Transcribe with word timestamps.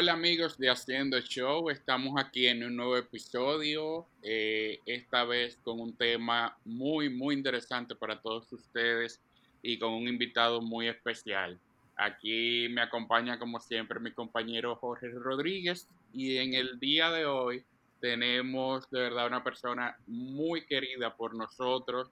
Hola 0.00 0.14
amigos 0.14 0.56
de 0.56 0.70
Haciendo 0.70 1.20
Show, 1.20 1.68
estamos 1.68 2.14
aquí 2.16 2.46
en 2.46 2.64
un 2.64 2.74
nuevo 2.74 2.96
episodio, 2.96 4.06
eh, 4.22 4.78
esta 4.86 5.24
vez 5.24 5.58
con 5.62 5.78
un 5.78 5.94
tema 5.94 6.56
muy, 6.64 7.10
muy 7.10 7.34
interesante 7.34 7.94
para 7.94 8.18
todos 8.18 8.50
ustedes 8.50 9.20
y 9.60 9.78
con 9.78 9.92
un 9.92 10.08
invitado 10.08 10.62
muy 10.62 10.88
especial. 10.88 11.58
Aquí 11.98 12.66
me 12.70 12.80
acompaña 12.80 13.38
como 13.38 13.60
siempre 13.60 14.00
mi 14.00 14.10
compañero 14.10 14.74
Jorge 14.76 15.10
Rodríguez 15.10 15.86
y 16.14 16.38
en 16.38 16.54
el 16.54 16.80
día 16.80 17.10
de 17.10 17.26
hoy 17.26 17.62
tenemos 18.00 18.90
de 18.90 19.00
verdad 19.00 19.26
una 19.26 19.44
persona 19.44 19.98
muy 20.06 20.64
querida 20.64 21.14
por 21.14 21.34
nosotros. 21.34 22.08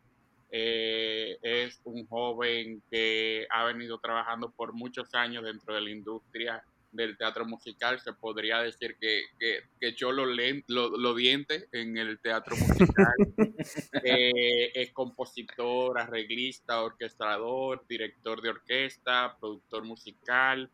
Eh, 0.50 1.38
es 1.40 1.80
un 1.84 2.06
joven 2.06 2.82
que 2.90 3.46
ha 3.48 3.64
venido 3.64 3.96
trabajando 3.96 4.50
por 4.50 4.74
muchos 4.74 5.14
años 5.14 5.42
dentro 5.42 5.74
de 5.74 5.80
la 5.80 5.90
industria 5.90 6.62
del 6.90 7.16
teatro 7.16 7.44
musical, 7.44 8.00
se 8.00 8.12
podría 8.12 8.60
decir 8.60 8.96
que, 9.00 9.22
que, 9.38 9.60
que 9.80 9.88
echó 9.88 10.12
los, 10.12 10.28
lo, 10.66 11.14
dientes 11.14 11.68
en 11.72 11.96
el 11.96 12.18
teatro 12.20 12.56
musical. 12.56 13.14
Eh, 14.04 14.70
es 14.74 14.92
compositor, 14.92 15.98
arreglista, 15.98 16.82
orquestador, 16.82 17.84
director 17.88 18.40
de 18.40 18.50
orquesta, 18.50 19.36
productor 19.38 19.84
musical. 19.84 20.70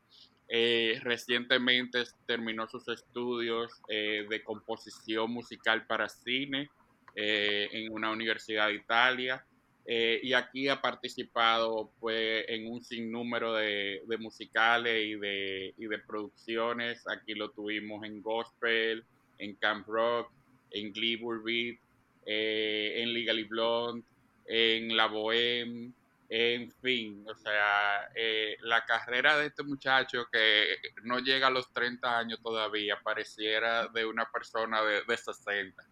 Eh, 0.49 1.01
recientemente 1.03 2.05
terminó 2.27 2.69
sus 2.69 2.87
estudios 2.89 3.73
eh, 3.89 4.27
de 4.29 4.43
composición 4.45 5.31
musical 5.31 5.87
para 5.87 6.09
cine 6.09 6.71
en 7.17 7.93
una 7.93 8.11
universidad 8.11 8.69
de 8.69 8.75
Italia. 8.75 9.45
Eh, 9.87 10.21
y 10.23 10.33
aquí 10.33 10.69
ha 10.69 10.81
participado 10.81 11.91
pues, 12.01 12.45
en 12.49 12.71
un 12.71 12.83
sinnúmero 12.83 13.53
de, 13.53 14.03
de 14.07 14.19
musicales 14.19 15.05
y 15.05 15.15
de, 15.17 15.75
y 15.77 15.87
de, 15.87 15.99
producciones. 15.99 17.07
Aquí 17.07 17.35
lo 17.35 17.51
tuvimos 17.51 18.05
en 18.05 18.23
Gospel, 18.23 19.05
en 19.39 19.55
Camp 19.57 19.87
Rock, 19.87 20.31
en 20.71 20.93
Gleeburg 20.93 21.43
Beat, 21.45 21.79
eh, 22.25 23.03
en 23.03 23.13
Legally 23.13 23.45
Blonde, 23.45 24.05
en 24.47 24.97
La 24.97 25.07
Bohème, 25.07 25.93
en 26.31 26.71
fin. 26.71 27.23
O 27.29 27.35
sea, 27.35 28.09
eh, 28.15 28.57
la 28.63 28.87
carrera 28.87 29.37
de 29.37 29.49
este 29.49 29.65
muchacho 29.65 30.27
que 30.33 30.79
no 31.03 31.19
llega 31.19 31.49
a 31.49 31.51
los 31.51 31.71
30 31.75 32.19
años 32.19 32.41
todavía, 32.43 32.99
pareciera 33.03 33.89
de 33.89 34.07
una 34.07 34.31
persona 34.31 34.83
de, 34.83 35.03
de 35.07 35.17
60. 35.17 35.85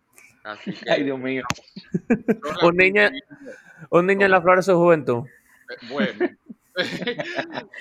Ay, 0.88 1.04
Dios 1.04 1.18
mío. 1.18 1.44
un, 2.62 2.76
niño, 2.76 3.10
un 3.90 4.06
niño 4.06 4.26
en 4.26 4.30
la 4.30 4.42
flor 4.42 4.56
de 4.56 4.62
su 4.62 4.74
juventud. 4.74 5.24
Eh, 5.26 5.86
bueno. 5.90 6.30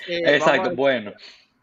Eh, 0.06 0.36
Exacto, 0.36 0.76
bueno. 0.76 1.14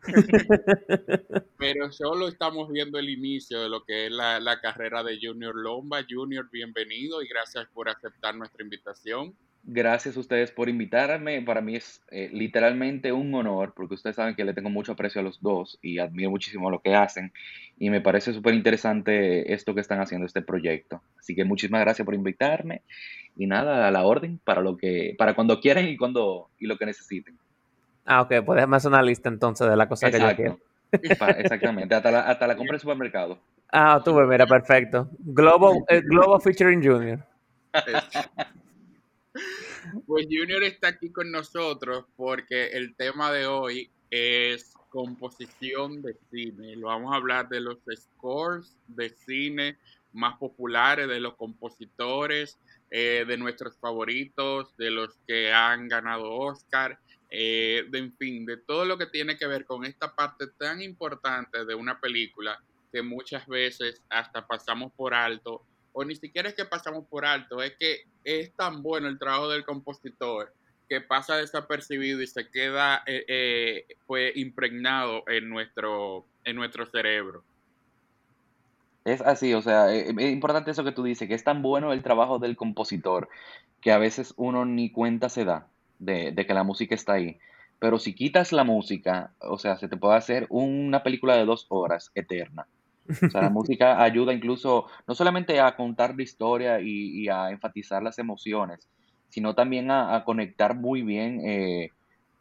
Pero 1.60 1.92
solo 1.92 2.28
estamos 2.28 2.72
viendo 2.72 2.98
el 2.98 3.08
inicio 3.08 3.62
de 3.62 3.70
lo 3.70 3.84
que 3.84 4.08
es 4.08 4.12
la, 4.12 4.40
la 4.40 4.60
carrera 4.60 5.04
de 5.04 5.20
Junior 5.22 5.56
Lomba. 5.56 6.04
Junior, 6.10 6.50
bienvenido 6.52 7.22
y 7.22 7.28
gracias 7.28 7.68
por 7.72 7.88
aceptar 7.88 8.34
nuestra 8.34 8.64
invitación. 8.64 9.36
Gracias 9.64 10.16
a 10.18 10.20
ustedes 10.20 10.52
por 10.52 10.70
invitarme. 10.70 11.42
Para 11.42 11.62
mí 11.62 11.76
es 11.76 12.02
eh, 12.12 12.30
literalmente 12.32 13.12
un 13.12 13.34
honor, 13.36 13.74
porque 13.76 13.96
ustedes 13.96 14.16
saben 14.16 14.36
que 14.36 14.46
le 14.46 14.54
tengo 14.54 14.70
mucho 14.70 14.94
aprecio 14.94 15.22
a 15.22 15.24
los 15.24 15.42
dos 15.42 15.78
y 15.82 16.00
admiro 16.00 16.30
muchísimo 16.30 16.72
lo 16.72 16.80
que 16.80 16.96
hacen. 16.96 17.34
Y 17.78 17.90
me 17.90 18.02
parece 18.02 18.34
súper 18.34 18.54
interesante 18.54 19.54
esto 19.54 19.76
que 19.76 19.82
están 19.82 20.00
haciendo, 20.00 20.26
este 20.26 20.42
proyecto. 20.42 21.02
Así 21.20 21.36
que 21.36 21.44
muchísimas 21.44 21.82
gracias 21.82 22.06
por 22.06 22.16
invitarme. 22.16 22.82
Y 23.36 23.48
nada, 23.48 23.88
a 23.88 23.92
la 23.92 24.06
orden 24.06 24.40
para 24.44 24.62
lo 24.62 24.78
que, 24.78 25.16
para 25.18 25.36
cuando 25.36 25.60
quieran 25.60 25.88
y 25.88 25.98
cuando 25.98 26.50
y 26.58 26.66
lo 26.66 26.78
que 26.78 26.86
necesiten. 26.86 27.38
Ah, 28.06 28.22
ok, 28.22 28.44
puedes 28.46 28.66
hacer 28.66 28.92
una 28.92 29.04
lista 29.04 29.30
entonces 29.30 29.70
de 29.70 29.76
la 29.76 29.88
cosa 29.88 30.10
que 30.10 30.20
yo 30.20 30.36
quiero. 30.36 30.60
Exactamente, 30.92 31.94
hasta 31.94 32.10
la, 32.10 32.22
hasta 32.22 32.48
la 32.48 32.56
compra 32.56 32.74
del 32.74 32.82
supermercado. 32.82 33.40
Ah, 33.72 34.02
tú, 34.04 34.16
mira, 34.22 34.48
perfecto. 34.48 35.10
Global, 35.20 35.84
eh, 35.90 36.02
Global 36.04 36.42
Featuring 36.42 36.84
Junior. 36.84 37.20
Pues 40.06 40.28
Junior 40.30 40.64
está 40.64 40.90
aquí 40.90 41.12
con 41.12 41.32
nosotros 41.32 42.06
porque 42.16 42.68
el 42.68 42.96
tema 42.96 43.32
de 43.32 43.48
hoy 43.48 43.90
es 44.10 44.74
composición 44.90 46.02
de 46.02 46.16
cine. 46.32 46.76
Lo 46.76 46.88
vamos 46.88 47.14
a 47.14 47.18
hablar 47.18 47.50
de 47.50 47.62
los 47.62 47.78
scores 47.96 48.76
de 48.88 49.10
cine 49.10 49.78
más 50.14 50.38
populares, 50.38 51.08
de 51.08 51.20
los 51.20 51.36
compositores, 51.36 52.58
eh, 52.90 53.26
de 53.28 53.38
nuestros 53.38 53.78
favoritos, 53.78 54.76
de 54.78 54.90
los 54.90 55.16
que 55.28 55.54
han 55.54 55.88
ganado 55.88 56.32
Oscar, 56.32 57.00
eh, 57.30 57.86
de 57.90 58.00
en 58.00 58.14
fin, 58.18 58.46
de 58.46 58.58
todo 58.58 58.86
lo 58.86 58.98
que 58.98 59.06
tiene 59.06 59.38
que 59.38 59.46
ver 59.46 59.66
con 59.66 59.86
esta 59.86 60.16
parte 60.16 60.48
tan 60.58 60.82
importante 60.82 61.64
de 61.66 61.76
una 61.76 62.00
película 62.00 62.60
que 62.92 63.04
muchas 63.04 63.46
veces 63.46 64.02
hasta 64.10 64.48
pasamos 64.48 64.92
por 64.94 65.14
alto 65.14 65.64
o 66.00 66.06
ni 66.06 66.16
siquiera 66.16 66.48
es 66.48 66.56
que 66.56 66.64
pasamos 66.64 67.06
por 67.08 67.26
alto, 67.26 67.62
es 67.62 67.76
que 67.78 68.06
es 68.24 68.54
tan 68.54 68.82
bueno 68.82 69.10
el 69.10 69.20
trabajo 69.20 69.50
del 69.50 69.66
compositor 69.66 70.54
que 70.88 71.02
pasa 71.02 71.36
desapercibido 71.36 72.22
y 72.22 72.28
se 72.28 72.50
queda 72.50 73.04
eh, 73.06 73.26
eh, 73.28 73.86
pues 74.08 74.36
impregnado 74.38 75.24
en 75.28 75.50
nuestro, 75.50 76.26
en 76.46 76.56
nuestro 76.56 76.86
cerebro. 76.86 77.44
Es 79.04 79.20
así, 79.20 79.54
o 79.54 79.62
sea, 79.62 79.94
eh, 79.94 80.16
es 80.18 80.32
importante 80.32 80.72
eso 80.72 80.86
que 80.86 80.94
tú 80.94 81.04
dices, 81.04 81.28
que 81.28 81.34
es 81.34 81.44
tan 81.44 81.62
bueno 81.62 81.92
el 81.92 82.02
trabajo 82.02 82.40
del 82.40 82.56
compositor 82.56 83.28
que 83.82 83.92
a 83.92 83.98
veces 83.98 84.34
uno 84.38 84.64
ni 84.64 84.92
cuenta 84.92 85.28
se 85.28 85.44
da 85.44 85.68
de, 86.00 86.32
de 86.32 86.46
que 86.46 86.54
la 86.54 86.64
música 86.64 86.96
está 86.96 87.14
ahí. 87.14 87.40
Pero 87.80 88.00
si 88.00 88.16
quitas 88.16 88.54
la 88.54 88.64
música, 88.64 89.34
o 89.42 89.58
sea, 89.58 89.78
se 89.78 89.90
te 89.90 89.98
puede 89.98 90.16
hacer 90.16 90.48
una 90.50 91.04
película 91.04 91.36
de 91.36 91.44
dos 91.44 91.66
horas 91.68 92.10
eterna. 92.16 92.68
La 93.34 93.50
música 93.50 94.02
ayuda 94.02 94.34
incluso 94.34 94.86
no 95.08 95.16
solamente 95.16 95.60
a 95.60 95.76
contar 95.76 96.16
la 96.16 96.24
historia 96.24 96.80
y, 96.80 97.28
a 97.28 97.50
enfatizar 97.50 98.04
las 98.04 98.20
emociones, 98.20 98.88
sino 99.30 99.56
también 99.56 99.90
a, 99.92 100.24
conectar 100.26 100.76
muy 100.76 101.02
bien 101.02 101.42
eh, 101.44 101.92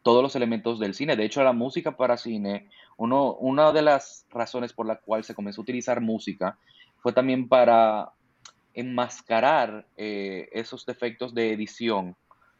todos 0.03 0.21
los 0.21 0.35
elementos 0.35 0.79
del 0.79 0.93
cine. 0.93 1.15
De 1.15 1.25
hecho, 1.25 1.43
la 1.43 1.53
música 1.53 1.97
para 1.97 2.17
cine, 2.17 2.69
uno, 2.97 3.33
una 3.33 3.71
de 3.71 3.81
las 3.81 4.25
razones 4.29 4.73
por 4.73 4.85
la 4.85 4.97
cual 4.97 5.23
se 5.23 5.35
comenzó 5.35 5.61
a 5.61 5.63
utilizar 5.63 6.01
música 6.01 6.57
fue 6.97 7.13
también 7.13 7.47
para 7.47 8.11
enmascarar 8.73 9.87
eh, 9.97 10.49
esos 10.51 10.85
defectos 10.85 11.33
de 11.33 11.51
edición 11.53 12.15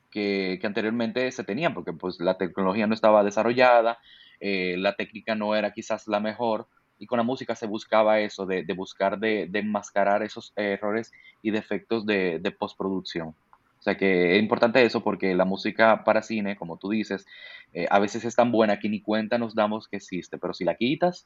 que, 0.09 0.57
que, 0.59 0.67
anteriormente 0.67 1.31
se 1.31 1.43
tenían, 1.43 1.73
porque 1.73 1.93
pues 1.93 2.19
la 2.19 2.37
tecnología 2.37 2.87
no 2.87 2.95
estaba 2.95 3.23
desarrollada, 3.23 3.99
eh, 4.39 4.75
la 4.77 4.95
técnica 4.95 5.35
no 5.35 5.55
era 5.55 5.71
quizás 5.71 6.07
la 6.07 6.19
mejor, 6.19 6.67
y 6.99 7.07
con 7.07 7.17
la 7.17 7.23
música 7.23 7.55
se 7.55 7.65
buscaba 7.65 8.19
eso, 8.19 8.45
de, 8.45 8.65
buscar 8.75 9.17
de, 9.17 9.49
enmascarar 9.53 10.21
esos 10.21 10.51
errores 10.55 11.11
y 11.41 11.49
defectos 11.51 12.05
de, 12.05 12.55
postproducción. 12.59 13.29
O 13.29 13.81
sea 13.81 13.97
que 13.97 14.35
es 14.35 14.41
importante 14.41 14.83
eso 14.83 15.01
porque 15.01 15.33
la 15.33 15.45
música 15.45 16.03
para 16.03 16.21
cine, 16.21 16.57
como 16.57 16.75
tú 16.77 16.89
dices, 16.89 17.25
eh, 17.73 17.87
a 17.89 17.99
veces 17.99 18.25
es 18.25 18.35
tan 18.35 18.51
buena 18.51 18.77
que 18.77 18.89
ni 18.89 19.01
cuenta 19.01 19.37
nos 19.37 19.55
damos 19.55 19.87
que 19.87 19.95
existe, 19.95 20.37
pero 20.37 20.53
si 20.53 20.65
la 20.65 20.75
quitas, 20.75 21.25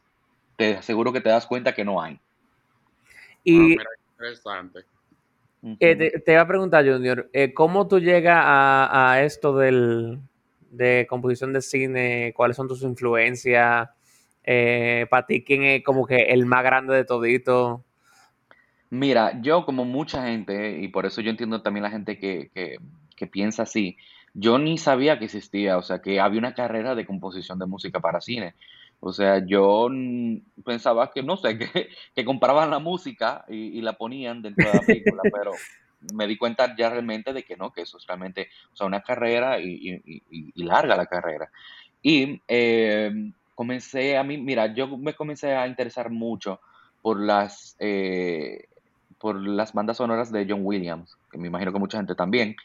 te 0.56 0.78
aseguro 0.78 1.12
que 1.12 1.22
te 1.22 1.30
das 1.30 1.48
cuenta 1.48 1.74
que 1.74 1.84
no 1.84 2.00
hay. 2.00 2.20
Y 3.44 3.76
eh, 5.80 6.20
te, 6.24 6.32
iba 6.32 6.42
a 6.42 6.48
preguntar, 6.48 6.86
Junior, 6.86 7.28
eh, 7.34 7.52
¿cómo 7.56 7.88
tú 7.88 8.00
llegas 8.00 8.38
a, 8.40 9.14
a 9.14 9.24
esto 9.24 9.58
del, 9.58 10.20
de 10.70 11.08
composición 11.10 11.54
de 11.54 11.62
cine? 11.62 12.34
¿Cuáles 12.36 12.56
son 12.56 12.68
tus 12.68 12.84
influencias? 12.84 13.90
Eh, 14.44 15.08
para 15.10 15.26
ti, 15.26 15.44
¿quién 15.44 15.64
es 15.64 15.84
como 15.84 16.06
que 16.06 16.18
el 16.18 16.46
más 16.46 16.64
grande 16.64 16.96
de 16.96 17.06
todito? 17.06 17.84
Mira, 18.90 19.42
yo 19.42 19.66
como 19.66 19.86
mucha 19.86 20.28
gente, 20.28 20.80
y 20.80 20.88
por 20.90 21.06
eso 21.06 21.22
yo 21.22 21.32
entiendo 21.32 21.62
también 21.62 21.84
la 21.84 21.90
gente 21.90 22.20
que, 22.20 22.52
que, 22.54 23.28
piensa 23.28 23.64
así, 23.64 23.98
yo 24.34 24.60
ni 24.60 24.78
sabía 24.78 25.18
que 25.18 25.26
existía, 25.26 25.78
o 25.78 25.82
sea, 25.82 26.02
que 26.02 26.20
había 26.20 26.40
una 26.40 26.54
carrera 26.54 26.94
de 26.94 27.06
composición 27.06 27.58
de 27.58 27.66
música 27.66 28.02
para 28.02 28.20
cine. 28.20 28.54
O 29.00 29.14
sea, 29.14 29.46
yo 29.46 29.88
pensaba 30.66 31.10
que, 31.10 31.24
no 31.24 31.38
sé, 31.38 31.58
que, 31.58 31.90
que 32.14 32.26
compraban 32.26 32.70
la 32.70 32.80
música 32.80 33.46
y, 33.48 33.82
la 33.82 33.94
ponían 33.94 34.42
dentro 34.42 34.70
de 34.70 34.78
la 34.78 34.86
película, 34.86 35.22
pero 35.34 35.54
me 36.14 36.28
di 36.28 36.38
cuenta 36.38 36.76
ya 36.76 36.90
realmente 36.90 37.32
de 37.32 37.44
que 37.44 37.56
no, 37.56 37.72
que 37.72 37.84
eso 37.84 37.98
es 37.98 38.06
realmente, 38.06 38.50
o 38.74 38.76
sea, 38.76 38.88
una 38.88 39.02
carrera 39.02 39.62
y, 39.62 40.02
y 40.28 40.64
larga 40.64 40.98
la 40.98 41.06
carrera. 41.06 41.50
Y 42.04 42.42
eh, 42.50 43.32
comencé 43.56 44.18
a 44.18 44.24
mí, 44.24 44.38
mira, 44.38 44.74
yo 44.74 44.98
me 44.98 45.14
comencé 45.14 45.54
a 45.56 45.68
interesar 45.68 46.10
mucho 46.10 46.60
por 47.02 47.20
las, 47.20 47.76
eh, 47.80 48.66
por 49.20 49.40
las 49.40 49.74
bandas 49.74 49.98
sonoras 49.98 50.32
de 50.32 50.46
John 50.48 50.62
Williams, 50.64 51.18
que 51.32 51.38
me 51.38 51.48
imagino 51.48 51.72
que 51.72 51.80
mucha 51.80 51.98
gente 51.98 52.16
también. 52.16 52.56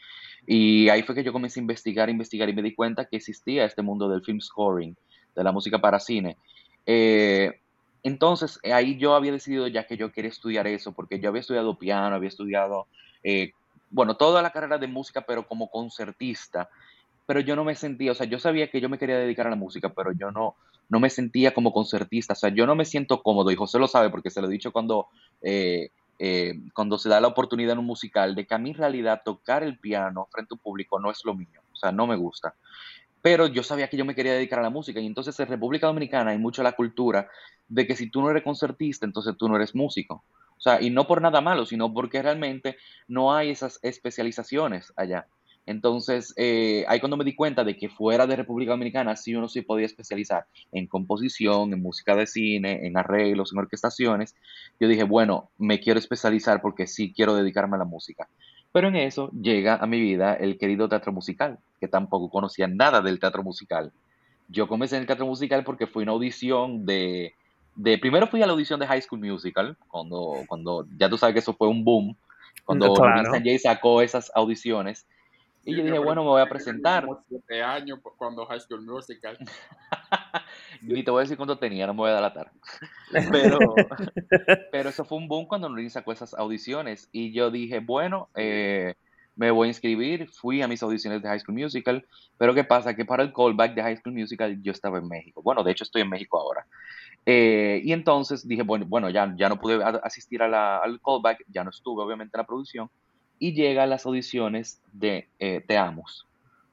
Y 0.47 0.89
ahí 0.89 1.03
fue 1.03 1.15
que 1.15 1.23
yo 1.23 1.33
comencé 1.33 1.59
a 1.59 1.61
investigar, 1.61 2.09
investigar 2.09 2.49
y 2.49 2.53
me 2.53 2.61
di 2.61 2.73
cuenta 2.73 3.05
que 3.05 3.17
existía 3.17 3.65
este 3.65 3.81
mundo 3.81 4.09
del 4.09 4.23
film 4.23 4.39
scoring, 4.39 4.95
de 5.35 5.43
la 5.43 5.51
música 5.51 5.79
para 5.79 5.99
cine. 5.99 6.37
Eh, 6.85 7.59
entonces, 8.01 8.59
ahí 8.63 8.97
yo 8.97 9.13
había 9.13 9.31
decidido 9.31 9.67
ya 9.67 9.85
que 9.85 9.97
yo 9.97 10.11
quería 10.11 10.29
estudiar 10.29 10.67
eso, 10.67 10.93
porque 10.93 11.19
yo 11.19 11.29
había 11.29 11.41
estudiado 11.41 11.77
piano, 11.77 12.15
había 12.15 12.29
estudiado, 12.29 12.87
eh, 13.23 13.51
bueno, 13.89 14.15
toda 14.15 14.41
la 14.41 14.51
carrera 14.51 14.77
de 14.77 14.87
música, 14.87 15.21
pero 15.21 15.47
como 15.47 15.69
concertista, 15.69 16.69
pero 17.25 17.41
yo 17.41 17.55
no 17.55 17.63
me 17.63 17.75
sentía, 17.75 18.13
o 18.13 18.15
sea, 18.15 18.25
yo 18.25 18.39
sabía 18.39 18.71
que 18.71 18.81
yo 18.81 18.89
me 18.89 18.97
quería 18.97 19.17
dedicar 19.17 19.47
a 19.47 19.51
la 19.51 19.55
música, 19.55 19.89
pero 19.89 20.13
yo 20.13 20.31
no, 20.31 20.55
no 20.89 20.99
me 20.99 21.09
sentía 21.09 21.53
como 21.53 21.71
concertista, 21.71 22.33
o 22.33 22.35
sea, 22.35 22.49
yo 22.49 22.65
no 22.65 22.75
me 22.75 22.85
siento 22.85 23.21
cómodo, 23.21 23.51
y 23.51 23.55
José 23.55 23.79
lo 23.79 23.87
sabe 23.87 24.09
porque 24.09 24.29
se 24.29 24.41
lo 24.41 24.47
he 24.47 24.51
dicho 24.51 24.71
cuando, 24.71 25.07
eh, 25.41 25.91
eh, 26.17 26.55
cuando 26.73 26.97
se 26.97 27.09
da 27.09 27.21
la 27.21 27.27
oportunidad 27.27 27.73
en 27.73 27.79
un 27.79 27.85
musical, 27.85 28.35
de 28.35 28.45
que 28.45 28.55
a 28.55 28.57
mí 28.57 28.71
en 28.71 28.77
realidad 28.77 29.21
tocar 29.23 29.63
el 29.63 29.77
piano 29.77 30.27
frente 30.31 30.53
a 30.53 30.55
un 30.55 30.59
público 30.59 30.99
no 30.99 31.11
es 31.11 31.23
lo 31.23 31.35
mío, 31.35 31.61
o 31.71 31.75
sea, 31.75 31.91
no 31.91 32.07
me 32.07 32.15
gusta. 32.15 32.55
Pero 33.21 33.47
yo 33.47 33.63
sabía 33.63 33.89
que 33.89 33.97
yo 33.97 34.05
me 34.05 34.15
quería 34.15 34.33
dedicar 34.33 34.59
a 34.59 34.63
la 34.63 34.69
música 34.69 34.99
y 34.99 35.05
entonces 35.05 35.37
en 35.39 35.47
República 35.47 35.87
Dominicana 35.87 36.31
hay 36.31 36.37
mucho 36.37 36.63
la 36.63 36.71
cultura 36.71 37.27
de 37.67 37.85
que 37.85 37.95
si 37.95 38.09
tú 38.09 38.21
no 38.21 38.29
eres 38.29 38.43
concertista, 38.43 39.05
entonces 39.05 39.35
tú 39.37 39.49
no 39.49 39.57
eres 39.57 39.75
músico. 39.75 40.23
O 40.57 40.61
sea, 40.61 40.81
y 40.81 40.89
no 40.89 41.07
por 41.07 41.21
nada 41.21 41.39
malo, 41.41 41.65
sino 41.65 41.93
porque 41.93 42.21
realmente 42.21 42.77
no 43.07 43.33
hay 43.33 43.49
esas 43.49 43.79
especializaciones 43.81 44.93
allá. 44.95 45.27
Entonces, 45.69 46.33
eh, 46.35 46.83
ahí 46.87 46.99
cuando 46.99 47.15
me 47.15 47.23
di 47.23 47.35
cuenta 47.35 47.63
de 47.63 47.77
que 47.77 47.89
fuera 47.89 48.25
de 48.25 48.35
República 48.35 48.71
Dominicana 48.71 49.15
sí 49.15 49.35
uno 49.35 49.47
sí 49.47 49.61
podía 49.61 49.85
especializar 49.85 50.47
en 50.71 50.87
composición, 50.87 51.71
en 51.71 51.83
música 51.83 52.15
de 52.15 52.25
cine, 52.25 52.87
en 52.87 52.97
arreglos, 52.97 53.53
en 53.53 53.59
orquestaciones, 53.59 54.35
yo 54.79 54.87
dije, 54.87 55.03
bueno, 55.03 55.51
me 55.59 55.79
quiero 55.79 55.99
especializar 55.99 56.59
porque 56.63 56.87
sí 56.87 57.13
quiero 57.15 57.35
dedicarme 57.35 57.75
a 57.75 57.79
la 57.79 57.85
música. 57.85 58.27
Pero 58.71 58.87
en 58.87 58.95
eso 58.95 59.29
llega 59.29 59.75
a 59.75 59.85
mi 59.85 60.01
vida 60.01 60.33
el 60.33 60.57
querido 60.57 60.89
teatro 60.89 61.11
musical, 61.11 61.59
que 61.79 61.87
tampoco 61.87 62.31
conocía 62.31 62.67
nada 62.67 63.01
del 63.01 63.19
teatro 63.19 63.43
musical. 63.43 63.91
Yo 64.47 64.67
comencé 64.67 64.95
en 64.95 65.01
el 65.01 65.07
teatro 65.07 65.27
musical 65.27 65.63
porque 65.63 65.85
fue 65.85 66.01
una 66.01 66.13
audición 66.13 66.83
de, 66.87 67.35
de 67.75 67.99
primero 67.99 68.25
fui 68.25 68.41
a 68.41 68.47
la 68.47 68.53
audición 68.53 68.79
de 68.79 68.87
High 68.87 69.03
School 69.03 69.19
Musical, 69.19 69.77
cuando, 69.87 70.33
cuando 70.47 70.87
ya 70.97 71.07
tú 71.07 71.19
sabes 71.19 71.33
que 71.33 71.41
eso 71.41 71.53
fue 71.53 71.67
un 71.67 71.83
boom, 71.83 72.15
cuando 72.65 72.91
claro. 72.95 73.31
Jay 73.43 73.59
sacó 73.59 74.01
esas 74.01 74.31
audiciones. 74.33 75.05
Y 75.65 75.75
yo 75.75 75.83
dije, 75.83 75.99
bueno, 75.99 76.23
me 76.23 76.29
voy 76.29 76.41
a 76.41 76.49
presentar. 76.49 77.07
Siete 77.27 77.61
años 77.61 77.99
cuando 78.17 78.45
High 78.45 78.61
School 78.61 78.81
Musical. 78.81 79.37
Ni 80.81 81.03
te 81.03 81.11
voy 81.11 81.19
a 81.19 81.23
decir 81.23 81.37
cuánto 81.37 81.57
tenía, 81.57 81.85
no 81.85 81.93
me 81.93 81.99
voy 81.99 82.09
a 82.09 82.13
dar 82.13 82.21
la 82.21 82.33
tarde. 82.33 82.51
Pero, 83.31 83.59
pero 84.71 84.89
eso 84.89 85.03
fue 85.03 85.17
un 85.17 85.27
boom 85.27 85.45
cuando 85.45 85.69
Norin 85.69 85.89
sacó 85.89 86.11
esas 86.11 86.33
audiciones. 86.33 87.09
Y 87.11 87.33
yo 87.33 87.51
dije, 87.51 87.79
bueno, 87.79 88.29
eh, 88.35 88.95
me 89.35 89.51
voy 89.51 89.67
a 89.67 89.69
inscribir. 89.69 90.29
Fui 90.29 90.61
a 90.61 90.67
mis 90.67 90.81
audiciones 90.81 91.21
de 91.21 91.27
High 91.27 91.41
School 91.41 91.57
Musical. 91.57 92.05
Pero 92.37 92.53
¿qué 92.55 92.63
pasa? 92.63 92.95
Que 92.95 93.05
para 93.05 93.23
el 93.23 93.33
callback 93.33 93.73
de 93.73 93.83
High 93.83 93.97
School 93.97 94.15
Musical 94.15 94.61
yo 94.61 94.71
estaba 94.71 94.97
en 94.97 95.07
México. 95.07 95.41
Bueno, 95.41 95.63
de 95.63 95.71
hecho 95.71 95.83
estoy 95.83 96.03
en 96.03 96.09
México 96.09 96.39
ahora. 96.39 96.65
Eh, 97.25 97.81
y 97.83 97.91
entonces 97.91 98.47
dije, 98.47 98.63
bueno, 98.63 98.85
bueno 98.87 99.09
ya, 99.09 99.33
ya 99.37 99.49
no 99.49 99.59
pude 99.59 99.83
asistir 100.03 100.41
a 100.41 100.47
la, 100.47 100.77
al 100.77 100.99
callback, 101.01 101.43
ya 101.47 101.63
no 101.63 101.69
estuve 101.69 102.01
obviamente 102.01 102.35
en 102.35 102.39
la 102.39 102.47
producción 102.47 102.89
y 103.39 103.53
llega 103.53 103.83
a 103.83 103.87
las 103.87 104.05
audiciones 104.05 104.81
de 104.91 105.29
eh, 105.39 105.63
Te 105.65 105.77
Amos. 105.77 106.27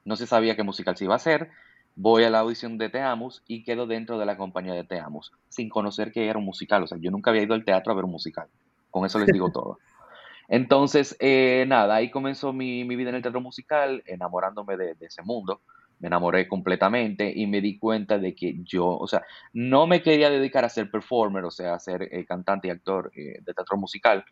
No 0.05 0.15
se 0.15 0.27
sabía 0.27 0.55
qué 0.55 0.63
musical 0.63 0.95
se 0.97 1.05
iba 1.05 1.15
a 1.15 1.17
hacer. 1.17 1.49
Voy 1.95 2.23
a 2.23 2.29
la 2.29 2.39
audición 2.39 2.77
de 2.77 2.89
Te 2.89 3.01
Amos 3.01 3.41
y 3.47 3.63
quedo 3.63 3.87
dentro 3.87 4.19
de 4.19 4.25
la 4.25 4.37
compañía 4.37 4.73
de 4.73 4.83
Te 4.83 4.99
Amos, 4.99 5.31
sin 5.49 5.69
conocer 5.69 6.11
que 6.11 6.27
era 6.27 6.37
un 6.37 6.45
musical. 6.45 6.83
O 6.83 6.87
sea, 6.87 6.97
yo 6.99 7.09
nunca 7.09 7.31
había 7.31 7.43
ido 7.43 7.55
al 7.55 7.65
teatro 7.65 7.91
a 7.91 7.95
ver 7.95 8.05
un 8.05 8.11
musical. 8.11 8.47
Con 8.91 9.05
eso 9.05 9.17
les 9.17 9.27
digo 9.27 9.49
todo. 9.51 9.79
Entonces, 10.47 11.17
eh, 11.19 11.65
nada, 11.67 11.95
ahí 11.95 12.09
comenzó 12.09 12.53
mi, 12.53 12.83
mi, 12.83 12.95
vida 12.95 13.09
en 13.09 13.15
el 13.15 13.21
teatro 13.21 13.41
musical, 13.41 14.01
enamorándome 14.05 14.77
de, 14.77 14.95
de, 14.95 15.05
ese 15.07 15.21
mundo. 15.23 15.61
Me 15.99 16.07
enamoré 16.07 16.47
completamente 16.47 17.33
y 17.35 17.47
me 17.47 17.59
di 17.59 17.77
cuenta 17.77 18.17
de 18.17 18.33
que 18.35 18.55
yo, 18.63 18.87
o 18.87 19.07
sea, 19.07 19.23
no 19.51 19.87
me 19.87 20.01
quería 20.01 20.29
dedicar 20.29 20.63
a 20.63 20.69
ser 20.69 20.89
performer, 20.89 21.43
o 21.43 21.51
sea, 21.51 21.73
a 21.73 21.79
ser 21.79 22.03
eh, 22.11 22.23
cantante 22.25 22.67
y 22.67 22.71
actor 22.71 23.11
eh, 23.15 23.39
de 23.41 23.53
teatro 23.53 23.77
musical, 23.77 24.23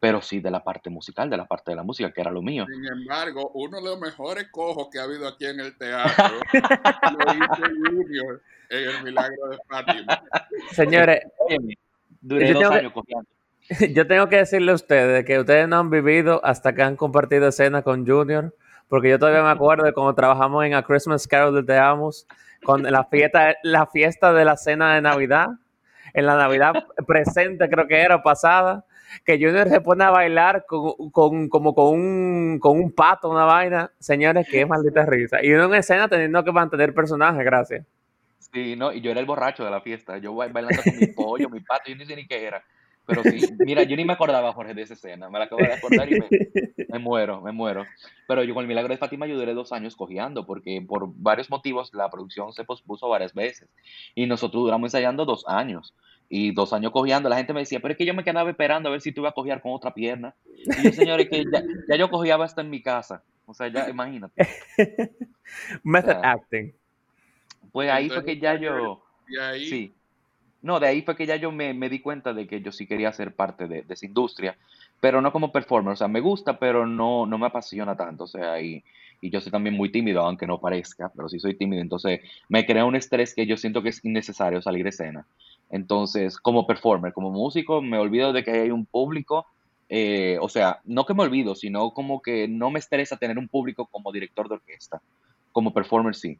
pero 0.00 0.22
sí 0.22 0.40
de 0.40 0.50
la 0.50 0.62
parte 0.62 0.90
musical, 0.90 1.28
de 1.28 1.36
la 1.36 1.46
parte 1.46 1.72
de 1.72 1.76
la 1.76 1.82
música, 1.82 2.12
que 2.12 2.20
era 2.20 2.30
lo 2.30 2.42
mío. 2.42 2.66
Sin 2.70 2.86
embargo, 2.86 3.50
uno 3.54 3.78
de 3.78 3.84
los 3.84 4.00
mejores 4.00 4.48
cojos 4.50 4.88
que 4.92 4.98
ha 4.98 5.04
habido 5.04 5.26
aquí 5.26 5.46
en 5.46 5.60
el 5.60 5.76
teatro 5.76 6.24
lo 7.18 7.34
hizo 7.34 7.90
Junior 7.90 8.42
en 8.70 8.88
el 8.88 9.02
Milagro 9.02 9.48
de 9.48 9.58
Fátima. 9.68 10.22
Señores, 10.72 11.22
duré 12.20 12.52
dos 12.52 12.64
años 12.64 12.92
Yo 13.94 14.06
tengo 14.06 14.28
que 14.28 14.36
decirle 14.36 14.72
a 14.72 14.76
ustedes 14.76 15.24
que 15.24 15.38
ustedes 15.38 15.68
no 15.68 15.78
han 15.78 15.90
vivido 15.90 16.40
hasta 16.44 16.74
que 16.74 16.82
han 16.82 16.96
compartido 16.96 17.48
escena 17.48 17.82
con 17.82 18.06
Junior, 18.06 18.54
porque 18.88 19.10
yo 19.10 19.18
todavía 19.18 19.42
me 19.42 19.50
acuerdo 19.50 19.84
de 19.84 19.92
cuando 19.92 20.14
trabajamos 20.14 20.64
en 20.64 20.74
A 20.74 20.82
Christmas 20.82 21.28
Carol 21.28 21.54
de 21.54 21.62
Te 21.62 21.76
Amos, 21.76 22.26
con 22.64 22.82
la 22.82 23.04
fiesta, 23.04 23.54
la 23.62 23.86
fiesta 23.86 24.32
de 24.32 24.44
la 24.44 24.56
cena 24.56 24.94
de 24.94 25.02
Navidad, 25.02 25.50
en 26.14 26.26
la 26.26 26.36
Navidad 26.36 26.72
presente 27.06 27.68
creo 27.68 27.86
que 27.86 28.00
era 28.00 28.22
pasada, 28.22 28.84
que 29.24 29.34
Junior 29.34 29.68
se 29.68 29.80
pone 29.80 30.04
a 30.04 30.10
bailar 30.10 30.64
con, 30.66 31.10
con, 31.10 31.48
como 31.48 31.74
con 31.74 31.94
un, 31.94 32.58
con 32.60 32.78
un 32.78 32.92
pato, 32.92 33.30
una 33.30 33.44
vaina. 33.44 33.90
Señores, 33.98 34.46
qué 34.50 34.66
maldita 34.66 35.04
risa. 35.06 35.44
Y 35.44 35.52
uno 35.52 35.64
en 35.66 35.74
escena 35.74 36.08
teniendo 36.08 36.42
que 36.44 36.52
mantener 36.52 36.94
personaje, 36.94 37.42
gracias. 37.44 37.86
Sí, 38.52 38.76
no, 38.76 38.92
y 38.92 39.00
yo 39.00 39.10
era 39.10 39.20
el 39.20 39.26
borracho 39.26 39.64
de 39.64 39.70
la 39.70 39.80
fiesta. 39.80 40.18
Yo 40.18 40.34
bailando 40.34 40.82
con 40.82 40.98
mi 40.98 41.06
pollo, 41.08 41.48
mi 41.50 41.60
pato, 41.60 41.90
yo 41.90 41.96
ni 41.96 42.06
sé 42.06 42.16
ni 42.16 42.26
qué 42.26 42.44
era. 42.44 42.62
Pero 43.08 43.22
sí, 43.22 43.40
mira, 43.60 43.84
yo 43.84 43.96
ni 43.96 44.04
me 44.04 44.12
acordaba, 44.12 44.52
Jorge, 44.52 44.74
de 44.74 44.82
esa 44.82 44.92
escena. 44.92 45.30
Me 45.30 45.38
la 45.38 45.46
acabo 45.46 45.62
de 45.62 45.72
acordar 45.72 46.12
y 46.12 46.20
me, 46.20 46.28
me, 46.88 46.98
muero, 46.98 47.40
me 47.40 47.52
muero. 47.52 47.86
Pero 48.26 48.44
yo 48.44 48.52
con 48.52 48.62
el 48.62 48.68
milagro 48.68 48.92
de 48.92 48.98
Fátima 48.98 49.26
yo 49.26 49.36
duré 49.36 49.54
dos 49.54 49.72
años 49.72 49.96
cojeando, 49.96 50.44
porque 50.44 50.84
por 50.86 51.10
varios 51.14 51.48
motivos 51.48 51.94
la 51.94 52.10
producción 52.10 52.52
se 52.52 52.64
pospuso 52.64 53.08
varias 53.08 53.32
veces. 53.32 53.70
Y 54.14 54.26
nosotros 54.26 54.62
duramos 54.62 54.88
ensayando 54.88 55.24
dos 55.24 55.44
años 55.48 55.94
y 56.28 56.52
dos 56.52 56.72
años 56.72 56.92
cojeando, 56.92 57.28
la 57.28 57.36
gente 57.36 57.52
me 57.52 57.60
decía, 57.60 57.80
pero 57.80 57.92
es 57.92 57.98
que 57.98 58.04
yo 58.04 58.14
me 58.14 58.24
quedaba 58.24 58.50
esperando 58.50 58.88
a 58.88 58.92
ver 58.92 59.00
si 59.00 59.12
tú 59.12 59.22
ibas 59.22 59.32
a 59.32 59.34
cojear 59.34 59.62
con 59.62 59.72
otra 59.72 59.94
pierna. 59.94 60.34
Y 60.54 60.84
yo, 60.84 60.92
señores, 60.92 61.28
que 61.28 61.44
ya, 61.88 61.96
yo 61.96 62.10
cojeaba 62.10 62.44
hasta 62.44 62.60
en 62.60 62.70
mi 62.70 62.82
casa. 62.82 63.22
O 63.46 63.54
sea, 63.54 63.68
ya 63.68 63.88
imagínate. 63.88 64.46
Method 65.82 66.20
acting. 66.22 66.72
Pues 67.72 67.90
ahí 67.90 68.10
fue 68.10 68.24
que 68.24 68.38
ya 68.38 68.56
yo... 68.56 69.02
Sí. 69.54 69.94
No, 70.60 70.80
de 70.80 70.88
ahí 70.88 71.02
fue 71.02 71.16
que 71.16 71.26
ya 71.26 71.36
yo 71.36 71.52
me, 71.52 71.72
me, 71.72 71.88
di 71.88 72.00
cuenta 72.00 72.32
de 72.32 72.46
que 72.46 72.60
yo 72.60 72.72
sí 72.72 72.86
quería 72.86 73.12
ser 73.12 73.34
parte 73.34 73.68
de, 73.68 73.84
esa 73.88 74.06
industria, 74.06 74.56
pero 75.00 75.20
no 75.20 75.32
como 75.32 75.52
performer. 75.52 75.92
O 75.92 75.96
sea, 75.96 76.08
me 76.08 76.20
gusta, 76.20 76.58
pero 76.58 76.86
no, 76.86 77.26
no 77.26 77.38
me 77.38 77.46
apasiona 77.46 77.96
tanto. 77.96 78.24
O 78.24 78.26
sea, 78.26 78.60
y, 78.60 78.82
y 79.20 79.30
yo 79.30 79.40
soy 79.40 79.52
también 79.52 79.76
muy 79.76 79.92
tímido, 79.92 80.20
aunque 80.22 80.46
no 80.46 80.60
parezca, 80.60 81.12
pero 81.14 81.28
sí 81.28 81.38
soy 81.38 81.54
tímido. 81.54 81.80
Entonces, 81.80 82.20
me 82.48 82.66
crea 82.66 82.84
un 82.84 82.96
estrés 82.96 83.34
que 83.34 83.46
yo 83.46 83.56
siento 83.56 83.82
que 83.82 83.90
es 83.90 84.04
innecesario 84.04 84.60
salir 84.60 84.82
de 84.82 84.90
escena. 84.90 85.26
Entonces, 85.70 86.38
como 86.38 86.66
performer, 86.66 87.12
como 87.12 87.30
músico, 87.30 87.80
me 87.80 87.98
olvido 87.98 88.32
de 88.32 88.42
que 88.42 88.50
hay 88.50 88.70
un 88.70 88.86
público. 88.86 89.46
Eh, 89.88 90.38
o 90.40 90.48
sea, 90.48 90.80
no 90.84 91.06
que 91.06 91.14
me 91.14 91.22
olvido, 91.22 91.54
sino 91.54 91.92
como 91.92 92.20
que 92.20 92.48
no 92.48 92.70
me 92.70 92.78
estresa 92.78 93.16
tener 93.16 93.38
un 93.38 93.48
público 93.48 93.86
como 93.86 94.12
director 94.12 94.48
de 94.48 94.56
orquesta. 94.56 95.00
Como 95.52 95.72
performer, 95.72 96.14
sí. 96.14 96.38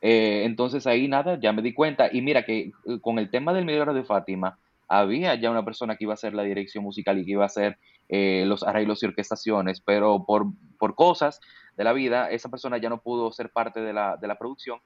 Eh, 0.00 0.42
entonces 0.44 0.86
ahí 0.86 1.08
nada, 1.08 1.38
ya 1.40 1.52
me 1.52 1.62
di 1.62 1.74
cuenta. 1.74 2.08
Y 2.12 2.22
mira 2.22 2.44
que 2.44 2.72
eh, 2.86 3.00
con 3.00 3.18
el 3.18 3.30
tema 3.30 3.52
del 3.52 3.64
Milagro 3.64 3.94
de 3.94 4.04
Fátima, 4.04 4.58
había 4.88 5.34
ya 5.34 5.50
una 5.50 5.64
persona 5.64 5.96
que 5.96 6.04
iba 6.04 6.12
a 6.12 6.14
hacer 6.14 6.34
la 6.34 6.44
dirección 6.44 6.82
musical 6.84 7.18
y 7.18 7.24
que 7.24 7.32
iba 7.32 7.42
a 7.42 7.46
hacer 7.46 7.78
los 8.10 8.62
arreglos 8.62 9.02
y 9.02 9.06
orquestaciones, 9.06 9.82
pero 9.82 10.24
por, 10.24 10.46
por, 10.78 10.94
cosas 10.94 11.42
de 11.76 11.84
la 11.84 11.92
vida, 11.92 12.30
esa 12.30 12.48
persona 12.48 12.78
ya 12.78 12.88
no 12.88 13.02
pudo 13.02 13.30
ser 13.32 13.50
parte 13.50 13.82
de 13.82 13.92
la, 13.92 14.16
de 14.16 14.26
la 14.26 14.38
producción 14.38 14.78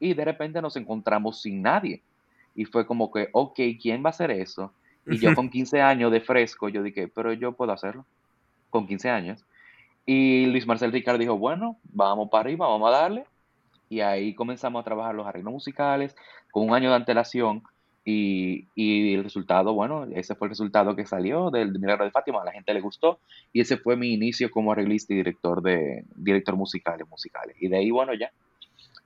y 0.00 0.14
de 0.14 0.24
repente 0.24 0.60
nos 0.60 0.74
encontramos 0.76 1.42
sin 1.42 1.62
nadie. 1.62 2.02
Y 2.56 2.64
fue 2.64 2.86
como 2.86 3.12
que, 3.12 3.28
ok, 3.32 3.60
¿quién 3.80 4.02
va 4.02 4.08
a 4.08 4.10
hacer 4.10 4.32
eso? 4.32 4.72
Y 5.06 5.18
yo 5.18 5.34
con 5.34 5.50
15 5.50 5.80
años 5.80 6.10
de 6.10 6.20
fresco, 6.20 6.68
yo 6.68 6.82
dije, 6.82 7.08
pero 7.08 7.32
yo 7.32 7.52
puedo 7.52 7.72
hacerlo, 7.72 8.04
con 8.70 8.86
15 8.86 9.10
años. 9.10 9.44
Y 10.06 10.46
Luis 10.46 10.66
Marcel 10.66 10.92
Ricard 10.92 11.18
dijo, 11.18 11.36
bueno, 11.36 11.76
vamos 11.84 12.28
para 12.30 12.42
arriba, 12.42 12.66
vamos 12.66 12.88
a 12.88 12.98
darle. 12.98 13.24
Y 13.90 14.00
ahí 14.00 14.34
comenzamos 14.34 14.80
a 14.80 14.84
trabajar 14.84 15.14
los 15.14 15.26
arreglos 15.26 15.52
musicales 15.52 16.16
con 16.50 16.66
un 16.66 16.74
año 16.74 16.88
de 16.88 16.96
antelación. 16.96 17.62
Y, 18.02 18.68
y, 18.74 19.12
el 19.12 19.22
resultado, 19.22 19.74
bueno, 19.74 20.06
ese 20.14 20.34
fue 20.34 20.46
el 20.46 20.50
resultado 20.50 20.96
que 20.96 21.04
salió 21.04 21.50
del 21.50 21.78
Milagro 21.78 22.06
de 22.06 22.10
Fátima, 22.10 22.40
a 22.40 22.46
la 22.46 22.52
gente 22.52 22.72
le 22.72 22.80
gustó 22.80 23.20
y 23.52 23.60
ese 23.60 23.76
fue 23.76 23.94
mi 23.94 24.14
inicio 24.14 24.50
como 24.50 24.72
arreglista 24.72 25.12
y 25.12 25.16
director 25.16 25.60
de 25.60 26.04
director 26.16 26.56
musical 26.56 26.98
musicales. 27.10 27.56
Y 27.60 27.68
de 27.68 27.76
ahí, 27.76 27.90
bueno, 27.90 28.14
ya 28.14 28.32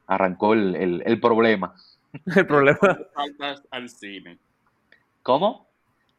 arrancó 0.07 0.53
el, 0.53 0.77
el, 0.77 1.03
el 1.05 1.21
problema. 1.21 1.75
El 2.37 2.47
problema. 2.47 2.79
¿Cuándo 2.79 3.09
saltas 3.13 3.63
al 3.73 3.89
cine? 3.89 4.39
¿Cómo? 5.25 5.67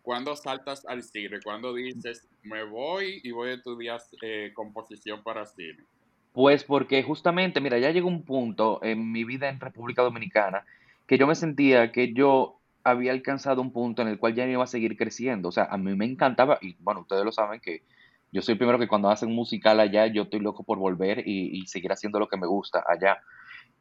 ¿Cuándo 0.01 0.35
saltas 0.35 0.85
al 0.85 1.03
cine? 1.03 1.39
¿Cuándo 1.41 1.73
dices, 1.73 2.27
me 2.43 2.63
voy 2.63 3.21
y 3.23 3.31
voy 3.31 3.51
a 3.51 3.53
estudiar 3.53 4.01
eh, 4.21 4.51
composición 4.53 5.23
para 5.23 5.45
cine? 5.45 5.85
Pues 6.35 6.65
porque 6.65 7.01
justamente, 7.01 7.61
mira, 7.61 7.79
ya 7.79 7.91
llegó 7.91 8.09
un 8.09 8.23
punto 8.23 8.83
en 8.83 9.13
mi 9.13 9.23
vida 9.23 9.47
en 9.47 9.57
República 9.57 10.01
Dominicana 10.01 10.65
que 11.07 11.17
yo 11.17 11.27
me 11.27 11.35
sentía 11.35 11.93
que 11.93 12.11
yo 12.13 12.59
había 12.83 13.13
alcanzado 13.13 13.61
un 13.61 13.71
punto 13.71 14.01
en 14.01 14.09
el 14.09 14.19
cual 14.19 14.35
ya 14.35 14.45
no 14.45 14.51
iba 14.51 14.63
a 14.65 14.67
seguir 14.67 14.97
creciendo. 14.97 15.47
O 15.47 15.51
sea, 15.53 15.63
a 15.63 15.77
mí 15.77 15.95
me 15.95 16.03
encantaba, 16.03 16.59
y 16.61 16.75
bueno, 16.79 17.01
ustedes 17.01 17.23
lo 17.23 17.31
saben 17.31 17.61
que 17.61 17.83
yo 18.33 18.41
soy 18.41 18.53
el 18.53 18.57
primero 18.57 18.77
que 18.77 18.89
cuando 18.89 19.09
hacen 19.09 19.31
musical 19.31 19.79
allá, 19.79 20.07
yo 20.07 20.23
estoy 20.23 20.41
loco 20.41 20.63
por 20.63 20.77
volver 20.77 21.19
y, 21.25 21.57
y 21.57 21.67
seguir 21.67 21.93
haciendo 21.93 22.19
lo 22.19 22.27
que 22.27 22.35
me 22.35 22.47
gusta 22.47 22.83
allá. 22.85 23.21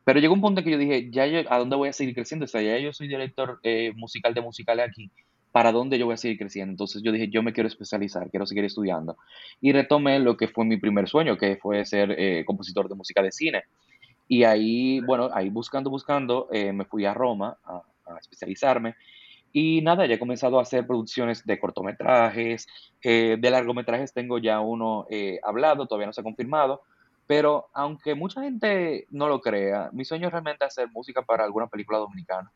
Pero 0.04 0.20
llegó 0.20 0.34
un 0.34 0.40
punto 0.40 0.60
en 0.60 0.64
que 0.64 0.70
yo 0.70 0.78
dije, 0.78 1.10
ya 1.10 1.26
yo, 1.26 1.40
¿a 1.50 1.58
dónde 1.58 1.74
voy 1.74 1.88
a 1.88 1.92
seguir 1.92 2.14
creciendo? 2.14 2.44
O 2.44 2.48
sea, 2.48 2.62
ya 2.62 2.78
yo 2.78 2.92
soy 2.92 3.08
director 3.08 3.58
eh, 3.64 3.92
musical 3.96 4.32
de 4.32 4.42
musicales 4.42 4.88
aquí. 4.88 5.10
¿Para 5.54 5.70
dónde 5.70 6.00
yo 6.00 6.06
voy 6.06 6.14
a 6.14 6.16
seguir 6.16 6.36
creciendo? 6.36 6.72
Entonces 6.72 7.00
yo 7.00 7.12
dije, 7.12 7.28
yo 7.28 7.40
me 7.40 7.52
quiero 7.52 7.68
especializar, 7.68 8.28
quiero 8.28 8.44
seguir 8.44 8.64
estudiando. 8.64 9.16
Y 9.60 9.70
retomé 9.70 10.18
lo 10.18 10.36
que 10.36 10.48
fue 10.48 10.64
mi 10.64 10.78
primer 10.78 11.08
sueño, 11.08 11.38
que 11.38 11.58
fue 11.58 11.84
ser 11.84 12.10
eh, 12.18 12.44
compositor 12.44 12.88
de 12.88 12.96
música 12.96 13.22
de 13.22 13.30
cine. 13.30 13.62
Y 14.26 14.42
ahí, 14.42 14.98
bueno, 15.02 15.30
ahí 15.32 15.50
buscando, 15.50 15.90
buscando, 15.90 16.48
eh, 16.50 16.72
me 16.72 16.84
fui 16.84 17.04
a 17.04 17.14
Roma, 17.14 17.56
a, 17.66 17.82
especializarme. 18.18 18.96
Y 19.52 19.80
nada, 19.80 20.06
ya 20.06 20.16
he 20.16 20.18
comenzado 20.18 20.58
a 20.58 20.62
hacer 20.62 20.88
producciones 20.88 21.46
de 21.46 21.60
cortometrajes, 21.60 22.66
eh, 23.00 23.36
de 23.38 23.50
largometrajes 23.52 24.12
tengo 24.12 24.38
ya 24.38 24.58
uno 24.58 25.06
hablado, 25.44 25.86
todavía 25.86 26.08
no 26.08 26.12
se 26.12 26.20
ha 26.20 26.24
confirmado, 26.24 26.82
pero 27.28 27.68
aunque 27.74 28.16
mucha 28.16 28.42
gente 28.42 29.06
no 29.12 29.28
lo 29.28 29.40
crea, 29.40 29.88
mi 29.92 30.04
sueño 30.04 30.26
es 30.26 30.32
realmente 30.32 30.64
hacer 30.64 30.88
música 30.90 31.22
para 31.22 31.44
alguna 31.44 31.68
película 31.68 31.98
dominicana. 31.98 32.50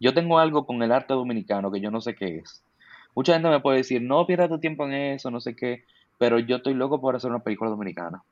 Yo 0.00 0.14
tengo 0.14 0.38
algo 0.38 0.66
con 0.66 0.82
el 0.82 0.92
arte 0.92 1.14
dominicano 1.14 1.70
que 1.70 1.80
yo 1.80 1.90
no 1.90 2.00
sé 2.00 2.14
qué 2.14 2.38
es. 2.38 2.62
Mucha 3.14 3.34
gente 3.34 3.48
me 3.48 3.60
puede 3.60 3.78
decir, 3.78 4.02
no 4.02 4.26
pierdas 4.26 4.48
tu 4.48 4.58
tiempo 4.58 4.84
en 4.86 4.92
eso, 4.92 5.30
no 5.30 5.40
sé 5.40 5.54
qué, 5.54 5.84
pero 6.18 6.38
yo 6.38 6.56
estoy 6.56 6.74
loco 6.74 7.00
por 7.00 7.14
hacer 7.14 7.30
una 7.30 7.42
película 7.42 7.70
dominicana. 7.70 8.22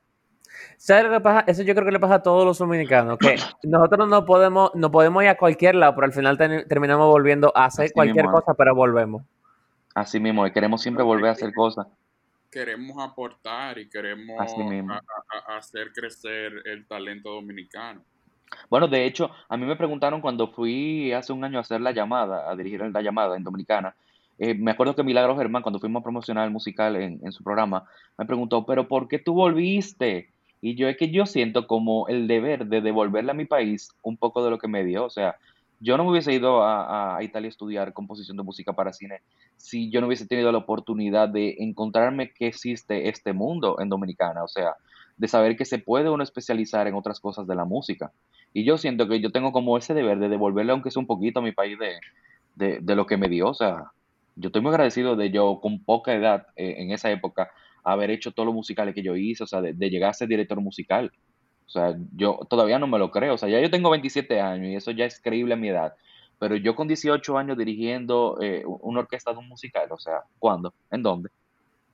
¿Sabes 0.76 1.04
lo 1.04 1.10
que 1.10 1.20
pasa? 1.20 1.44
Eso 1.46 1.62
yo 1.62 1.74
creo 1.74 1.86
que 1.86 1.92
le 1.92 2.00
pasa 2.00 2.16
a 2.16 2.22
todos 2.22 2.44
los 2.44 2.58
dominicanos, 2.58 3.18
que 3.18 3.36
nosotros 3.62 4.08
no 4.08 4.24
podemos, 4.24 4.70
no 4.74 4.90
podemos 4.90 5.22
ir 5.22 5.28
a 5.28 5.36
cualquier 5.36 5.74
lado, 5.76 5.94
pero 5.94 6.06
al 6.06 6.12
final 6.12 6.36
terminamos 6.36 7.06
volviendo 7.06 7.52
a 7.54 7.66
hacer 7.66 7.92
cualquier 7.92 8.26
cosa, 8.26 8.54
pero 8.54 8.74
volvemos. 8.74 9.22
Así 9.94 10.18
mismo, 10.18 10.50
queremos 10.52 10.82
siempre 10.82 11.04
volver 11.04 11.28
a 11.28 11.32
hacer 11.32 11.52
cosas. 11.52 11.86
Queremos 12.50 13.02
aportar 13.02 13.78
y 13.78 13.88
queremos 13.88 14.36
hacer 15.48 15.92
crecer 15.92 16.52
el 16.66 16.86
talento 16.86 17.30
dominicano. 17.30 18.02
Bueno, 18.70 18.88
de 18.88 19.06
hecho, 19.06 19.30
a 19.48 19.56
mí 19.56 19.66
me 19.66 19.76
preguntaron 19.76 20.20
cuando 20.20 20.48
fui 20.48 21.12
hace 21.12 21.32
un 21.32 21.44
año 21.44 21.58
a 21.58 21.62
hacer 21.62 21.80
la 21.80 21.92
llamada, 21.92 22.50
a 22.50 22.56
dirigir 22.56 22.80
la 22.80 23.02
llamada 23.02 23.36
en 23.36 23.44
Dominicana, 23.44 23.94
eh, 24.38 24.54
me 24.54 24.70
acuerdo 24.72 24.96
que 24.96 25.02
Milagro 25.02 25.36
Germán, 25.36 25.62
cuando 25.62 25.78
fuimos 25.78 26.00
a 26.00 26.02
promocionar 26.02 26.44
el 26.44 26.50
musical 26.50 26.96
en, 26.96 27.20
en, 27.22 27.32
su 27.32 27.44
programa, 27.44 27.84
me 28.18 28.26
preguntó, 28.26 28.64
pero 28.66 28.88
¿por 28.88 29.06
qué 29.06 29.18
tú 29.18 29.34
volviste? 29.34 30.30
Y 30.60 30.74
yo 30.74 30.88
es 30.88 30.96
que 30.96 31.10
yo 31.10 31.26
siento 31.26 31.66
como 31.66 32.08
el 32.08 32.26
deber 32.26 32.66
de 32.66 32.80
devolverle 32.80 33.30
a 33.32 33.34
mi 33.34 33.44
país 33.44 33.90
un 34.02 34.16
poco 34.16 34.44
de 34.44 34.50
lo 34.50 34.58
que 34.58 34.68
me 34.68 34.84
dio. 34.84 35.04
O 35.04 35.10
sea, 35.10 35.36
yo 35.80 35.96
no 35.96 36.04
me 36.04 36.10
hubiese 36.10 36.32
ido 36.32 36.62
a, 36.62 37.16
a, 37.16 37.22
Italia 37.22 37.48
a 37.48 37.50
estudiar 37.50 37.92
composición 37.92 38.36
de 38.36 38.42
música 38.44 38.72
para 38.72 38.92
cine 38.92 39.20
si 39.56 39.90
yo 39.90 40.00
no 40.00 40.06
hubiese 40.06 40.26
tenido 40.26 40.50
la 40.50 40.58
oportunidad 40.58 41.28
de 41.28 41.56
encontrarme 41.58 42.32
que 42.32 42.48
existe 42.48 43.08
este 43.08 43.32
mundo 43.32 43.76
en 43.80 43.88
Dominicana. 43.88 44.42
O 44.42 44.48
sea, 44.48 44.74
de 45.16 45.28
saber 45.28 45.56
que 45.56 45.64
se 45.64 45.78
puede 45.78 46.10
uno 46.10 46.22
especializar 46.22 46.86
en 46.86 46.94
otras 46.94 47.20
cosas 47.20 47.46
de 47.46 47.54
la 47.54 47.64
música. 47.64 48.12
Y 48.52 48.64
yo 48.64 48.78
siento 48.78 49.08
que 49.08 49.20
yo 49.20 49.32
tengo 49.32 49.52
como 49.52 49.78
ese 49.78 49.94
deber 49.94 50.18
de 50.18 50.28
devolverle, 50.28 50.72
aunque 50.72 50.90
sea 50.90 51.00
un 51.00 51.06
poquito 51.06 51.40
a 51.40 51.42
mi 51.42 51.52
país, 51.52 51.78
de, 51.78 52.80
de, 52.80 52.96
lo 52.96 53.06
que 53.06 53.16
me 53.16 53.28
dio. 53.28 53.48
O 53.48 53.54
sea, 53.54 53.92
yo 54.36 54.48
estoy 54.48 54.62
muy 54.62 54.70
agradecido 54.70 55.16
de 55.16 55.30
yo 55.30 55.60
con 55.60 55.82
poca 55.84 56.14
edad 56.14 56.46
eh, 56.56 56.76
en 56.78 56.90
esa 56.90 57.10
época 57.10 57.50
haber 57.84 58.10
hecho 58.10 58.32
todos 58.32 58.46
los 58.46 58.54
musicales 58.54 58.94
que 58.94 59.02
yo 59.02 59.16
hice, 59.16 59.44
o 59.44 59.46
sea, 59.46 59.60
de, 59.60 59.74
llegar 59.90 60.10
a 60.10 60.14
ser 60.14 60.28
director 60.28 60.60
musical. 60.60 61.12
O 61.66 61.70
sea, 61.70 61.96
yo 62.14 62.40
todavía 62.48 62.78
no 62.78 62.86
me 62.86 62.98
lo 62.98 63.10
creo. 63.10 63.34
O 63.34 63.38
sea, 63.38 63.48
ya 63.48 63.60
yo 63.60 63.70
tengo 63.70 63.90
27 63.90 64.40
años 64.40 64.68
y 64.68 64.76
eso 64.76 64.90
ya 64.90 65.06
es 65.06 65.20
creíble 65.20 65.54
a 65.54 65.56
mi 65.56 65.68
edad. 65.68 65.94
Pero 66.38 66.56
yo 66.56 66.74
con 66.74 66.88
18 66.88 67.38
años 67.38 67.56
dirigiendo 67.56 68.38
eh, 68.40 68.64
una 68.66 69.00
orquesta 69.00 69.32
de 69.32 69.38
un 69.38 69.48
musical, 69.48 69.88
o 69.90 69.98
sea, 69.98 70.22
¿cuándo? 70.38 70.74
¿En 70.90 71.02
dónde? 71.02 71.30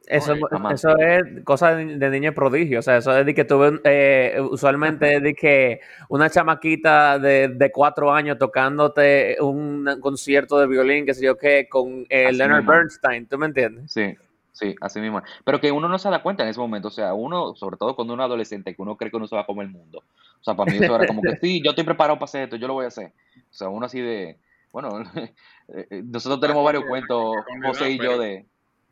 Eso, 0.08 0.34
eso 0.72 0.96
es 0.98 1.44
cosa 1.44 1.74
de, 1.74 2.10
niño 2.10 2.32
prodigio, 2.32 2.78
o 2.78 2.82
sea, 2.82 2.96
eso 2.96 3.16
es 3.16 3.26
de 3.26 3.34
que 3.34 3.44
tuve, 3.44 3.78
eh, 3.84 4.40
usualmente 4.50 5.20
de 5.20 5.34
que 5.34 5.80
una 6.08 6.30
chamaquita 6.30 7.18
de, 7.18 7.48
de, 7.48 7.70
cuatro 7.70 8.12
años 8.12 8.38
tocándote 8.38 9.36
un 9.40 9.86
concierto 10.00 10.58
de 10.58 10.66
violín, 10.66 11.04
que 11.04 11.12
sé 11.12 11.24
yo 11.24 11.36
qué, 11.36 11.68
con 11.68 12.06
eh, 12.08 12.32
Leonard 12.32 12.64
Bernstein, 12.64 13.26
¿tú 13.26 13.36
me 13.36 13.46
entiendes? 13.46 13.92
Sí, 13.92 14.16
Sí, 14.58 14.74
así 14.80 14.98
mismo. 14.98 15.22
Pero 15.44 15.60
que 15.60 15.70
uno 15.70 15.88
no 15.88 16.00
se 16.00 16.10
da 16.10 16.20
cuenta 16.20 16.42
en 16.42 16.48
ese 16.48 16.58
momento. 16.58 16.88
O 16.88 16.90
sea, 16.90 17.14
uno, 17.14 17.54
sobre 17.54 17.76
todo 17.76 17.94
cuando 17.94 18.14
uno 18.14 18.24
es 18.24 18.26
adolescente, 18.26 18.74
que 18.74 18.82
uno 18.82 18.96
cree 18.96 19.08
que 19.08 19.16
uno 19.16 19.28
se 19.28 19.36
va 19.36 19.42
a 19.42 19.46
comer 19.46 19.66
el 19.66 19.72
mundo. 19.72 20.02
O 20.40 20.44
sea, 20.44 20.54
para 20.56 20.72
mí 20.72 20.78
eso 20.78 20.96
era 20.96 21.06
como 21.06 21.22
que 21.22 21.36
sí, 21.40 21.62
yo 21.62 21.70
estoy 21.70 21.84
preparado 21.84 22.18
para 22.18 22.24
hacer 22.24 22.42
esto, 22.42 22.56
yo 22.56 22.66
lo 22.66 22.74
voy 22.74 22.84
a 22.84 22.88
hacer. 22.88 23.12
O 23.36 23.54
sea, 23.54 23.68
uno 23.68 23.86
así 23.86 24.00
de. 24.00 24.36
Bueno, 24.72 25.00
eh, 25.14 25.32
eh, 25.68 26.02
nosotros 26.04 26.40
tenemos 26.40 26.64
varios 26.64 26.84
cuentos, 26.86 27.36
José 27.64 27.92
y 27.92 27.98
yo, 27.98 28.18
de, 28.18 28.46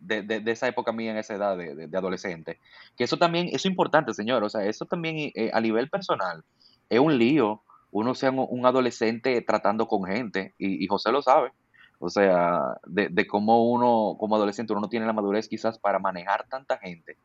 de, 0.06 0.22
de, 0.22 0.50
esa 0.52 0.68
época 0.68 0.92
mía 0.92 1.10
en 1.10 1.18
esa 1.18 1.34
edad 1.34 1.56
de, 1.56 1.88
de, 1.88 1.98
adolescente. 1.98 2.58
Que 2.96 3.04
eso 3.04 3.16
también, 3.16 3.48
eso 3.48 3.56
es 3.56 3.66
importante, 3.66 4.14
señor. 4.14 4.44
O 4.44 4.48
sea, 4.48 4.64
eso 4.64 4.86
también 4.86 5.32
eh, 5.34 5.50
a 5.52 5.60
nivel 5.60 5.88
personal 5.88 6.44
es 6.88 7.00
un 7.00 7.18
lío. 7.18 7.62
Uno 7.90 8.14
sea 8.14 8.30
un, 8.30 8.66
adolescente 8.66 9.40
tratando 9.42 9.86
con 9.88 10.04
gente, 10.04 10.54
y, 10.58 10.84
y 10.84 10.86
José 10.86 11.12
lo 11.12 11.22
sabe. 11.22 11.52
O 11.98 12.10
sea, 12.10 12.76
de, 12.86 13.08
de 13.08 13.26
cómo 13.26 13.70
uno, 13.70 14.16
como 14.18 14.36
adolescente, 14.36 14.72
uno 14.72 14.82
no 14.82 14.88
tiene 14.88 15.06
la 15.06 15.14
madurez 15.14 15.48
quizás 15.48 15.78
para 15.78 15.98
manejar 15.98 16.46
tanta 16.48 16.78
gente 16.78 17.16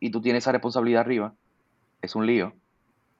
y 0.00 0.10
tú 0.10 0.20
tienes 0.20 0.44
esa 0.44 0.52
responsabilidad 0.52 1.02
arriba, 1.02 1.34
es 2.02 2.14
un 2.14 2.26
lío. 2.26 2.54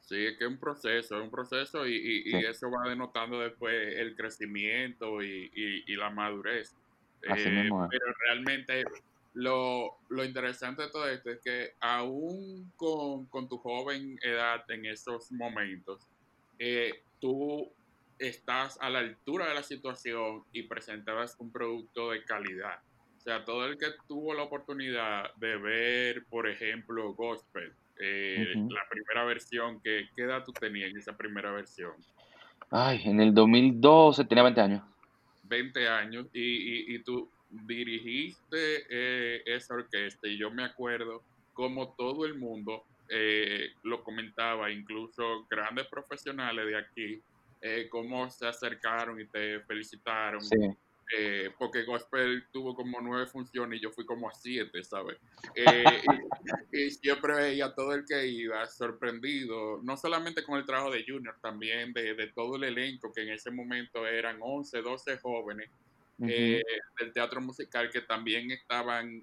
Sí, 0.00 0.24
es 0.24 0.36
que 0.36 0.44
es 0.44 0.50
un 0.50 0.58
proceso, 0.58 1.16
es 1.16 1.22
un 1.22 1.30
proceso 1.30 1.86
y, 1.86 2.22
y, 2.26 2.36
eso 2.44 2.70
va 2.70 2.88
denotando 2.88 3.40
después 3.40 3.74
el 3.96 4.14
crecimiento 4.14 5.22
y, 5.22 5.50
y 5.54 5.96
la 5.96 6.10
madurez. 6.10 6.76
Así 7.28 7.48
eh, 7.48 7.68
Pero 7.90 8.06
realmente 8.26 8.84
lo, 9.34 9.96
lo, 10.08 10.24
interesante 10.24 10.82
de 10.82 10.90
todo 10.90 11.08
esto 11.08 11.30
es 11.30 11.40
que 11.40 11.72
aún 11.80 12.72
con, 12.76 13.26
con 13.26 13.48
tu 13.48 13.58
joven 13.58 14.18
edad 14.22 14.64
en 14.70 14.86
esos 14.86 15.30
momentos, 15.32 16.06
eh, 16.58 17.02
tú 17.20 17.70
estás 18.18 18.78
a 18.80 18.88
la 18.88 19.00
altura 19.00 19.48
de 19.48 19.54
la 19.54 19.62
situación 19.62 20.42
y 20.52 20.62
presentabas 20.62 21.36
un 21.38 21.50
producto 21.50 22.10
de 22.10 22.24
calidad. 22.24 22.78
O 23.18 23.20
sea, 23.20 23.44
todo 23.44 23.66
el 23.66 23.76
que 23.76 23.86
tuvo 24.06 24.34
la 24.34 24.44
oportunidad 24.44 25.34
de 25.34 25.56
ver, 25.56 26.24
por 26.30 26.48
ejemplo, 26.48 27.12
Gospel, 27.14 27.72
eh, 27.98 28.54
la 28.54 28.88
primera 28.88 29.24
versión, 29.24 29.80
que, 29.80 30.08
¿qué 30.14 30.22
edad 30.22 30.44
tú 30.44 30.52
tenías 30.52 30.90
en 30.90 30.98
esa 30.98 31.16
primera 31.16 31.50
versión? 31.50 31.92
Ay, 32.70 33.02
en 33.04 33.20
el 33.20 33.34
2012 33.34 34.24
tenía 34.24 34.44
20 34.44 34.60
años. 34.60 34.82
20 35.48 35.88
años 35.88 36.26
y, 36.32 36.94
y, 36.94 36.98
tú 37.00 37.30
dirigiste 37.50 38.86
eh, 38.90 39.42
esa 39.46 39.74
orquesta 39.74 40.26
y 40.26 40.36
yo 40.36 40.50
me 40.50 40.64
acuerdo 40.64 41.22
como 41.54 41.94
todo 41.94 42.26
el 42.26 42.34
mundo 42.34 42.84
eh, 43.08 43.70
lo 43.84 44.02
comentaba, 44.02 44.70
incluso 44.70 45.46
grandes 45.48 45.86
profesionales 45.86 46.66
de 46.66 46.76
aquí, 46.76 47.22
eh, 47.60 47.88
cómo 47.88 48.28
se 48.30 48.46
acercaron 48.46 49.20
y 49.20 49.26
te 49.26 49.60
felicitaron. 49.60 50.40
Eh, 51.16 51.50
porque 51.56 51.84
Gospel 51.84 52.46
tuvo 52.52 52.74
como 52.74 53.00
nueve 53.00 53.26
funciones 53.26 53.78
y 53.78 53.82
yo 53.82 53.90
fui 53.90 54.04
como 54.04 54.28
a 54.28 54.34
siete, 54.34 54.82
¿sabes? 54.82 55.18
Eh, 55.54 55.84
y, 56.72 56.90
siempre 56.90 57.34
veía 57.34 57.72
todo 57.74 57.94
el 57.94 58.04
que 58.04 58.26
iba 58.26 58.66
sorprendido, 58.66 59.80
no 59.82 59.96
solamente 59.96 60.42
con 60.42 60.58
el 60.58 60.66
trabajo 60.66 60.90
de 60.90 61.04
Junior, 61.06 61.36
también 61.40 61.92
de, 61.92 62.14
de 62.14 62.26
todo 62.28 62.56
el 62.56 62.64
elenco, 62.64 63.12
que 63.12 63.22
en 63.22 63.28
ese 63.30 63.52
momento 63.52 64.04
eran 64.06 64.38
11, 64.40 64.82
12 64.82 65.18
jóvenes 65.18 65.70
del 66.18 67.12
teatro 67.12 67.42
musical 67.42 67.90
que 67.90 68.00
también 68.00 68.50
estaban 68.50 69.22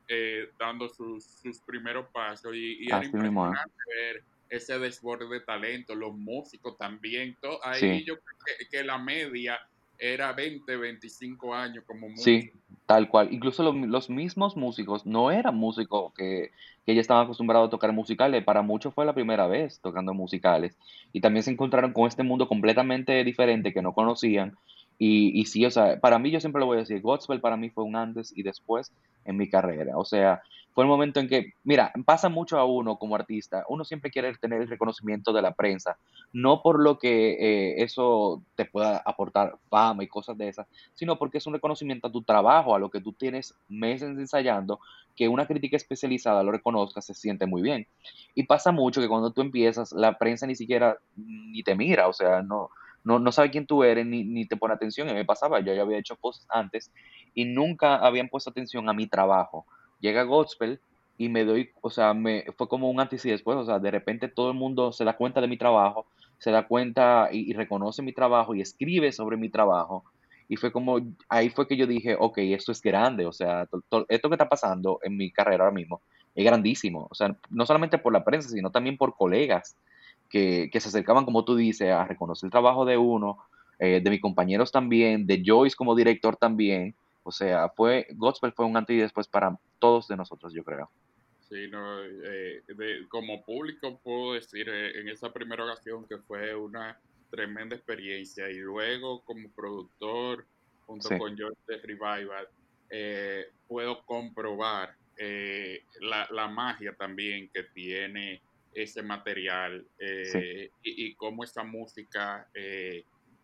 dando 0.59 0.87
sus, 0.87 1.25
sus 1.25 1.59
primeros 1.61 2.05
pasos 2.13 2.53
y, 2.53 2.83
y 2.83 2.85
era 2.85 3.03
impresionante 3.03 3.73
ver 3.87 4.23
ese 4.53 4.77
desborde 4.77 5.27
de 5.27 5.39
talento, 5.41 5.95
los 5.95 6.13
músicos 6.13 6.77
también, 6.77 7.35
todo, 7.41 7.59
ahí 7.65 8.03
yo 8.03 8.19
creo 8.19 8.69
que, 8.69 8.83
la 8.83 8.99
media 8.99 9.59
era 10.03 10.33
20, 10.33 10.75
25 10.75 11.53
años 11.53 11.85
como 11.87 12.09
músico. 12.09 12.23
Sí, 12.23 12.51
tal 12.85 13.07
cual. 13.07 13.29
Incluso 13.31 13.63
los, 13.71 14.09
mismos 14.09 14.57
músicos 14.57 15.05
no 15.05 15.31
eran 15.31 15.55
músicos 15.55 16.13
que, 16.13 16.51
que 16.85 16.93
ya 16.93 16.99
estaban 16.99 17.23
acostumbrados 17.23 17.67
a 17.67 17.71
tocar 17.71 17.93
musicales. 17.93 18.43
Para 18.43 18.61
muchos 18.61 18.93
fue 18.93 19.05
la 19.05 19.13
primera 19.13 19.47
vez 19.47 19.79
tocando 19.79 20.13
musicales. 20.13 20.77
Y 21.13 21.21
también 21.21 21.43
se 21.43 21.51
encontraron 21.51 21.93
con 21.93 22.07
este 22.07 22.23
mundo 22.23 22.49
completamente 22.49 23.23
diferente 23.23 23.71
que 23.71 23.81
no 23.81 23.93
conocían. 23.93 24.57
Y, 24.97 25.39
y 25.39 25.45
sí, 25.45 25.65
o 25.65 25.71
sea, 25.71 25.99
para 25.99 26.19
mí 26.19 26.31
yo 26.31 26.39
siempre 26.39 26.59
lo 26.59 26.65
voy 26.65 26.77
a 26.77 26.81
decir, 26.81 27.01
Gospel 27.01 27.41
para 27.41 27.57
mí 27.57 27.69
fue 27.69 27.83
un 27.83 27.95
antes 27.95 28.31
y 28.35 28.43
después 28.43 28.91
en 29.25 29.37
mi 29.37 29.49
carrera. 29.49 29.97
O 29.97 30.05
sea, 30.05 30.41
fue 30.73 30.83
el 30.83 30.89
momento 30.89 31.19
en 31.19 31.27
que, 31.27 31.53
mira, 31.63 31.91
pasa 32.05 32.29
mucho 32.29 32.57
a 32.57 32.65
uno 32.65 32.97
como 32.97 33.15
artista, 33.15 33.63
uno 33.69 33.85
siempre 33.85 34.09
quiere 34.09 34.33
tener 34.35 34.61
el 34.61 34.67
reconocimiento 34.67 35.31
de 35.31 35.41
la 35.41 35.53
prensa, 35.53 35.97
no 36.31 36.61
por 36.63 36.81
lo 36.81 36.97
que 36.97 37.33
eh, 37.33 37.83
eso 37.83 38.41
te 38.55 38.65
pueda 38.65 38.97
aportar 39.05 39.57
fama 39.69 40.03
y 40.03 40.07
cosas 40.07 40.37
de 40.37 40.47
esas, 40.47 40.67
sino 40.95 41.17
porque 41.19 41.37
es 41.37 41.45
un 41.45 41.53
reconocimiento 41.53 42.07
a 42.07 42.11
tu 42.11 42.23
trabajo, 42.23 42.73
a 42.73 42.79
lo 42.79 42.89
que 42.89 43.01
tú 43.01 43.13
tienes 43.13 43.53
meses 43.69 44.09
ensayando, 44.17 44.79
que 45.15 45.27
una 45.27 45.45
crítica 45.45 45.77
especializada 45.77 46.41
lo 46.41 46.51
reconozca, 46.51 47.01
se 47.01 47.13
siente 47.13 47.45
muy 47.45 47.61
bien. 47.61 47.85
Y 48.33 48.43
pasa 48.43 48.71
mucho 48.71 48.99
que 48.99 49.07
cuando 49.07 49.31
tú 49.31 49.41
empiezas, 49.41 49.91
la 49.91 50.17
prensa 50.17 50.47
ni 50.47 50.55
siquiera 50.55 50.97
ni 51.15 51.61
te 51.61 51.75
mira, 51.75 52.07
o 52.07 52.13
sea, 52.13 52.41
no, 52.41 52.71
no, 53.03 53.19
no 53.19 53.31
sabe 53.31 53.51
quién 53.51 53.65
tú 53.65 53.83
eres 53.83 54.05
ni, 54.05 54.23
ni 54.23 54.45
te 54.45 54.57
pone 54.57 54.73
atención. 54.73 55.09
Y 55.09 55.13
me 55.13 55.25
pasaba, 55.25 55.59
yo 55.59 55.73
ya 55.73 55.81
había 55.81 55.97
hecho 55.97 56.15
cosas 56.15 56.45
antes 56.49 56.91
y 57.33 57.45
nunca 57.45 57.97
habían 57.97 58.29
puesto 58.29 58.49
atención 58.49 58.89
a 58.89 58.93
mi 58.93 59.07
trabajo 59.07 59.65
llega 60.03 60.23
Gospel 60.23 60.79
y 61.17 61.29
me 61.29 61.45
doy, 61.45 61.69
o 61.81 61.89
sea, 61.89 62.13
me, 62.13 62.45
fue 62.57 62.67
como 62.67 62.91
un 62.91 62.99
antes 62.99 63.25
y 63.25 63.31
después, 63.31 63.57
o 63.57 63.65
sea, 63.65 63.79
de 63.79 63.89
repente 63.89 64.27
todo 64.27 64.49
el 64.51 64.57
mundo 64.57 64.91
se 64.91 65.05
da 65.05 65.15
cuenta 65.15 65.39
de 65.39 65.47
mi 65.47 65.57
trabajo, 65.57 66.05
se 66.37 66.51
da 66.51 66.67
cuenta 66.67 67.29
y, 67.31 67.53
reconoce 67.53 68.01
mi 68.01 68.11
trabajo 68.11 68.53
y 68.53 68.61
escribe 68.61 69.11
sobre 69.11 69.37
mi 69.37 69.49
trabajo. 69.49 70.03
Y 70.49 70.57
fue 70.57 70.71
como, 70.73 70.99
ahí 71.29 71.49
fue 71.49 71.67
que 71.67 71.77
yo 71.77 71.87
dije, 71.87 72.17
ok, 72.19 72.39
esto 72.39 72.73
es 72.73 72.81
grande, 72.81 73.25
o 73.25 73.31
sea, 73.31 73.67
esto 74.09 74.29
que 74.29 74.35
está 74.35 74.49
pasando 74.49 74.99
en 75.01 75.15
mi 75.15 75.31
carrera 75.31 75.63
ahora 75.63 75.73
mismo 75.73 76.01
es 76.35 76.43
grandísimo, 76.43 77.07
o 77.09 77.15
sea, 77.15 77.35
no 77.49 77.65
solamente 77.65 77.97
por 77.97 78.11
la 78.11 78.25
prensa, 78.25 78.49
sino 78.49 78.71
también 78.71 78.97
por 78.97 79.15
colegas 79.15 79.77
que, 80.33 80.71
que 80.71 80.79
se 80.79 80.89
acercaban, 80.89 81.25
como 81.25 81.45
tú 81.45 81.55
dices, 81.55 81.91
a 81.91 82.05
reconocer 82.05 82.47
el 82.47 82.51
trabajo 82.51 82.85
de 82.85 82.97
uno, 82.97 83.37
eh, 83.77 84.01
de 84.03 84.09
mis 84.09 84.19
compañeros 84.19 84.71
también, 84.71 85.27
de 85.27 85.43
Joyce 85.45 85.75
como 85.75 85.93
director 85.93 86.35
también. 86.35 86.95
O 87.21 87.31
sea, 87.31 87.69
fue 87.69 88.07
Gospel 88.15 88.51
fue 88.51 88.65
un 88.65 88.75
antes 88.75 88.95
y 88.95 88.99
después 88.99 89.27
para 89.27 89.55
todos 89.77 90.07
de 90.07 90.17
nosotros, 90.17 90.51
yo 90.51 90.63
creo. 90.63 90.89
Sí, 91.47 91.67
no, 91.69 92.03
eh, 92.03 92.63
como 93.09 93.43
público 93.43 93.99
puedo 94.03 94.33
decir 94.33 94.67
eh, 94.67 94.99
en 94.99 95.07
esa 95.07 95.31
primera 95.31 95.65
ocasión 95.65 96.03
que 96.07 96.17
fue 96.17 96.55
una 96.55 96.99
tremenda 97.29 97.75
experiencia 97.75 98.49
y 98.49 98.57
luego 98.57 99.21
como 99.25 99.49
productor 99.51 100.47
junto 100.87 101.15
con 101.15 101.37
George 101.37 101.59
de 101.67 101.77
Revival 101.77 102.47
eh, 102.89 103.45
puedo 103.67 104.03
comprobar 104.03 104.95
la, 106.01 106.27
la, 106.31 106.47
magia 106.47 106.95
también 106.95 107.49
que 107.53 107.63
tiene 107.63 108.41
ese 108.75 109.03
material 109.03 109.85
y, 109.99 111.07
y, 111.07 111.15
cómo 111.15 111.43
esa 111.43 111.63
música 111.63 112.47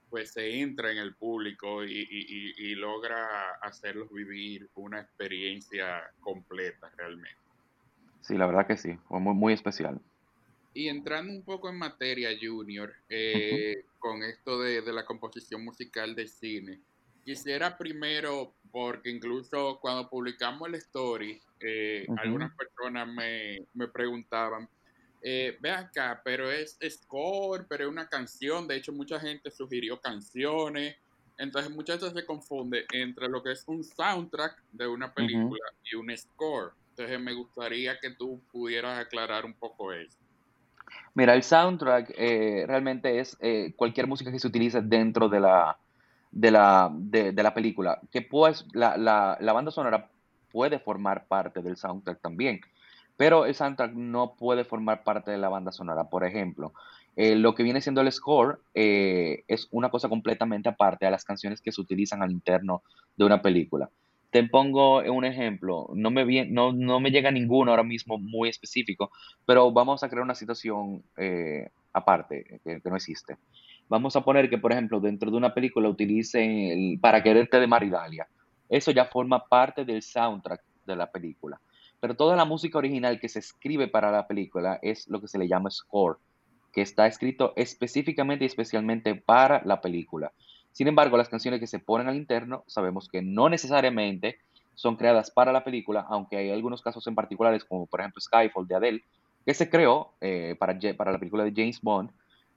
pues 0.10 0.32
se 0.32 0.60
entra 0.60 0.92
en 0.92 0.98
el 0.98 1.14
público 1.16 1.84
y, 1.84 2.08
y, 2.10 2.54
y 2.58 2.76
logra 2.76 3.52
hacerlos 3.62 4.12
vivir 4.12 4.68
una 4.76 5.02
experiencia 5.02 6.02
completa 6.20 6.92
realmente. 6.98 7.38
Sí, 8.22 8.36
la 8.36 8.46
verdad 8.46 8.68
que 8.68 8.78
sí, 8.78 8.98
fue 9.08 9.20
muy, 9.20 9.34
muy 9.34 9.54
especial. 9.54 10.00
Y 10.74 10.88
entrando 10.88 11.34
un 11.34 11.44
poco 11.44 11.70
en 11.70 11.78
materia, 11.78 12.30
Junior, 12.40 12.94
eh, 13.10 13.84
con 13.98 14.24
esto 14.24 14.60
de, 14.60 14.82
la 14.94 15.06
composición 15.06 15.64
musical 15.64 16.16
de 16.16 16.28
cine, 16.28 16.80
quisiera 17.26 17.78
primero, 17.78 18.54
porque 18.72 19.10
incluso 19.10 19.80
cuando 19.82 20.10
publicamos 20.10 20.68
el 20.68 20.76
story, 20.76 21.42
eh, 21.60 22.06
algunas 22.18 22.56
personas 22.56 23.08
me, 23.08 23.88
preguntaban, 23.88 24.70
eh, 25.22 25.58
ve 25.60 25.72
acá, 25.72 26.22
pero 26.24 26.50
es 26.50 26.78
score, 26.90 27.66
pero 27.68 27.86
es 27.86 27.90
una 27.90 28.08
canción, 28.08 28.68
de 28.68 28.78
hecho 28.78 28.94
mucha 28.94 29.20
gente 29.20 29.52
sugirió 29.52 30.00
canciones, 30.00 30.96
entonces 31.38 31.72
muchas 31.72 32.02
veces 32.02 32.14
se 32.14 32.26
confunde 32.26 32.86
entre 32.94 33.30
lo 33.30 33.42
que 33.42 33.54
es 33.54 33.64
un 33.68 33.84
soundtrack 33.84 34.62
de 34.74 34.88
una 34.88 35.14
película 35.14 35.64
y 35.90 35.96
un 35.96 36.16
score. 36.16 36.74
Entonces 36.90 37.20
me 37.20 37.34
gustaría 37.34 37.98
que 37.98 38.12
tú 38.12 38.42
pudieras 38.52 39.00
aclarar 39.00 39.46
un 39.46 39.54
poco 39.54 39.94
eso. 39.94 40.18
Mira, 41.14 41.34
el 41.34 41.44
soundtrack 41.44 42.14
eh, 42.18 42.66
realmente 42.68 43.20
es 43.20 43.38
eh, 43.40 43.74
cualquier 43.76 44.08
música 44.08 44.32
que 44.32 44.40
se 44.40 44.48
utilice 44.48 44.82
dentro 44.82 45.30
de 45.30 45.40
la, 45.40 45.78
de 46.32 46.52
la, 46.52 46.90
de, 46.94 47.32
la 47.32 47.54
película. 47.54 48.02
Que 48.12 48.22
pues 48.22 48.66
la, 48.74 48.98
la, 48.98 49.38
la, 49.40 49.54
banda 49.54 49.72
sonora 49.72 50.10
puede 50.52 50.80
formar 50.80 51.26
parte 51.28 51.62
del 51.62 51.78
soundtrack 51.78 52.20
también, 52.22 52.60
pero 53.20 53.46
el 53.46 53.54
soundtrack 53.54 53.96
no 53.96 54.36
puede 54.38 54.64
formar 54.64 55.04
parte 55.04 55.30
de 55.30 55.38
la 55.38 55.50
banda 55.50 55.74
sonora. 55.74 56.06
Por 56.06 56.24
ejemplo, 56.24 56.72
eh, 57.18 57.36
lo 57.36 57.54
que 57.54 57.64
viene 57.64 57.82
siendo 57.82 58.00
el 58.00 58.10
score 58.14 58.62
es 58.74 59.68
una 59.72 59.90
cosa 59.90 60.08
completamente 60.08 60.70
aparte 60.70 61.06
a 61.06 61.12
las 61.12 61.26
canciones 61.26 61.60
que 61.60 61.74
se 61.74 61.82
utilizan 61.82 62.24
al 62.24 62.32
interno 62.32 62.82
de 63.18 63.26
una 63.26 63.42
película. 63.42 63.90
Te 64.30 64.42
pongo 64.46 65.00
un 65.00 65.26
ejemplo, 65.26 65.90
no 65.96 66.12
me, 66.12 67.12
llega 67.12 67.30
ninguno 67.30 67.72
ahora 67.72 67.84
mismo 67.84 68.18
muy 68.18 68.48
específico, 68.48 69.12
pero 69.46 69.70
vamos 69.74 70.02
a 70.02 70.08
crear 70.08 70.24
una 70.24 70.34
situación 70.36 71.04
eh, 71.18 71.72
aparte, 71.92 72.62
que, 72.64 72.82
no 72.86 72.96
existe. 72.96 73.36
Vamos 73.90 74.16
a 74.16 74.22
poner 74.22 74.50
que, 74.50 74.60
por 74.60 74.72
ejemplo, 74.72 75.02
dentro 75.02 75.30
de 75.30 75.36
una 75.36 75.54
película 75.54 75.90
utilicen 75.90 76.98
Para 77.02 77.22
quererte 77.22 77.60
de 77.60 77.68
Maridalia. 77.68 78.30
Eso 78.70 78.92
ya 78.92 79.04
forma 79.04 79.44
parte 79.44 79.84
del 79.84 80.04
soundtrack 80.04 80.62
de 80.86 80.96
la 80.96 81.12
película. 81.12 81.60
Pero 82.00 82.16
toda 82.16 82.36
la 82.36 82.46
música 82.46 82.78
original 82.78 83.20
que 83.20 83.30
se 83.30 83.40
escribe 83.40 83.88
para 83.88 84.12
la 84.12 84.28
película 84.28 84.80
es 84.82 85.08
lo 85.08 85.20
que 85.20 85.28
se 85.28 85.38
le 85.38 85.48
llama 85.48 85.70
score, 85.70 86.18
que 86.72 86.82
está 86.82 87.08
escrito 87.08 87.54
específicamente 87.56 88.46
y 88.46 88.48
especialmente 88.48 89.16
para 89.16 89.62
la 89.66 89.82
película. 89.82 90.32
Sin 90.72 90.88
embargo, 90.88 91.18
las 91.18 91.30
canciones 91.30 91.60
que 91.60 91.68
se 91.68 91.80
ponen 91.80 92.08
al 92.08 92.16
interno 92.16 92.64
sabemos 92.68 93.10
que 93.10 93.22
no 93.22 93.50
necesariamente 93.50 94.40
son 94.76 94.96
creadas 94.96 95.30
para 95.30 95.52
la 95.52 95.64
película, 95.64 96.06
aunque 96.10 96.38
hay 96.38 96.52
algunos 96.52 96.82
casos 96.82 97.06
en 97.08 97.16
particulares, 97.16 97.66
como 97.66 97.86
por 97.86 98.00
ejemplo 98.00 98.22
Skyfall 98.22 98.68
de 98.68 98.76
Adele, 98.76 99.04
que 99.46 99.54
se 99.54 99.70
creó 99.70 100.14
eh, 100.22 100.56
para, 100.58 100.80
para, 100.96 101.12
la 101.12 101.20
película 101.20 101.44
de 101.44 101.54
James 101.54 101.82
Bond, 101.82 102.12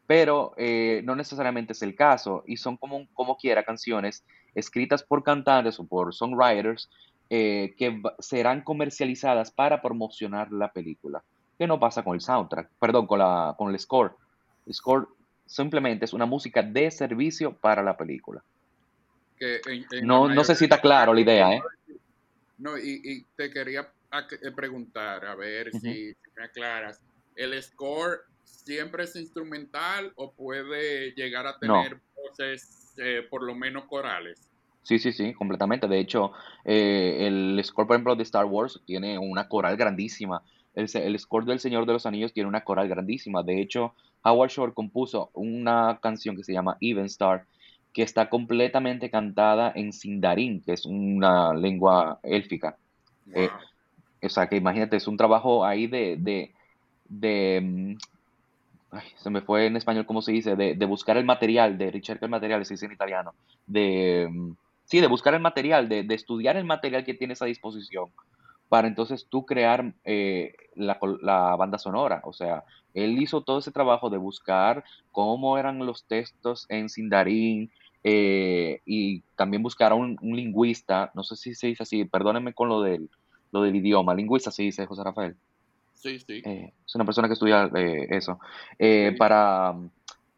pero 0.07 0.53
eh, 0.57 1.01
no 1.05 1.17
necesariamente 1.17 1.73
es 1.73 1.83
el 1.83 1.97
caso, 1.97 2.45
y 2.47 2.59
son 2.59 2.77
como, 2.77 3.09
como 3.15 3.37
quiera 3.37 3.65
canciones 3.65 4.25
escritas 4.55 5.03
por 5.03 5.25
cantantes 5.25 5.81
o 5.81 5.85
por 5.85 6.15
songwriters 6.15 6.91
eh, 7.35 7.75
que 7.79 8.03
serán 8.19 8.61
comercializadas 8.61 9.51
para 9.51 9.81
promocionar 9.81 10.53
la 10.53 10.71
película. 10.71 11.25
¿Qué 11.57 11.67
no 11.67 11.81
pasa 11.81 12.05
con 12.05 12.15
el 12.15 12.21
soundtrack? 12.21 12.69
Perdón, 12.79 13.07
con, 13.07 13.21
la, 13.21 13.55
con 13.57 13.71
el 13.73 13.79
score. 13.79 14.15
El 14.67 14.75
score 14.75 15.09
simplemente 15.47 16.05
es 16.05 16.13
una 16.13 16.27
música 16.27 16.63
de 16.63 16.91
servicio 16.91 17.55
para 17.57 17.83
la 17.83 17.97
película. 17.97 18.45
no, 20.03 20.29
no 20.29 20.45
sé 20.45 20.55
si 20.55 20.65
está 20.65 20.79
claro 20.79 21.15
la 21.15 21.21
idea, 21.23 21.55
¿eh? 21.55 21.63
No, 22.59 22.77
y, 22.77 23.25
te 23.35 23.49
quería 23.49 23.91
eh, 24.13 24.51
preguntar, 24.51 25.25
a 25.25 25.35
ver 25.35 25.73
si, 25.73 26.15
me 26.37 26.45
aclaras. 26.45 27.01
¿El 27.35 27.61
score 27.63 28.25
siempre 28.45 29.05
es 29.05 29.17
instrumental 29.17 30.13
o 30.17 30.33
puede 30.33 31.13
llegar 31.13 31.47
a 31.47 31.59
tener 31.59 31.99
voces 32.15 32.93
eh, 32.99 33.27
por 33.31 33.43
lo 33.43 33.55
menos 33.55 33.87
corales? 33.87 34.52
Sí, 34.83 34.99
sí, 34.99 35.13
sí, 35.13 35.33
completamente. 35.35 35.87
De 35.87 36.01
hecho, 36.01 36.33
eh, 36.65 37.19
el 37.21 37.61
score, 37.65 37.87
por 37.87 37.97
ejemplo, 37.97 38.17
de 38.17 38.25
Star 38.25 38.47
Wars 38.47 38.81
tiene 38.85 39.19
una 39.19 39.49
coral 39.49 39.77
grandísima. 39.77 40.43
El, 40.75 40.89
el, 40.95 41.19
score 41.19 41.45
del 41.45 41.61
Señor 41.61 41.87
de 41.87 41.93
los 41.93 42.07
Anillos 42.07 42.33
tiene 42.33 42.49
una 42.49 42.65
coral 42.65 42.89
grandísima. 42.89 43.43
De 43.43 43.61
hecho, 43.61 43.95
Howard 44.25 44.51
Shore 44.51 44.73
compuso 44.75 45.31
una 45.35 45.99
canción 46.03 46.37
que 46.37 46.45
se 46.45 46.53
llama 46.53 46.79
Even 46.81 47.07
Star, 47.07 47.45
que 47.93 48.03
está 48.03 48.29
completamente 48.29 49.11
cantada 49.11 49.73
en 49.75 49.93
Sindarin, 49.93 50.63
que 50.63 50.73
es 50.73 50.87
una 50.87 51.53
lengua 51.55 52.19
élfica. 52.23 52.77
Eh, 53.35 53.51
o 54.23 54.29
sea, 54.29 54.49
que 54.49 54.57
imagínate, 54.57 54.97
es 54.97 55.07
un 55.07 55.17
trabajo 55.17 55.65
ahí 55.65 55.87
de, 55.87 56.17
de, 56.19 56.53
de 57.09 57.61
mm, 57.63 57.97
se 59.17 59.31
me 59.31 59.41
fue 59.41 59.67
en 59.67 59.77
español 59.77 60.07
cómo 60.07 60.23
se 60.23 60.33
dice, 60.33 60.57
de, 60.57 60.87
buscar 60.87 61.17
el 61.17 61.25
material, 61.25 61.79
de 61.79 61.91
research 61.91 62.23
el 62.23 62.29
material, 62.29 62.65
se 62.65 62.75
dice 62.75 62.87
en 62.87 62.93
italiano, 62.93 63.35
de, 63.67 64.29
mm, 64.31 64.53
sí, 64.93 65.01
de 65.01 65.07
buscar 65.07 65.33
el 65.33 65.41
material, 65.41 65.89
de, 65.89 66.03
de 66.03 66.15
estudiar 66.15 66.59
el 66.59 66.67
material 66.67 67.03
que 67.03 67.15
tienes 67.15 67.41
a 67.41 67.47
disposición 67.47 68.11
para 68.69 68.87
entonces 68.87 69.27
tú 69.27 69.47
crear 69.47 69.95
eh, 70.05 70.53
la, 70.75 70.99
la, 71.23 71.57
banda 71.57 71.79
sonora. 71.79 72.21
O 72.25 72.35
sea, 72.35 72.63
él 72.93 73.19
hizo 73.23 73.41
todo 73.41 73.61
ese 73.61 73.73
trabajo 73.73 74.11
de 74.11 74.19
buscar 74.19 74.85
cómo 75.11 75.57
eran 75.57 75.79
los 75.79 76.05
textos 76.05 76.67
en 76.69 76.91
Sindarin 76.91 77.71
eh, 78.05 78.81
y 78.85 79.23
también 79.35 79.63
buscar 79.63 79.93
a 79.93 79.95
un, 79.95 80.19
lingüista, 80.21 81.11
no 81.15 81.23
sé 81.23 81.37
si 81.37 81.55
se 81.55 81.69
dice 81.69 81.85
así, 81.85 82.05
perdónenme 82.05 82.53
con 82.53 82.69
lo 82.69 82.83
del, 82.83 83.09
lo 83.51 83.63
del 83.63 83.77
idioma, 83.77 84.15
lingüista 84.15 84.51
se 84.51 84.65
dice 84.65 84.85
José 84.85 85.05
Rafael. 85.05 85.37
Sí, 85.95 86.19
sí. 86.19 86.43
Eh, 86.45 86.75
es 86.87 86.95
una 86.95 87.07
persona 87.07 87.29
que 87.29 87.35
estudia 87.35 87.71
eso. 88.11 88.39
Para 89.17 89.75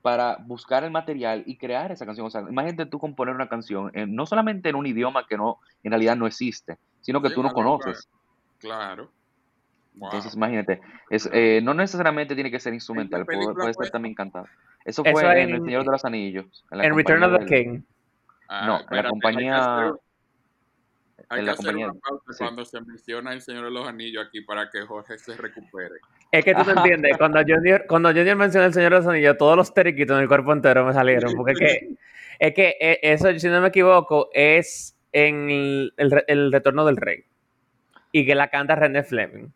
para 0.05 0.37
buscar 0.37 0.85
el 0.85 0.91
material 0.91 1.45
y 1.47 1.57
crear 1.57 1.91
esa 1.91 2.05
canción. 2.05 2.27
O 2.27 2.31
sea, 2.31 2.43
imagínate 2.43 2.85
tú 2.85 2.99
componer 2.99 3.35
una 3.35 3.49
canción, 3.49 3.91
no 4.09 4.27
solamente 4.27 4.69
en 4.69 4.75
un 4.75 4.85
idioma 4.85 5.27
que 5.27 5.39
no, 5.39 5.61
en 5.83 5.93
realidad 5.93 6.15
no 6.15 6.27
existe, 6.27 6.77
sino 7.01 7.23
que 7.23 7.31
tú 7.31 7.43
no 7.43 7.55
conoces. 7.55 8.07
Claro. 8.59 9.11
Entonces, 9.95 10.35
imagínate, 10.35 10.83
es, 11.09 11.27
eh, 11.33 11.61
no 11.63 11.73
necesariamente 11.73 12.35
tiene 12.35 12.51
que 12.51 12.61
ser 12.61 12.75
instrumental, 12.75 13.25
puede, 13.25 13.73
ser 13.73 13.91
también 13.91 14.15
cantado. 14.15 14.47
Eso 14.85 15.03
fue 15.05 15.41
en, 15.41 15.55
El 15.55 15.65
Señor 15.65 15.87
de 15.87 15.93
los 15.93 16.05
Anillos. 16.05 16.67
En, 16.71 16.95
Return 16.95 17.23
of 17.23 17.39
the 17.39 17.47
King. 17.47 17.81
Ah, 18.47 18.67
no, 18.67 18.81
en 18.91 19.05
la 19.05 19.09
compañía. 19.09 19.95
Hay 21.29 21.45
que 21.45 21.51
hacer, 21.51 21.77
una 21.77 21.95
pausa 21.95 22.33
cuando 22.39 22.65
se 22.65 22.81
menciona 22.81 23.33
El 23.33 23.41
Señor 23.41 23.65
de 23.65 23.71
los 23.71 23.87
Anillos 23.87 24.27
aquí 24.27 24.41
para 24.41 24.71
que 24.71 24.83
Jorge 24.83 25.19
se 25.19 25.37
recupere. 25.37 25.97
Es 26.31 26.45
que 26.45 26.55
tú 26.55 26.65
te 26.65 26.73
entiendes, 26.73 27.17
cuando 27.17 27.41
Junior, 27.41 27.85
cuando 27.89 28.11
Junior 28.11 28.37
menciona 28.37 28.67
El 28.67 28.75
Señor 28.75 28.93
de 28.93 28.99
los 28.99 29.07
Anillos, 29.07 29.37
todos 29.39 29.57
los 29.57 29.73
teriquitos 29.73 30.17
en 30.17 30.23
el 30.23 30.29
cuerpo 30.29 30.53
entero 30.53 30.85
me 30.85 30.93
salieron, 30.93 31.35
porque 31.35 31.53
es 31.53 31.59
que, 31.59 31.97
es 32.39 32.55
que 32.55 32.77
eh, 32.81 33.01
eso, 33.03 33.39
si 33.39 33.49
no 33.49 33.61
me 33.61 33.69
equivoco, 33.69 34.29
es 34.33 34.97
en 35.13 35.49
el 35.97 36.53
Retorno 36.53 36.85
del 36.85 36.97
Rey 36.97 37.25
y 38.15 38.25
que 38.25 38.35
la 38.37 38.49
canta 38.49 38.77
René 38.77 39.03
Fleming. 39.03 39.49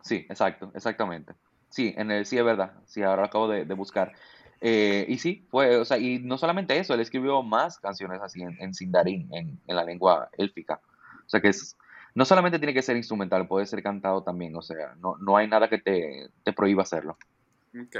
Sí, 0.00 0.26
exacto, 0.28 0.70
exactamente. 0.76 1.32
Sí, 1.70 1.92
en 1.96 2.12
el, 2.12 2.24
sí 2.24 2.38
es 2.38 2.44
verdad. 2.44 2.74
Sí, 2.86 3.02
ahora 3.02 3.22
lo 3.22 3.26
acabo 3.26 3.48
de, 3.48 3.64
buscar. 3.74 4.12
Eh, 4.66 5.04
y 5.08 5.18
sí, 5.18 5.44
fue, 5.50 5.76
o 5.76 5.84
sea, 5.84 5.98
y 5.98 6.18
no 6.20 6.38
solamente 6.38 6.78
eso, 6.78 6.94
él 6.94 7.00
escribió 7.00 7.42
más 7.42 7.78
canciones 7.78 8.22
así 8.22 8.42
en, 8.42 8.72
Sindarin, 8.72 9.28
en, 9.34 9.58
la 9.66 9.84
lengua 9.84 10.30
élfica. 10.38 10.80
O 11.18 11.28
sea 11.28 11.42
que 11.42 11.48
es, 11.48 11.76
no 12.14 12.24
solamente 12.24 12.58
tiene 12.58 12.72
que 12.72 12.80
ser 12.80 12.96
instrumental, 12.96 13.46
puede 13.46 13.66
ser 13.66 13.82
cantado 13.82 14.22
también, 14.22 14.56
o 14.56 14.62
sea, 14.62 14.94
no, 15.02 15.18
no 15.18 15.36
hay 15.36 15.48
nada 15.48 15.68
que 15.68 15.76
te, 15.76 16.30
te 16.42 16.54
prohíba 16.54 16.82
hacerlo. 16.82 17.18
Ok. 17.78 17.96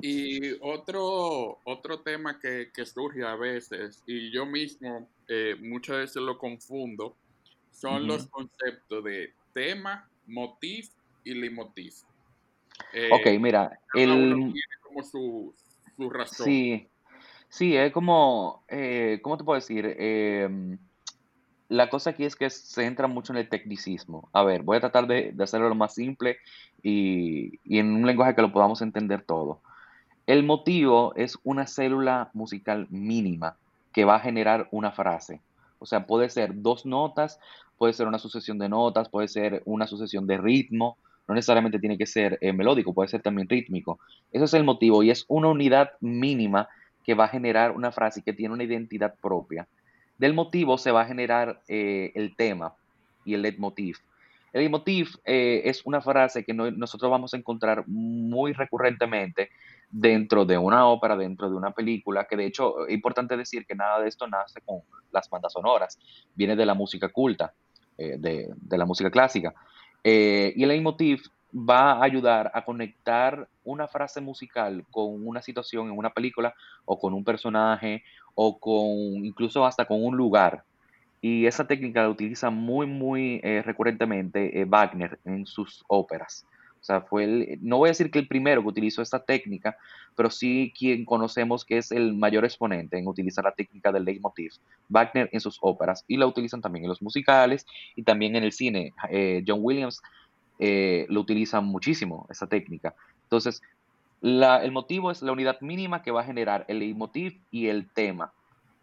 Y 0.00 0.52
otro, 0.62 1.60
otro 1.62 2.00
tema 2.00 2.40
que, 2.40 2.72
surge 2.84 3.24
a 3.24 3.36
veces, 3.36 4.02
y 4.04 4.32
yo 4.32 4.44
mismo 4.44 5.08
eh, 5.28 5.54
muchas 5.60 5.96
veces 5.98 6.22
lo 6.22 6.38
confundo, 6.38 7.14
son 7.70 8.08
los 8.08 8.26
conceptos 8.26 9.04
de 9.04 9.32
tema, 9.54 10.08
motif 10.26 10.90
y 11.22 11.34
leitmotiv. 11.34 11.92
Eh, 12.92 13.10
ok, 13.12 13.40
mira, 13.40 13.78
el... 13.94 14.34
tiene 14.52 14.52
como 14.92 15.02
su, 15.04 15.54
razón. 16.10 16.46
Sí, 16.46 16.88
Sí, 17.52 17.76
es 17.76 17.92
como, 17.92 18.64
eh, 18.68 19.20
¿cómo 19.22 19.36
te 19.36 19.44
puedo 19.44 19.60
decir? 19.60 19.84
Em, 19.98 20.78
la 21.68 21.90
cosa 21.90 22.10
aquí 22.10 22.24
es 22.24 22.34
que 22.34 22.48
se 22.48 22.86
entra 22.86 23.08
mucho 23.08 23.34
en 23.34 23.40
el 23.40 23.50
tecnicismo. 23.50 24.30
A 24.32 24.42
ver, 24.42 24.62
voy 24.62 24.78
a 24.78 24.80
tratar 24.80 25.06
de, 25.06 25.34
hacerlo 25.38 25.68
lo 25.68 25.74
más 25.74 25.92
simple 25.92 26.38
y, 26.82 27.60
y 27.62 27.78
en 27.78 27.94
un 27.94 28.06
lenguaje 28.06 28.34
que 28.34 28.40
lo 28.40 28.52
podamos 28.52 28.80
entender 28.80 29.22
todo. 29.26 29.60
El 30.26 30.44
motivo 30.44 31.12
es 31.14 31.38
una 31.44 31.66
célula 31.66 32.30
musical 32.32 32.86
mínima 32.88 33.58
que 33.92 34.06
va 34.06 34.16
a 34.16 34.20
generar 34.20 34.68
una 34.70 34.90
frase. 34.92 35.42
O 35.78 35.84
sea, 35.84 36.06
puede 36.06 36.30
ser 36.30 36.62
dos 36.62 36.86
notas, 36.86 37.38
puede 37.76 37.92
ser 37.92 38.06
una 38.06 38.18
sucesión 38.18 38.58
de 38.58 38.70
notas, 38.70 39.10
puede 39.10 39.28
ser 39.28 39.62
una 39.66 39.86
sucesión 39.86 40.26
de 40.26 40.38
ritmo, 40.38 40.96
no 41.28 41.34
necesariamente 41.34 41.78
tiene 41.78 41.98
que 41.98 42.06
ser 42.06 42.38
eh, 42.40 42.52
melódico, 42.52 42.92
puede 42.92 43.08
ser 43.08 43.22
también 43.22 43.48
rítmico. 43.48 43.98
Ese 44.32 44.44
es 44.44 44.54
el 44.54 44.64
motivo 44.64 45.02
y 45.02 45.10
es 45.10 45.24
una 45.28 45.48
unidad 45.48 45.92
mínima 46.00 46.68
que 47.04 47.14
va 47.14 47.24
a 47.24 47.28
generar 47.28 47.72
una 47.72 47.92
frase 47.92 48.22
que 48.22 48.32
tiene 48.32 48.54
una 48.54 48.64
identidad 48.64 49.14
propia. 49.20 49.66
Del 50.18 50.34
motivo 50.34 50.78
se 50.78 50.90
va 50.90 51.02
a 51.02 51.06
generar 51.06 51.60
eh, 51.68 52.12
el 52.14 52.36
tema 52.36 52.74
y 53.24 53.34
el 53.34 53.42
leitmotiv. 53.42 53.96
El 54.52 54.60
leitmotiv 54.60 55.16
eh, 55.24 55.62
es 55.64 55.82
una 55.84 56.00
frase 56.00 56.44
que 56.44 56.52
nosotros 56.52 57.10
vamos 57.10 57.32
a 57.32 57.38
encontrar 57.38 57.84
muy 57.86 58.52
recurrentemente 58.52 59.50
dentro 59.90 60.44
de 60.44 60.58
una 60.58 60.86
ópera, 60.86 61.16
dentro 61.16 61.48
de 61.48 61.56
una 61.56 61.70
película, 61.70 62.26
que 62.28 62.36
de 62.36 62.46
hecho 62.46 62.86
es 62.86 62.94
importante 62.94 63.36
decir 63.36 63.64
que 63.66 63.74
nada 63.74 64.00
de 64.00 64.08
esto 64.08 64.26
nace 64.26 64.60
con 64.60 64.80
las 65.10 65.28
bandas 65.28 65.52
sonoras, 65.52 65.98
viene 66.34 66.56
de 66.56 66.66
la 66.66 66.74
música 66.74 67.08
culta, 67.08 67.52
de, 67.96 68.48
la 68.70 68.86
música 68.86 69.10
clásica. 69.10 69.54
Y 70.04 70.62
el 70.62 70.68
leitmotiv 70.68 71.22
va 71.54 71.92
a 71.92 72.04
ayudar 72.04 72.50
a 72.54 72.64
conectar 72.64 73.48
una 73.64 73.86
frase 73.86 74.20
musical 74.20 74.84
con 74.90 75.26
una 75.26 75.42
situación 75.42 75.88
en 75.88 75.98
una 75.98 76.10
película 76.10 76.54
o 76.84 76.98
con 76.98 77.12
un 77.12 77.24
personaje 77.24 78.02
o 78.34 78.58
con 78.58 79.24
incluso 79.24 79.64
hasta 79.64 79.84
con 79.84 80.02
un 80.02 80.16
lugar. 80.16 80.64
Y 81.20 81.46
esa 81.46 81.66
técnica 81.66 82.02
la 82.02 82.08
utiliza 82.08 82.50
muy, 82.50 82.86
muy 82.86 83.40
eh, 83.44 83.62
recurrentemente 83.62 84.60
eh, 84.60 84.64
Wagner 84.64 85.20
en 85.24 85.46
sus 85.46 85.84
óperas. 85.86 86.46
O 86.82 86.84
sea, 86.84 87.00
fue 87.00 87.24
el, 87.24 87.58
no 87.62 87.78
voy 87.78 87.86
a 87.88 87.92
decir 87.92 88.10
que 88.10 88.18
el 88.18 88.26
primero 88.26 88.60
que 88.60 88.68
utilizó 88.68 89.02
esta 89.02 89.24
técnica, 89.24 89.76
pero 90.16 90.30
sí 90.30 90.74
quien 90.76 91.04
conocemos 91.04 91.64
que 91.64 91.78
es 91.78 91.92
el 91.92 92.12
mayor 92.12 92.44
exponente 92.44 92.98
en 92.98 93.06
utilizar 93.06 93.44
la 93.44 93.52
técnica 93.52 93.92
del 93.92 94.04
leitmotiv. 94.04 94.52
Wagner 94.88 95.30
en 95.32 95.40
sus 95.40 95.58
óperas 95.60 96.04
y 96.08 96.16
la 96.16 96.26
utilizan 96.26 96.60
también 96.60 96.84
en 96.84 96.88
los 96.88 97.00
musicales 97.00 97.66
y 97.94 98.02
también 98.02 98.34
en 98.34 98.42
el 98.42 98.50
cine. 98.50 98.92
Eh, 99.10 99.44
John 99.46 99.60
Williams 99.62 100.02
lo 100.58 101.20
utiliza 101.20 101.60
muchísimo, 101.60 102.26
esa 102.30 102.46
técnica. 102.46 102.94
Entonces, 103.24 103.62
el 104.22 104.70
motivo 104.70 105.10
es 105.10 105.20
la 105.22 105.32
unidad 105.32 105.60
mínima 105.60 106.02
que 106.02 106.12
va 106.12 106.20
a 106.20 106.24
generar 106.24 106.64
el 106.68 106.78
leitmotiv 106.78 107.40
y 107.50 107.66
el 107.66 107.88
tema. 107.90 108.32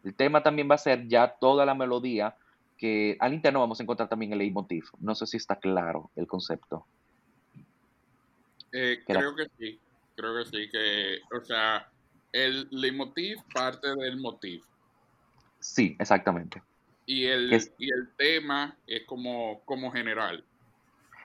El 0.04 0.14
tema 0.14 0.44
también 0.44 0.70
va 0.70 0.76
a 0.76 0.80
ser 0.80 1.08
ya 1.08 1.36
toda 1.40 1.66
la 1.66 1.76
melodía 1.76 2.36
que 2.78 3.18
al 3.20 3.34
interno 3.34 3.60
vamos 3.60 3.80
a 3.80 3.84
encontrar 3.84 4.10
también 4.10 4.32
el 4.34 4.40
leitmotiv. 4.40 4.86
No 5.00 5.16
sé 5.16 5.28
si 5.28 5.38
está 5.38 5.56
claro 5.56 6.10
el 6.16 6.28
concepto. 6.28 6.86
Eh, 8.72 9.04
creo 9.06 9.36
que 9.36 9.48
sí, 9.58 9.80
creo 10.16 10.36
que 10.38 10.46
sí, 10.46 10.70
que, 10.70 11.20
o 11.36 11.44
sea, 11.44 11.88
el 12.32 12.68
leitmotiv 12.72 13.40
parte 13.54 13.88
del 13.96 14.18
motivo. 14.18 14.64
Sí, 15.60 15.96
exactamente. 16.00 16.62
Y 17.06 17.26
el, 17.26 17.52
y 17.78 17.92
el 17.92 18.10
tema 18.18 18.78
es 18.86 19.04
como, 19.06 19.62
como 19.66 19.92
general. 19.92 20.44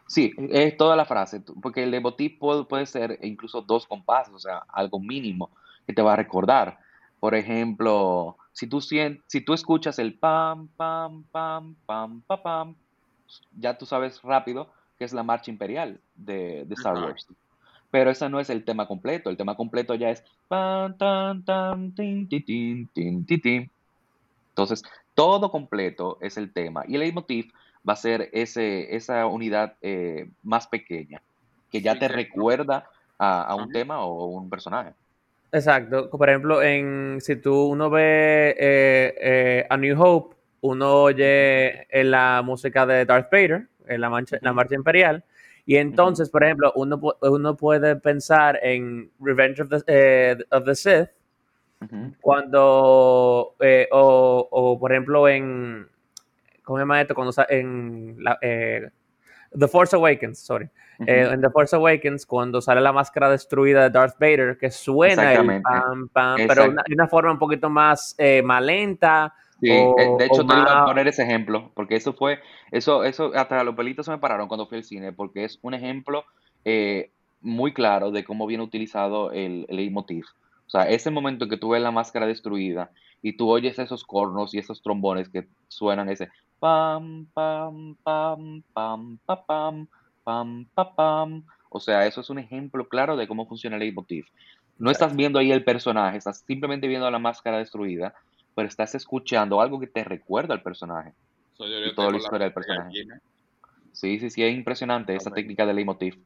Sí, 0.07 0.33
es 0.50 0.76
toda 0.76 0.96
la 0.96 1.04
frase, 1.04 1.42
porque 1.62 1.83
el 1.83 1.90
leitmotiv 1.90 2.38
puede, 2.38 2.87
ser 2.87 3.18
incluso 3.22 3.62
dos 3.62 3.87
compases, 3.87 4.35
o 4.35 4.38
sea, 4.38 4.59
algo 4.68 5.00
mínimo 5.00 5.50
que 5.87 5.92
te 5.92 6.02
va 6.02 6.14
a 6.14 6.16
recordar. 6.16 6.78
Por 7.20 7.35
ejemplo, 7.35 8.37
si 8.52 8.66
tú, 8.66 8.80
si 8.80 9.40
tú 9.44 9.54
escuchas 9.54 9.98
el 9.98 10.18
pam, 10.18 10.68
pam, 10.68 11.24
pam, 11.24 11.74
pam, 11.87 12.20
pam, 12.22 12.42
pam, 12.42 12.74
ya 13.59 13.76
tú 13.76 13.87
sabes 13.87 14.20
rápido 14.22 14.70
que 14.98 15.04
es 15.04 15.12
la 15.12 15.22
marcha 15.22 15.50
imperial 15.50 16.00
de, 16.14 16.66
Star 16.70 16.94
Wars. 16.94 17.26
Pero 17.90 18.11
ese 18.11 18.28
no 18.28 18.40
es 18.40 18.50
el 18.50 18.64
tema 18.64 18.88
completo. 18.88 19.30
El 19.30 19.37
tema 19.37 19.57
completo 19.57 19.94
ya 19.94 20.11
es 20.11 20.24
tan, 20.48 20.98
tan, 20.98 21.44
tan, 21.44 21.94
tin, 21.94 22.28
tin, 22.28 22.88
tin, 22.92 23.24
tin, 23.24 23.40
tin. 23.40 23.70
Entonces, 24.50 24.83
todo 25.14 25.50
completo 25.50 26.18
es 26.20 26.37
el 26.37 26.52
tema. 26.52 26.85
Y 26.87 26.94
el 26.94 27.00
leitmotiv 27.00 27.52
va 27.88 27.92
a 27.92 27.96
ser 27.96 28.30
ese, 28.33 28.96
esa 28.96 29.26
unidad 29.26 29.74
eh, 29.83 30.28
más 30.42 30.66
pequeña, 30.66 31.22
que 31.70 31.83
ya 31.83 31.98
te 31.98 32.09
recuerda 32.09 32.88
a, 33.18 33.54
un 33.54 33.70
tema 33.70 34.04
o 34.04 34.26
un 34.26 34.50
personaje. 34.50 34.92
Exacto. 35.52 36.11
Por 36.11 36.28
ejemplo, 36.28 36.62
en 36.62 37.20
si 37.20 37.37
tú 37.37 37.66
uno 37.66 37.90
ve 37.90 38.57
eh, 38.59 39.14
eh, 39.20 39.66
A 39.70 39.76
New 39.76 40.00
Hope, 40.00 40.37
uno 40.62 41.02
oye 41.02 41.87
en 41.96 42.11
la 42.11 42.42
música 42.44 42.87
de 42.87 43.04
Darth 43.04 43.30
Vader, 43.30 43.68
en 43.86 44.00
la, 44.00 44.24
la 44.40 44.52
marcha 44.52 44.74
imperial, 44.74 45.24
y 45.66 45.76
entonces, 45.76 46.28
por 46.30 46.44
ejemplo, 46.44 46.72
uno, 46.76 47.00
uno 47.22 47.56
puede 47.56 47.96
pensar 47.96 48.58
en 48.62 49.10
Revenge 49.20 49.62
of 49.62 49.68
the, 49.68 50.44
of 50.50 50.64
the 50.64 50.74
Sith, 50.74 51.10
cuando, 52.20 53.54
o, 53.90 54.48
o, 54.50 54.78
por 54.78 54.92
ejemplo 54.92 55.28
en, 55.28 55.86
¿Cómo 56.64 56.78
se 56.78 56.82
llama 56.82 57.00
esto? 57.00 57.14
Cuando 57.14 57.32
en 57.48 58.16
la, 58.18 58.38
eh, 58.40 58.88
The 59.56 59.68
Force 59.68 59.94
Awakens, 59.94 60.38
sorry. 60.38 60.68
Eh, 61.06 61.28
en 61.30 61.40
The 61.40 61.50
Force 61.50 61.76
Awakens, 61.76 62.24
cuando 62.24 62.60
sale 62.62 62.80
la 62.80 62.92
máscara 62.92 63.28
destruida 63.28 63.82
de 63.82 63.90
Darth 63.90 64.18
Vader, 64.18 64.56
que 64.56 64.70
suena 64.70 65.34
el 65.34 65.62
pam, 65.62 66.08
pam, 66.08 66.40
pero 66.48 66.64
de 66.64 66.94
una 66.94 67.06
forma 67.06 67.32
un 67.32 67.38
poquito 67.38 67.68
más, 67.68 68.14
eh, 68.16 68.42
más 68.42 68.62
lenta. 68.62 69.34
Sí, 69.60 69.68
de 69.68 70.26
hecho 70.26 70.46
te 70.46 70.54
iba 70.54 70.82
a 70.82 70.84
poner 70.84 71.08
ese 71.08 71.22
ejemplo, 71.22 71.70
porque 71.74 71.96
eso 71.96 72.12
fue, 72.12 72.40
eso, 72.70 73.04
eso, 73.04 73.32
hasta 73.34 73.64
los 73.64 73.74
pelitos 73.74 74.06
se 74.06 74.12
me 74.12 74.18
pararon 74.18 74.48
cuando 74.48 74.66
fui 74.66 74.78
al 74.78 74.84
cine, 74.84 75.12
porque 75.12 75.44
es 75.44 75.58
un 75.62 75.74
ejemplo 75.74 76.24
muy 77.40 77.72
claro 77.72 78.10
de 78.10 78.24
cómo 78.24 78.46
viene 78.46 78.64
utilizado 78.64 79.30
el, 79.32 79.66
el 79.68 79.76
leitmotiv. 79.76 80.24
O 80.66 80.70
sea, 80.70 80.88
ese 80.88 81.10
momento 81.10 81.44
en 81.44 81.50
que 81.50 81.56
tú 81.56 81.70
ves 81.70 81.82
la 81.82 81.90
máscara 81.90 82.26
destruida 82.26 82.90
y 83.22 83.36
tú 83.36 83.50
oyes 83.50 83.78
esos 83.78 84.04
cornos 84.04 84.54
y 84.54 84.58
esos 84.58 84.82
trombones 84.82 85.28
que 85.28 85.46
suenan 85.68 86.08
ese 86.08 86.30
pam, 86.58 87.26
pam, 87.34 87.96
pam, 88.02 88.62
pam, 88.72 89.18
pam, 89.24 89.46
pam, 89.46 90.66
pam, 90.74 90.94
pam. 90.96 91.44
O 91.68 91.80
sea, 91.80 92.06
eso 92.06 92.22
es 92.22 92.30
un 92.30 92.38
ejemplo 92.38 92.88
claro 92.88 93.16
de 93.16 93.28
cómo 93.28 93.46
funciona 93.46 93.76
el 93.76 93.80
leitmotiv. 93.80 94.26
No 94.78 94.90
estás 94.90 95.14
viendo 95.14 95.38
ahí 95.38 95.52
el 95.52 95.64
personaje, 95.64 96.16
estás 96.16 96.44
simplemente 96.46 96.88
viendo 96.88 97.10
la 97.10 97.18
máscara 97.18 97.58
destruida, 97.58 98.14
pero 98.54 98.68
estás 98.68 98.94
escuchando 98.94 99.60
algo 99.60 99.80
que 99.80 99.86
te 99.86 100.04
recuerda 100.04 100.54
al 100.54 100.62
personaje. 100.62 101.12
y 101.58 101.94
toda 101.94 102.10
la 102.10 102.16
historia 102.16 102.46
del 102.46 102.54
personaje. 102.54 102.90
Sí, 103.92 104.18
sí, 104.18 104.30
sí, 104.30 104.42
es 104.42 104.54
impresionante 104.54 105.14
esa 105.14 105.30
técnica 105.30 105.66
de 105.66 105.74
leitmotiv. 105.74 106.20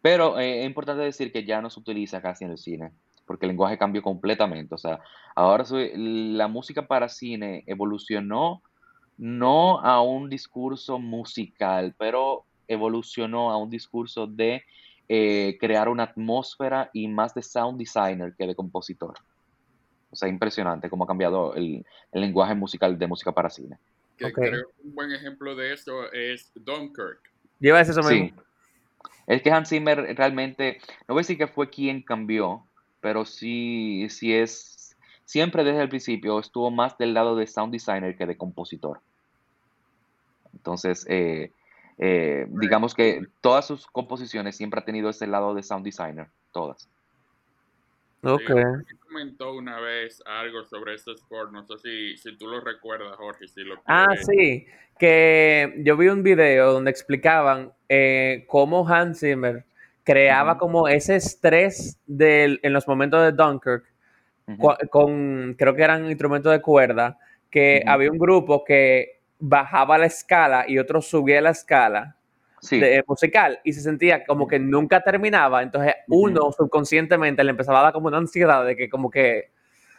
Pero 0.00 0.38
eh, 0.38 0.60
es 0.60 0.66
importante 0.66 1.02
decir 1.02 1.32
que 1.32 1.44
ya 1.44 1.60
no 1.60 1.70
se 1.70 1.80
utiliza 1.80 2.22
casi 2.22 2.44
en 2.44 2.52
el 2.52 2.58
cine 2.58 2.92
porque 3.28 3.44
el 3.46 3.50
lenguaje 3.50 3.78
cambió 3.78 4.02
completamente. 4.02 4.74
O 4.74 4.78
sea, 4.78 4.98
ahora 5.36 5.64
la 5.94 6.48
música 6.48 6.88
para 6.88 7.08
cine 7.08 7.62
evolucionó 7.66 8.62
no 9.18 9.80
a 9.80 10.00
un 10.00 10.30
discurso 10.30 10.98
musical, 10.98 11.94
pero 11.98 12.46
evolucionó 12.66 13.50
a 13.50 13.58
un 13.58 13.70
discurso 13.70 14.26
de 14.26 14.64
eh, 15.08 15.56
crear 15.60 15.88
una 15.88 16.04
atmósfera 16.04 16.90
y 16.92 17.06
más 17.06 17.34
de 17.34 17.42
sound 17.42 17.78
designer 17.78 18.34
que 18.36 18.46
de 18.46 18.56
compositor. 18.56 19.14
O 20.10 20.16
sea, 20.16 20.28
impresionante 20.28 20.88
cómo 20.88 21.04
ha 21.04 21.06
cambiado 21.06 21.54
el, 21.54 21.84
lenguaje 22.12 22.54
musical 22.54 22.98
de 22.98 23.06
música 23.06 23.32
para 23.32 23.50
cine. 23.50 23.78
creo 24.16 24.32
que 24.32 24.62
un 24.84 24.94
buen 24.94 25.12
ejemplo 25.12 25.54
de 25.54 25.72
eso 25.72 26.10
es 26.12 26.50
Dunkirk. 26.54 27.20
Lleva 27.60 27.80
eso 27.80 28.02
sí. 28.02 28.32
Es 29.26 29.42
que 29.42 29.50
Hans 29.50 29.68
Zimmer 29.68 30.16
realmente, 30.16 30.78
no 31.06 31.14
voy 31.14 31.20
a 31.20 31.22
decir 31.22 31.36
que 31.36 31.46
fue 31.46 31.68
quien 31.68 32.02
cambió, 32.02 32.64
pero 33.00 33.26
sí, 33.26 34.06
sí 34.08 34.34
es, 34.34 34.96
siempre 35.26 35.64
desde 35.64 35.82
el 35.82 35.90
principio 35.90 36.38
estuvo 36.38 36.70
más 36.70 36.96
del 36.96 37.12
lado 37.12 37.36
de 37.36 37.46
sound 37.46 37.72
designer 37.72 38.16
que 38.16 38.24
de 38.24 38.38
compositor. 38.38 39.00
Entonces, 40.54 41.04
eh, 41.10 41.52
eh, 41.98 42.46
digamos 42.48 42.94
que 42.94 43.26
todas 43.42 43.66
sus 43.66 43.86
composiciones 43.86 44.56
siempre 44.56 44.80
ha 44.80 44.84
tenido 44.84 45.10
ese 45.10 45.26
lado 45.26 45.54
de 45.54 45.62
sound 45.62 45.84
designer, 45.84 46.28
todas. 46.52 46.88
Ok. 48.22 48.50
comentó 49.00 49.54
una 49.54 49.80
vez 49.80 50.22
algo 50.26 50.64
sobre 50.64 50.94
ese 50.94 51.16
score, 51.16 51.50
no 51.52 51.64
sé 51.64 51.78
si, 51.78 52.16
si 52.16 52.36
tú 52.36 52.46
lo 52.46 52.60
recuerdas, 52.60 53.16
Jorge, 53.16 53.48
si 53.48 53.62
lo 53.62 53.80
Ah, 53.86 54.14
sí, 54.20 54.66
que 54.98 55.74
yo 55.78 55.96
vi 55.96 56.08
un 56.08 56.22
video 56.22 56.72
donde 56.72 56.90
explicaban 56.90 57.72
eh, 57.88 58.44
cómo 58.48 58.86
Hans 58.86 59.20
Zimmer 59.20 59.64
creaba 60.04 60.58
como 60.58 60.88
ese 60.88 61.16
estrés 61.16 61.98
del, 62.06 62.60
en 62.62 62.72
los 62.72 62.88
momentos 62.88 63.22
de 63.22 63.32
Dunkirk, 63.32 63.84
con, 64.90 65.54
creo 65.54 65.74
que 65.74 65.82
eran 65.82 66.06
instrumentos 66.06 66.50
de 66.52 66.62
cuerda, 66.62 67.18
que 67.50 67.82
había 67.86 68.10
un 68.10 68.18
grupo 68.18 68.64
que 68.64 69.20
bajaba 69.38 69.98
la 69.98 70.06
escala 70.06 70.64
y 70.66 70.78
otro 70.78 71.00
subía 71.02 71.40
la 71.40 71.50
escala 71.50 72.17
de, 72.70 73.04
musical 73.06 73.60
y 73.64 73.72
se 73.72 73.80
sentía 73.80 74.24
como 74.24 74.46
que 74.46 74.58
nunca 74.58 75.02
terminaba, 75.02 75.62
entonces 75.62 75.94
uno 76.08 76.52
subconscientemente 76.52 77.44
le 77.44 77.50
empezaba 77.50 77.80
a 77.80 77.82
dar 77.84 77.92
como 77.92 78.08
una 78.08 78.18
ansiedad 78.18 78.64
de 78.64 78.76
que 78.76 78.88
como 78.88 79.10
que 79.10 79.50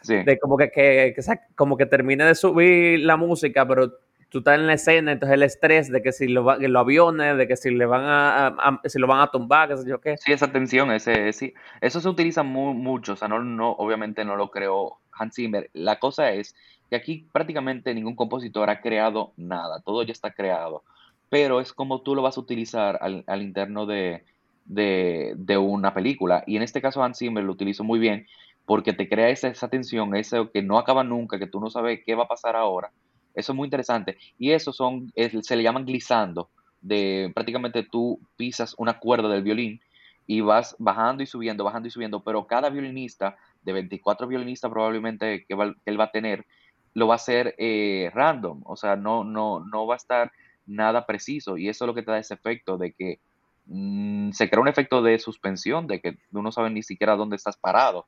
de 0.06 0.38
como 0.38 0.56
que, 0.56 0.70
que, 0.70 1.14
como 1.54 1.76
que 1.76 1.86
termine 1.86 2.24
de 2.24 2.34
subir 2.34 3.00
la 3.00 3.16
música, 3.16 3.66
pero 3.68 3.92
tú 4.30 4.38
estás 4.38 4.58
en 4.58 4.66
la 4.66 4.74
escena, 4.74 5.12
entonces 5.12 5.34
el 5.34 5.42
estrés 5.42 5.90
de 5.90 6.02
que 6.02 6.12
si 6.12 6.28
lo 6.28 6.56
los 6.56 6.80
aviones, 6.80 7.36
de 7.36 7.48
que 7.48 7.56
si 7.56 7.70
le 7.70 7.84
van 7.84 8.02
a, 8.04 8.80
si 8.84 8.98
lo 8.98 9.06
van 9.06 9.20
a 9.20 9.30
tumbar, 9.30 9.68
qué 9.68 9.76
sé 9.76 9.88
yo 9.88 10.00
qué. 10.00 10.16
Sí, 10.16 10.32
esa 10.32 10.50
tensión, 10.50 10.90
ese, 10.92 11.32
sí, 11.32 11.52
eso 11.80 12.00
se 12.00 12.08
utiliza 12.08 12.42
muy, 12.42 12.74
mucho, 12.74 13.14
o 13.14 13.16
sea, 13.16 13.28
no, 13.28 13.40
no, 13.40 13.72
obviamente 13.72 14.24
no 14.24 14.36
lo 14.36 14.50
creó 14.50 14.98
Hans 15.12 15.34
Zimmer. 15.34 15.68
La 15.74 15.98
cosa 15.98 16.30
es 16.32 16.54
que 16.88 16.96
aquí 16.96 17.28
prácticamente 17.32 17.92
ningún 17.92 18.16
compositor 18.16 18.70
ha 18.70 18.80
creado 18.80 19.32
nada, 19.36 19.80
todo 19.80 20.02
ya 20.04 20.12
está 20.12 20.32
creado, 20.32 20.84
pero 21.30 21.60
es 21.60 21.72
como 21.72 22.02
tú 22.02 22.14
lo 22.14 22.22
vas 22.22 22.36
a 22.36 22.40
utilizar 22.40 22.98
al, 23.00 23.24
al 23.26 23.40
interno 23.40 23.86
de, 23.86 24.24
de, 24.66 25.32
de, 25.36 25.56
una 25.56 25.94
película, 25.94 26.44
y 26.46 26.56
en 26.56 26.62
este 26.62 26.82
caso 26.82 27.02
Hans 27.02 27.18
Zimmer 27.18 27.44
lo 27.44 27.52
utilizó 27.52 27.84
muy 27.84 27.98
bien 27.98 28.26
porque 28.66 28.92
te 28.92 29.08
crea 29.08 29.30
esa, 29.30 29.48
esa 29.48 29.68
tensión, 29.68 30.14
ese 30.14 30.48
que 30.52 30.62
no 30.62 30.78
acaba 30.78 31.02
nunca, 31.02 31.38
que 31.38 31.46
tú 31.46 31.60
no 31.60 31.70
sabes 31.70 32.00
qué 32.04 32.14
va 32.14 32.24
a 32.24 32.28
pasar 32.28 32.54
ahora. 32.54 32.92
Eso 33.34 33.52
es 33.52 33.56
muy 33.56 33.66
interesante. 33.66 34.16
Y 34.38 34.52
eso 34.52 34.72
son, 34.72 35.12
se 35.16 35.56
le 35.56 35.62
llaman 35.62 35.86
glissando, 35.86 36.50
de 36.80 37.30
prácticamente 37.34 37.82
tú 37.82 38.20
pisas 38.36 38.74
una 38.78 38.98
cuerda 38.98 39.28
del 39.28 39.42
violín 39.42 39.80
y 40.26 40.40
vas 40.40 40.76
bajando 40.78 41.22
y 41.22 41.26
subiendo, 41.26 41.64
bajando 41.64 41.88
y 41.88 41.90
subiendo, 41.90 42.20
pero 42.20 42.46
cada 42.46 42.70
violinista, 42.70 43.36
de 43.62 43.72
24 43.72 44.26
violinistas 44.26 44.70
probablemente 44.70 45.44
que, 45.44 45.74
él 45.84 46.00
va 46.00 46.04
a 46.04 46.10
tener, 46.10 46.46
lo 46.94 47.08
va 47.08 47.14
a 47.14 47.16
hacer 47.16 47.54
eh, 47.58 48.10
random, 48.14 48.62
o 48.64 48.76
sea, 48.76 48.96
no, 48.96 49.24
no, 49.24 49.60
no 49.60 49.86
va 49.86 49.94
a 49.94 49.96
estar 49.96 50.32
nada 50.66 51.06
preciso 51.06 51.56
y 51.56 51.68
eso 51.68 51.84
es 51.84 51.86
lo 51.86 51.94
que 51.94 52.02
te 52.02 52.10
da 52.10 52.18
ese 52.18 52.34
efecto 52.34 52.78
de 52.78 52.92
que 52.92 53.20
mm, 53.66 54.32
se 54.32 54.48
crea 54.48 54.60
un 54.60 54.68
efecto 54.68 55.02
de 55.02 55.18
suspensión, 55.18 55.86
de 55.86 56.00
que 56.00 56.18
tú 56.30 56.42
no 56.42 56.52
sabes 56.52 56.72
ni 56.72 56.82
siquiera 56.82 57.16
dónde 57.16 57.36
estás 57.36 57.56
parado, 57.56 58.06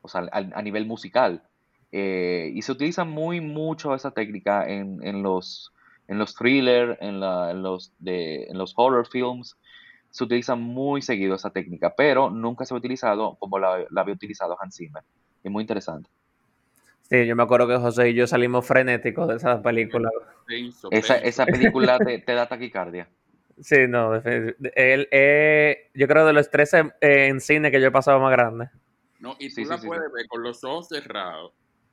o 0.00 0.08
sea, 0.08 0.28
a 0.32 0.62
nivel 0.62 0.86
musical. 0.86 1.42
Eh, 1.92 2.50
y 2.54 2.62
se 2.62 2.72
utiliza 2.72 3.04
muy 3.04 3.42
mucho 3.42 3.94
esa 3.94 4.12
técnica 4.12 4.66
en, 4.66 5.06
en 5.06 5.22
los, 5.22 5.72
en 6.08 6.18
los 6.18 6.34
thrillers, 6.34 6.96
en, 7.02 7.20
los 7.20 7.92
de, 7.98 8.44
en 8.44 8.56
los 8.58 8.72
horror 8.76 9.06
films. 9.06 9.56
Se 10.10 10.24
utiliza 10.24 10.56
muy 10.56 11.02
seguido 11.02 11.34
esa 11.34 11.50
técnica, 11.50 11.94
pero 11.94 12.30
nunca 12.30 12.64
se 12.64 12.74
ha 12.74 12.76
utilizado 12.78 13.36
como 13.38 13.58
la, 13.58 13.84
la 13.90 14.00
había 14.00 14.14
utilizado 14.14 14.56
Hans 14.60 14.76
Zimmer. 14.76 15.02
Es 15.44 15.50
muy 15.50 15.62
interesante. 15.62 16.08
Sí, 17.12 17.26
yo 17.26 17.36
me 17.36 17.42
acuerdo 17.42 17.68
que 17.68 17.76
José 17.76 18.08
y 18.08 18.14
yo 18.14 18.26
salimos 18.26 18.66
frenéticos 18.66 19.28
de 19.28 19.36
esa 19.36 19.60
película. 19.60 20.08
Esa, 20.90 21.16
esa 21.18 21.44
película 21.44 21.98
te, 21.98 22.18
te, 22.20 22.32
da 22.32 22.48
taquicardia. 22.48 23.08
Sí, 23.60 23.86
no, 23.86 24.14
él, 24.16 24.56
eh, 25.12 25.90
yo 25.94 26.08
creo 26.08 26.26
de 26.26 26.32
los 26.32 26.50
tres 26.50 26.74
en, 27.00 27.38
cine 27.38 27.70
que 27.70 27.80
yo 27.82 27.88
he 27.88 27.90
pasado 27.92 28.18
más 28.18 28.32
grande. 28.32 28.70
No, 29.20 29.36
y 29.38 29.54
tú 29.54 29.62
la 29.66 29.76
puedes 29.76 30.10
ver 30.10 30.26
con 30.26 30.42
los 30.42 30.64
ojos 30.64 30.88
cerrados 30.88 31.52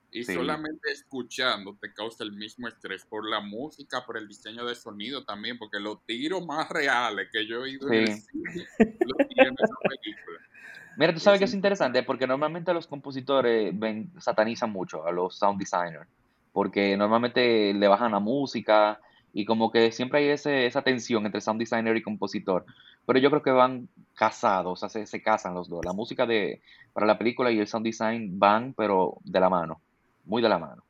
y 0.10 0.24
solamente 0.24 0.90
escuchando 0.90 1.78
te 1.80 1.94
causa 1.94 2.24
el 2.24 2.32
mismo 2.32 2.70
estrés 2.70 3.06
por 3.06 3.30
la 3.30 3.42
música, 3.42 4.04
por 4.06 4.18
el 4.18 4.28
diseño 4.28 4.66
de 4.66 4.74
sonido 4.74 5.26
también, 5.26 5.60
porque 5.60 5.80
los 5.82 6.04
tiros 6.06 6.44
más 6.44 6.70
reales 6.70 7.28
que 7.32 7.46
yo 7.46 7.58
he 7.58 7.64
oído 7.64 7.92
en 7.92 8.04
el 8.04 8.14
cine, 8.14 8.68
los 8.80 9.28
tiros 9.28 9.54
esa 9.60 9.76
película. 9.84 10.40
Mira, 11.00 11.14
tú 11.14 11.20
sabes 11.20 11.40
que 11.40 11.46
es 11.46 11.54
interesante 11.54 12.04
porque 12.04 12.28
normalmente 12.28 12.74
los 12.74 12.86
compositores 12.86 13.72
ven, 13.78 14.12
satanizan 14.20 14.72
mucho 14.72 15.08
a 15.08 15.12
los 15.12 15.36
sound 15.36 15.58
designers, 15.58 16.08
porque 16.52 16.96
normalmente 16.98 17.74
le 17.74 17.88
bajan 17.88 18.12
la 18.12 18.20
música 18.20 19.00
y 19.34 19.46
como 19.46 19.72
que 19.72 19.92
siempre 19.92 20.20
hay 20.20 20.28
ese, 20.28 20.68
esa 20.68 20.82
tensión 20.82 21.26
entre 21.26 21.42
sound 21.42 21.60
designer 21.60 21.98
y 21.98 22.04
compositor. 22.04 22.66
Pero 23.08 23.18
yo 23.18 23.30
creo 23.32 23.42
que 23.42 23.52
van 23.52 23.88
casados, 24.14 24.74
o 24.74 24.76
sea, 24.76 24.90
se, 24.90 25.08
se 25.08 25.24
casan 25.24 25.56
los 25.56 25.70
dos. 25.70 25.84
La 25.84 25.94
música 25.94 26.28
de, 26.28 26.62
para 26.94 27.08
la 27.08 27.18
película 27.18 27.50
y 27.50 27.60
el 27.60 27.68
sound 27.68 27.86
design 27.86 28.38
van, 28.38 28.74
pero 28.74 29.18
de 29.24 29.40
la 29.40 29.50
mano 29.50 29.82
muy 30.30 30.42
de 30.42 30.50
la 30.50 30.60
mano. 30.60 30.84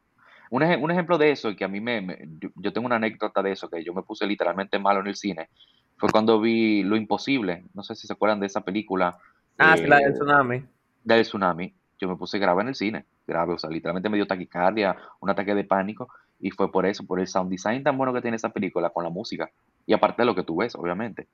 Un, 0.51 0.63
un 0.63 0.91
ejemplo 0.91 1.17
de 1.17 1.31
eso, 1.31 1.49
y 1.49 1.55
que 1.55 1.63
a 1.63 1.67
mí 1.67 1.79
me, 1.79 2.27
yo, 2.55 2.73
tengo 2.73 2.85
una 2.85 2.97
anécdota 2.97 3.41
de 3.41 3.51
eso, 3.51 3.69
que 3.69 3.83
yo 3.83 3.93
me 3.93 4.03
puse 4.03 4.27
literalmente 4.27 4.77
malo 4.77 4.99
en 4.99 5.07
el 5.07 5.15
cine, 5.15 5.49
fue 5.97 6.09
cuando 6.09 6.39
vi 6.39 6.83
Lo 6.83 6.95
Imposible. 6.95 7.65
No 7.73 7.83
sé 7.83 7.95
si 7.95 8.07
se 8.07 8.13
acuerdan 8.13 8.39
de 8.39 8.47
esa 8.47 8.61
película. 8.61 9.17
Ah, 9.59 9.77
sí, 9.77 9.85
la 9.85 9.97
del 9.97 10.11
eh, 10.11 10.13
tsunami. 10.13 10.63
Del 11.03 11.21
tsunami. 11.23 11.73
Yo 11.99 12.07
me 12.07 12.15
puse 12.15 12.39
grave 12.39 12.61
en 12.61 12.69
el 12.69 12.75
cine, 12.75 13.05
grave, 13.27 13.53
o 13.53 13.59
sea, 13.59 13.69
literalmente 13.69 14.09
me 14.09 14.15
dio 14.15 14.25
taquicardia, 14.25 14.95
un 15.19 15.29
ataque 15.29 15.53
de 15.53 15.65
pánico, 15.65 16.09
y 16.39 16.49
fue 16.51 16.71
por 16.71 16.85
eso, 16.85 17.05
por 17.05 17.19
el 17.19 17.27
sound 17.27 17.51
design 17.51 17.83
tan 17.83 17.97
bueno 17.97 18.13
que 18.13 18.21
tiene 18.21 18.37
esa 18.37 18.49
película 18.49 18.89
con 18.89 19.03
la 19.03 19.09
música. 19.09 19.51
Y 19.85 19.93
aparte 19.93 20.21
de 20.21 20.25
lo 20.25 20.35
que 20.35 20.43
tú 20.43 20.57
ves, 20.57 20.75
obviamente. 20.75 21.27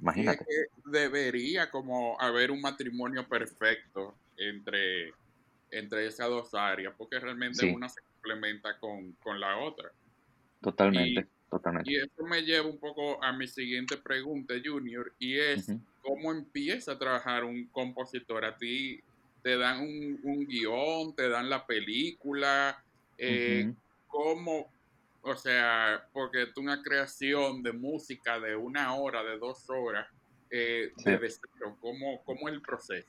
Imagínate. 0.00 0.44
debería 0.86 1.70
como 1.70 2.20
haber 2.20 2.50
un 2.50 2.60
matrimonio 2.60 3.28
perfecto 3.28 4.14
entre 4.36 5.12
entre 5.72 6.06
esas 6.06 6.28
dos 6.28 6.54
áreas, 6.54 6.94
porque 6.96 7.18
realmente 7.18 7.72
una 7.72 7.88
se 7.88 8.00
complementa 8.02 8.78
con, 8.78 9.16
la 9.40 9.58
otra. 9.58 9.90
Totalmente, 10.60 11.26
totalmente. 11.50 11.90
Y 11.90 11.96
eso 11.96 12.24
me 12.28 12.42
lleva 12.42 12.68
un 12.68 12.78
poco 12.78 13.22
a 13.24 13.32
mi 13.32 13.48
siguiente 13.48 13.96
pregunta, 13.96 14.54
Junior, 14.62 15.12
y 15.18 15.38
es, 15.38 15.68
¿cómo 16.02 16.32
empieza 16.32 16.92
a 16.92 16.98
trabajar 16.98 17.44
un 17.44 17.66
compositor? 17.68 18.44
A 18.44 18.56
ti 18.56 19.00
te 19.42 19.56
dan 19.56 19.80
un, 19.80 20.46
guion, 20.46 21.14
te 21.14 21.28
dan 21.28 21.48
la 21.48 21.66
película, 21.66 22.82
eh, 23.18 23.72
¿cómo, 24.06 24.70
o 25.22 25.34
sea, 25.34 26.06
porque 26.12 26.42
es 26.42 26.56
una 26.56 26.82
creación 26.82 27.62
de 27.62 27.72
música 27.72 28.38
de 28.38 28.54
una 28.54 28.94
hora, 28.94 29.22
de 29.22 29.38
dos 29.38 29.68
horas, 29.70 30.06
eh, 30.50 30.92
de 31.04 31.32
¿cómo, 31.80 32.22
¿cómo 32.24 32.48
es 32.48 32.54
el 32.54 32.60
proceso? 32.60 33.08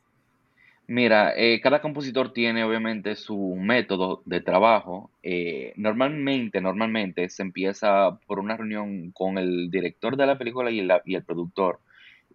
Mira, 0.87 1.33
eh, 1.37 1.61
cada 1.61 1.81
compositor 1.81 2.33
tiene 2.33 2.63
obviamente 2.63 3.15
su 3.15 3.55
método 3.55 4.21
de 4.25 4.41
trabajo. 4.41 5.11
Eh, 5.23 5.71
normalmente, 5.77 6.59
normalmente 6.59 7.29
se 7.29 7.41
empieza 7.41 8.19
por 8.27 8.39
una 8.39 8.57
reunión 8.57 9.11
con 9.11 9.37
el 9.37 9.71
director 9.71 10.17
de 10.17 10.25
la 10.25 10.37
película 10.37 10.71
y, 10.71 10.85
y 11.05 11.15
el 11.15 11.23
productor. 11.23 11.79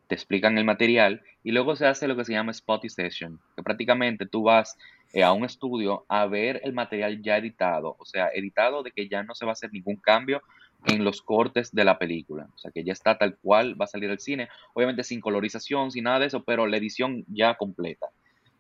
Te 0.09 0.15
explican 0.15 0.59
el 0.59 0.65
material 0.65 1.23
y 1.45 1.53
luego 1.53 1.77
se 1.77 1.87
hace 1.87 2.09
lo 2.09 2.17
que 2.17 2.25
se 2.25 2.33
llama 2.33 2.53
spotty 2.53 2.89
session, 2.89 3.39
que 3.55 3.63
prácticamente 3.63 4.27
tú 4.27 4.43
vas 4.43 4.77
eh, 5.13 5.23
a 5.23 5.33
un 5.33 5.45
estudio 5.45 6.05
a 6.09 6.27
ver 6.27 6.61
el 6.65 6.73
material 6.73 7.23
ya 7.23 7.37
editado, 7.37 7.97
o 7.99 8.05
sea, 8.05 8.29
editado 8.35 8.83
de 8.83 8.91
que 8.91 9.09
ya 9.09 9.23
no 9.23 9.35
se 9.35 9.45
va 9.45 9.53
a 9.53 9.55
hacer 9.55 9.73
ningún 9.73 9.97
cambio 9.97 10.43
en 10.87 11.05
los 11.05 11.23
cortes 11.23 11.73
de 11.73 11.85
la 11.85 11.99
película, 11.99 12.49
o 12.55 12.59
sea, 12.59 12.71
que 12.71 12.85
ya 12.85 12.93
está 12.93 13.19
tal 13.19 13.37
cual 13.37 13.81
va 13.81 13.85
a 13.85 13.89
salir 13.89 14.11
al 14.11 14.19
cine, 14.19 14.49
obviamente 14.75 15.05
sin 15.05 15.21
colorización, 15.21 15.91
sin 15.91 16.05
nada 16.05 16.21
de 16.21 16.27
eso, 16.27 16.45
pero 16.45 16.67
la 16.67 16.77
edición 16.77 17.25
ya 17.29 17.55
completa 17.55 18.09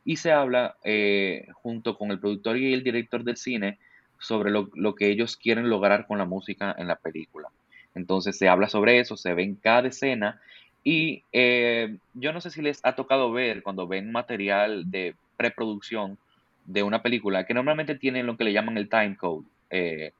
y 0.08 0.16
se 0.16 0.32
habla 0.32 0.78
eh, 0.84 1.48
junto 1.52 1.98
con 1.98 2.10
el 2.10 2.18
productor 2.18 2.56
y 2.56 2.72
el 2.72 2.82
director 2.82 3.24
del 3.24 3.36
cine 3.36 3.78
sobre 4.18 4.50
lo, 4.50 4.94
que 4.94 5.10
ellos 5.10 5.36
quieren 5.36 5.68
lograr 5.68 6.06
con 6.06 6.16
la 6.16 6.24
música 6.24 6.74
en 6.78 6.88
la 6.88 6.96
película. 6.96 7.50
Entonces 7.94 8.38
se 8.38 8.48
habla 8.48 8.70
sobre 8.70 9.00
eso, 9.00 9.18
se 9.18 9.34
ve 9.34 9.42
en 9.42 9.56
cada 9.56 9.88
escena 9.88 10.40
y 10.84 11.22
eh, 11.32 11.96
yo 12.14 12.32
no 12.32 12.40
sé 12.40 12.50
si 12.50 12.62
les 12.62 12.80
ha 12.84 12.94
tocado 12.94 13.32
ver 13.32 13.62
cuando 13.62 13.86
ven 13.86 14.10
material 14.10 14.90
de 14.90 15.14
preproducción 15.36 16.18
de 16.64 16.82
una 16.82 17.02
película 17.02 17.44
que 17.44 17.54
normalmente 17.54 17.94
tienen 17.94 18.26
lo 18.26 18.36
que 18.36 18.44
le 18.44 18.52
llaman 18.52 18.78
el 18.78 18.88
time 18.88 19.16
code. 19.16 19.46
Eh, 19.70 20.12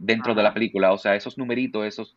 dentro 0.00 0.34
de 0.34 0.42
la 0.42 0.54
película, 0.54 0.92
o 0.92 0.98
sea, 0.98 1.16
esos 1.16 1.36
numeritos, 1.36 1.84
esos 1.84 2.16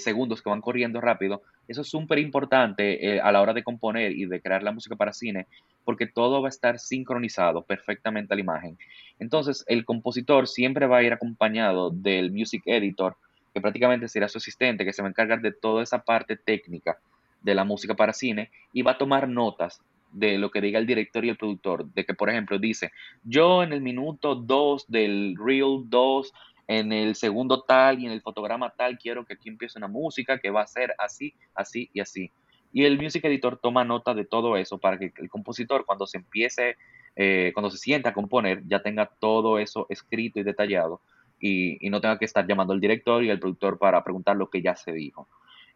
segundos 0.00 0.40
que 0.42 0.50
van 0.50 0.60
corriendo 0.60 1.00
rápido, 1.00 1.42
eso 1.66 1.80
es 1.80 1.88
súper 1.88 2.20
importante 2.20 3.20
a 3.20 3.32
la 3.32 3.40
hora 3.40 3.52
de 3.52 3.64
componer 3.64 4.12
y 4.12 4.26
de 4.26 4.40
crear 4.40 4.62
la 4.62 4.70
música 4.70 4.94
para 4.94 5.12
cine, 5.12 5.46
porque 5.84 6.06
todo 6.06 6.40
va 6.40 6.48
a 6.48 6.50
estar 6.50 6.78
sincronizado 6.78 7.62
perfectamente 7.62 8.32
a 8.32 8.36
la 8.36 8.42
imagen. 8.42 8.78
Entonces, 9.18 9.64
el 9.66 9.84
compositor 9.84 10.46
siempre 10.46 10.86
va 10.86 10.98
a 10.98 11.02
ir 11.02 11.12
acompañado 11.12 11.90
del 11.90 12.30
music 12.30 12.62
editor, 12.66 13.16
prácticamente 13.60 14.08
será 14.08 14.28
su 14.28 14.38
asistente, 14.38 14.84
que 14.84 14.92
se 14.92 15.02
va 15.02 15.08
a 15.08 15.10
encargar 15.10 15.40
de 15.40 15.52
toda 15.52 15.82
esa 15.82 16.02
parte 16.02 16.36
técnica 16.36 16.98
de 17.42 17.54
la 17.54 17.64
música 17.64 17.94
para 17.94 18.12
cine 18.12 18.50
y 18.72 18.82
va 18.82 18.92
a 18.92 18.98
tomar 18.98 19.28
notas 19.28 19.80
de 20.12 20.38
lo 20.38 20.50
que 20.50 20.60
diga 20.60 20.78
el 20.78 20.86
director 20.86 21.24
y 21.24 21.28
el 21.28 21.36
productor, 21.36 21.86
de 21.92 22.04
que, 22.04 22.14
por 22.14 22.30
ejemplo, 22.30 22.58
dice, 22.58 22.92
yo 23.24 23.62
en 23.62 23.72
el 23.72 23.80
minuto 23.80 24.34
2 24.34 24.86
del 24.88 25.36
reel 25.38 25.84
2, 25.86 26.32
en 26.68 26.92
el 26.92 27.14
segundo 27.14 27.62
tal 27.62 27.98
y 27.98 28.06
en 28.06 28.12
el 28.12 28.22
fotograma 28.22 28.70
tal, 28.70 28.98
quiero 28.98 29.24
que 29.24 29.34
aquí 29.34 29.48
empiece 29.48 29.78
una 29.78 29.88
música 29.88 30.38
que 30.38 30.50
va 30.50 30.62
a 30.62 30.66
ser 30.66 30.94
así, 30.98 31.34
así 31.54 31.90
y 31.92 32.00
así. 32.00 32.30
Y 32.72 32.84
el 32.84 33.00
music 33.00 33.24
editor 33.24 33.58
toma 33.58 33.84
nota 33.84 34.14
de 34.14 34.24
todo 34.24 34.56
eso 34.56 34.78
para 34.78 34.98
que 34.98 35.12
el 35.16 35.30
compositor 35.30 35.86
cuando 35.86 36.06
se 36.06 36.18
empiece, 36.18 36.76
eh, 37.16 37.50
cuando 37.54 37.70
se 37.70 37.78
sienta 37.78 38.10
a 38.10 38.14
componer, 38.14 38.62
ya 38.66 38.82
tenga 38.82 39.06
todo 39.06 39.58
eso 39.58 39.86
escrito 39.88 40.38
y 40.38 40.42
detallado 40.42 41.00
y, 41.40 41.78
no 41.90 42.00
tenga 42.00 42.18
que 42.18 42.24
estar 42.24 42.46
llamando 42.46 42.72
al 42.72 42.80
director 42.80 43.22
y 43.22 43.30
al 43.30 43.38
productor 43.38 43.78
para 43.78 44.02
preguntar 44.04 44.36
lo 44.36 44.50
que 44.50 44.62
ya 44.62 44.76
se 44.76 44.92
dijo. 44.92 45.28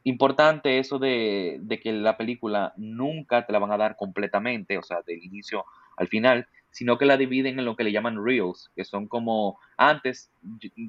Importante 0.05 0.79
eso 0.79 0.99
de, 0.99 1.59
de 1.61 1.79
que 1.79 1.93
la 1.93 2.17
película 2.17 2.73
nunca 2.77 3.47
te 3.47 3.53
la 3.53 3.61
van 3.61 3.73
a 3.73 3.77
dar 3.77 3.97
completamente, 3.97 4.77
o 4.79 4.83
sea, 4.83 5.03
del 5.07 5.23
inicio 5.23 5.65
al 5.97 6.09
final, 6.09 6.47
sino 6.73 6.97
que 6.97 7.05
la 7.05 7.17
dividen 7.17 7.59
en 7.59 7.65
lo 7.67 7.77
que 7.77 7.85
le 7.85 7.93
llaman 7.93 8.25
reels, 8.25 8.71
que 8.75 8.85
son 8.85 9.07
como 9.07 9.59
antes, 9.77 10.33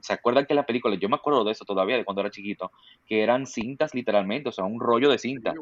¿se 0.01 0.13
acuerdan 0.13 0.45
que 0.45 0.53
la 0.53 0.65
película, 0.65 0.95
yo 0.95 1.09
me 1.09 1.17
acuerdo 1.17 1.43
de 1.43 1.51
eso 1.51 1.65
todavía, 1.65 1.97
de 1.97 2.05
cuando 2.05 2.21
era 2.21 2.31
chiquito, 2.31 2.71
que 3.05 3.21
eran 3.21 3.45
cintas 3.45 3.93
literalmente, 3.93 4.49
o 4.49 4.51
sea, 4.51 4.63
un 4.63 4.79
rollo 4.79 5.11
de 5.11 5.19
cinta. 5.19 5.53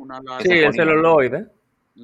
Sí, 0.42 0.52
el 0.52 0.74
celuloide. 0.74 1.48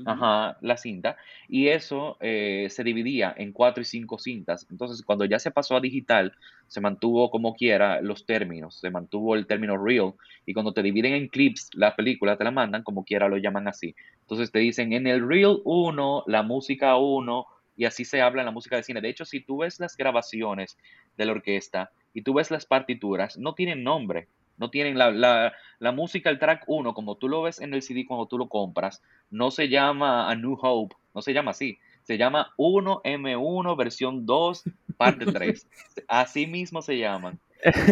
Ajá, 0.06 0.58
la 0.62 0.78
cinta. 0.78 1.18
Y 1.50 1.68
eso 1.68 2.18
eh, 2.22 2.68
se 2.70 2.84
dividía 2.84 3.34
en 3.38 3.52
cuatro 3.52 3.82
y 3.82 3.86
cinco 3.86 4.18
cintas. 4.18 4.66
Entonces, 4.72 5.04
cuando 5.04 5.26
ya 5.26 5.38
se 5.38 5.52
pasó 5.52 5.76
a 5.76 5.82
digital, 5.82 6.34
se 6.68 6.80
mantuvo 6.80 7.30
como 7.30 7.56
quiera 7.56 8.00
los 8.02 8.26
términos, 8.26 8.80
se 8.80 8.90
mantuvo 8.90 9.36
el 9.36 9.48
término 9.48 9.78
real. 9.78 10.14
Y 10.46 10.54
cuando 10.54 10.74
te 10.74 10.82
dividen 10.82 11.14
en 11.14 11.28
clips, 11.28 11.70
la 11.74 11.96
película 11.96 12.38
te 12.38 12.46
la 12.46 12.52
mandan 12.52 12.84
como 12.84 13.04
quiera, 13.04 13.28
lo 13.28 13.38
llaman 13.38 13.68
así. 13.68 13.96
Entonces 14.22 14.52
te 14.52 14.60
dicen 14.60 14.94
en 14.94 15.08
el 15.08 15.28
reel 15.28 15.60
1, 15.66 16.24
la 16.28 16.42
música 16.42 16.96
1, 16.98 17.46
y 17.76 17.86
así 17.86 18.06
se 18.06 18.22
habla 18.22 18.42
en 18.42 18.48
la 18.48 18.52
música 18.52 18.78
de 18.78 18.84
cine. 18.84 19.02
De 19.02 19.10
hecho, 19.10 19.26
si 19.26 19.42
tú 19.42 19.58
ves 19.58 19.80
las 19.80 19.98
grabaciones 19.98 20.78
de 21.18 21.26
la 21.26 21.34
orquesta 21.34 21.92
y 22.14 22.22
tú 22.22 22.34
ves 22.34 22.50
las 22.50 22.66
partituras, 22.66 23.38
no 23.38 23.54
tienen 23.56 23.84
nombre. 23.84 24.30
No 24.58 24.70
tienen 24.70 24.98
la, 24.98 25.12
la, 25.12 25.54
la 25.80 25.92
música, 25.92 26.30
el 26.30 26.40
track 26.40 26.64
1, 26.68 26.94
como 26.94 27.16
tú 27.16 27.30
lo 27.30 27.44
ves 27.44 27.62
en 27.62 27.74
el 27.74 27.82
CD 27.82 28.06
cuando 28.06 28.26
tú 28.26 28.38
lo 28.38 28.50
compras, 28.50 29.02
no 29.30 29.52
se 29.52 29.70
llama 29.70 30.30
A 30.30 30.36
New 30.36 30.58
Hope, 30.62 30.96
no 31.14 31.22
se 31.22 31.34
llama 31.34 31.52
así. 31.52 31.80
Se 32.04 32.18
llama 32.18 32.54
1M1 32.58 33.78
versión 33.78 34.26
2, 34.26 34.64
parte 34.96 35.26
3. 35.32 35.68
Así 36.08 36.48
mismo 36.48 36.82
se 36.82 36.98
llaman. 36.98 37.40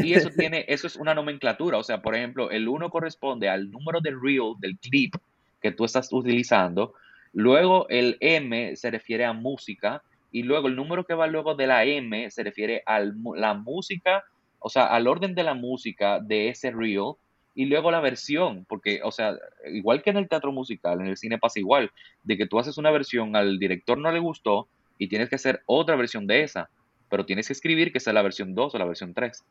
Y 0.04 0.14
eso 0.14 0.30
tiene, 0.38 0.66
eso 0.68 0.88
es 0.88 0.96
una 0.96 1.14
nomenclatura. 1.14 1.78
O 1.78 1.84
sea, 1.84 2.02
por 2.02 2.16
ejemplo, 2.16 2.50
el 2.50 2.68
1 2.68 2.90
corresponde 2.90 3.50
al 3.50 3.70
número 3.70 4.00
del 4.00 4.22
reel, 4.22 4.54
del 4.60 4.78
clip 4.78 5.16
que 5.62 5.72
tú 5.72 5.84
estás 5.86 6.12
utilizando. 6.14 6.94
Luego 7.34 7.88
el 7.90 8.18
M 8.22 8.76
se 8.76 8.90
refiere 8.90 9.26
a 9.26 9.34
música. 9.34 10.02
Y 10.32 10.44
luego 10.44 10.68
el 10.68 10.76
número 10.76 11.06
que 11.06 11.14
va 11.14 11.28
luego 11.28 11.56
de 11.56 11.68
la 11.68 11.86
M 11.86 12.30
se 12.32 12.44
refiere 12.44 12.84
a 12.86 13.00
la 13.00 13.54
música 13.54 14.24
o 14.66 14.70
sea, 14.70 14.88
al 14.88 15.06
orden 15.06 15.36
de 15.36 15.44
la 15.44 15.54
música 15.54 16.20
de 16.20 16.50
ese 16.50 16.72
reel 16.72 17.14
y 17.54 17.66
luego 17.66 17.92
la 17.92 18.00
versión, 18.00 18.66
porque, 18.68 19.00
o 19.04 19.12
sea, 19.12 19.38
igual 19.72 20.02
que 20.02 20.10
en 20.10 20.18
el 20.18 20.28
teatro 20.28 20.52
musical, 20.52 21.02
en 21.02 21.06
el 21.06 21.18
cine 21.18 21.38
pasa 21.38 21.60
igual, 21.60 21.92
de 22.24 22.36
que 22.36 22.48
tú 22.48 22.58
haces 22.58 22.80
una 22.80 22.90
versión, 22.90 23.36
al 23.36 23.60
director 23.60 24.00
no 24.00 24.12
le 24.12 24.18
gustó 24.18 24.68
y 24.98 25.08
tienes 25.08 25.30
que 25.30 25.36
hacer 25.36 25.62
otra 25.68 25.96
versión 25.96 26.26
de 26.26 26.42
esa, 26.42 26.72
pero 27.10 27.28
tienes 27.28 27.46
que 27.46 27.54
escribir 27.54 27.94
que 27.94 28.00
sea 28.00 28.12
la 28.12 28.24
versión 28.24 28.56
2 28.56 28.74
o 28.74 28.78
la 28.80 28.86
versión 28.86 29.14
3. 29.14 29.44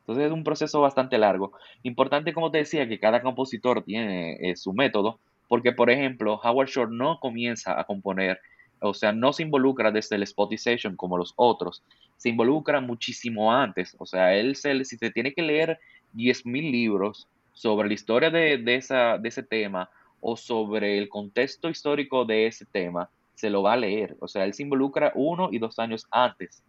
Entonces 0.00 0.24
es 0.24 0.32
un 0.32 0.44
proceso 0.44 0.80
bastante 0.80 1.18
largo. 1.18 1.52
Importante, 1.82 2.32
como 2.32 2.50
te 2.50 2.56
decía, 2.56 2.88
que 2.88 2.98
cada 2.98 3.20
compositor 3.20 3.84
tiene 3.84 4.38
eh, 4.40 4.56
su 4.56 4.72
método, 4.72 5.20
porque, 5.46 5.72
por 5.72 5.90
ejemplo, 5.90 6.40
Howard 6.42 6.68
Shore 6.68 6.90
no 6.90 7.20
comienza 7.20 7.78
a 7.78 7.84
componer 7.84 8.40
o 8.80 8.94
sea, 8.94 9.12
no 9.12 9.32
se 9.32 9.42
involucra 9.42 9.90
desde 9.90 10.16
el 10.16 10.26
Spotization 10.26 10.96
como 10.96 11.18
los 11.18 11.32
otros, 11.36 11.82
se 12.18 12.28
involucra 12.28 12.80
muchísimo 12.80 13.52
antes, 13.52 13.96
o 13.98 14.04
sea, 14.04 14.34
él 14.34 14.56
se, 14.56 14.84
si 14.84 14.98
se 14.98 15.10
tiene 15.10 15.32
que 15.32 15.40
leer 15.40 15.78
10.000 16.14 16.70
libros 16.70 17.28
sobre 17.52 17.88
la 17.88 17.94
historia 17.94 18.30
de, 18.30 18.62
esa, 18.74 19.18
de 19.18 19.28
ese 19.28 19.42
tema 19.42 19.88
o 20.20 20.36
sobre 20.36 20.98
el 20.98 21.08
contexto 21.08 21.70
histórico 21.70 22.24
de 22.24 22.48
ese 22.48 22.66
tema, 22.66 23.08
se 23.34 23.50
lo 23.50 23.62
va 23.62 23.74
a 23.74 23.76
leer, 23.76 24.16
o 24.18 24.26
sea, 24.26 24.44
él 24.44 24.52
se 24.52 24.64
involucra 24.64 25.12
uno 25.14 25.48
y 25.52 25.58
dos 25.58 25.78
años 25.78 26.06
antes 26.10 26.62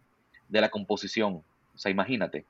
de 0.48 0.60
la 0.60 0.68
composición, 0.68 1.42
o 1.74 1.78
sea, 1.78 1.90
imagínate. 1.90 2.44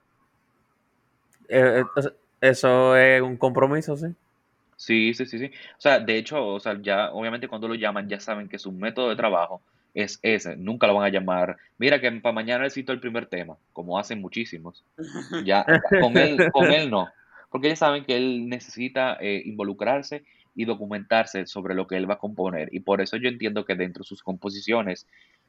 Eh, 1.48 1.82
eh, 1.96 2.10
eso 2.42 2.96
es 2.96 3.22
un 3.22 3.38
compromiso, 3.38 3.96
sí. 3.96 4.06
Sí, 4.76 5.12
sí, 5.12 5.26
sí, 5.26 5.38
sí. 5.38 5.46
O 5.76 5.80
sea, 5.80 6.00
de 6.00 6.16
hecho, 6.16 6.46
o 6.46 6.60
sea, 6.60 6.80
ya 6.80 7.12
obviamente 7.12 7.48
cuando 7.48 7.68
lo 7.68 7.74
llaman 7.74 8.08
ya 8.08 8.18
saben 8.20 8.48
que 8.48 8.58
su 8.58 8.72
método 8.72 9.10
de 9.10 9.16
trabajo 9.16 9.60
es 9.94 10.18
ese. 10.22 10.56
Nunca 10.56 10.86
lo 10.86 10.94
van 10.94 11.06
a 11.06 11.10
llamar, 11.10 11.56
mira 11.78 12.00
que 12.00 12.10
para 12.12 12.32
mañana 12.32 12.64
necesito 12.64 12.92
el 12.92 13.00
primer 13.00 13.26
tema, 13.26 13.56
como 13.72 13.98
hacen 13.98 14.20
muchísimos. 14.20 14.84
Ya, 15.44 15.64
con 16.00 16.16
él, 16.16 16.50
con 16.52 16.70
él 16.70 16.90
no. 16.90 17.08
Porque 17.50 17.68
ya 17.68 17.76
saben 17.76 18.04
que 18.04 18.16
él 18.16 18.48
necesita 18.48 19.16
eh, 19.20 19.42
involucrarse 19.44 20.22
y 20.54 20.64
documentarse 20.64 21.46
sobre 21.46 21.74
lo 21.74 21.86
que 21.86 21.96
él 21.96 22.08
va 22.08 22.14
a 22.14 22.18
componer. 22.18 22.68
Y 22.72 22.80
por 22.80 23.00
eso 23.00 23.16
yo 23.16 23.28
entiendo 23.28 23.64
que 23.64 23.74
dentro 23.74 24.02
de 24.02 24.08
sus 24.08 24.22
composiciones 24.22 25.06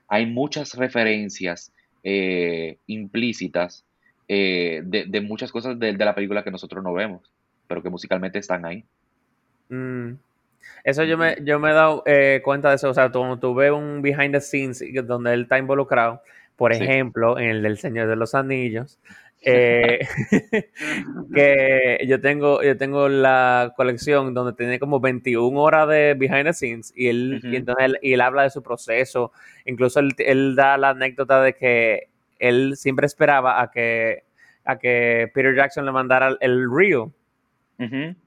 hay 0.08 0.26
muchas 0.26 0.74
referencias 0.76 1.72
eh, 2.04 2.78
implícitas 2.88 3.86
eh, 4.28 4.82
de, 4.84 5.22
muchas 5.22 5.52
cosas 5.52 5.78
de 5.78 5.94
la 5.94 6.16
película 6.16 6.44
que 6.44 6.52
nosotros 6.52 6.84
no 6.84 6.94
vemos, 6.94 7.30
pero 7.68 7.84
que 7.84 7.90
musicalmente 7.90 8.40
están 8.40 8.66
ahí. 8.66 8.84
Mm. 9.70 10.14
Eso 10.84 11.04
yo 11.04 11.18
me, 11.18 11.38
yo 11.44 11.60
me 11.60 11.72
he 11.72 11.74
dado 11.74 12.04
eh, 12.06 12.42
cuenta 12.44 12.70
de 12.70 12.76
eso. 12.76 12.90
O 12.90 12.94
sea, 12.94 13.12
cuando 13.12 13.40
tú 13.40 13.54
ves 13.54 13.72
un 13.72 14.02
behind 14.02 14.34
the 14.34 14.42
scenes 14.42 14.84
donde 15.06 15.34
él 15.34 15.44
está 15.44 15.58
involucrado, 15.58 16.22
por 16.56 16.74
ejemplo, 16.74 17.40
en 17.40 17.50
el 17.50 17.64
del 17.64 17.78
Señor 17.78 18.08
de 18.08 18.16
los 18.16 18.36
Anillos, 18.36 19.00
eh, 19.44 20.00
que 21.34 22.06
yo 22.08 22.22
tengo, 22.22 22.62
yo 22.62 22.78
tengo 22.78 23.10
la 23.10 23.74
colección 23.76 24.34
donde 24.34 24.54
tiene 24.54 24.80
como 24.80 25.00
21 25.00 25.60
horas 25.60 25.88
de 25.90 26.14
behind 26.14 26.46
the 26.46 26.54
scenes 26.54 26.94
y 26.96 27.08
él, 27.08 27.42
y 27.44 27.56
entonces 27.56 27.86
él, 27.86 28.00
y 28.02 28.14
él 28.14 28.22
habla 28.22 28.44
de 28.44 28.50
su 28.50 28.62
proceso. 28.62 29.32
Incluso 29.66 30.00
él, 30.00 30.14
él, 30.20 30.56
da 30.56 30.78
la 30.78 30.90
anécdota 30.90 31.42
de 31.42 31.54
que 31.54 32.10
él 32.40 32.76
siempre 32.76 33.06
esperaba 33.06 33.62
a 33.62 33.72
que, 33.72 34.24
a 34.66 34.78
que 34.78 35.32
Peter 35.34 35.56
Jackson 35.56 35.86
le 35.86 35.92
mandara 35.92 36.38
el 36.40 36.68
reel 36.72 37.12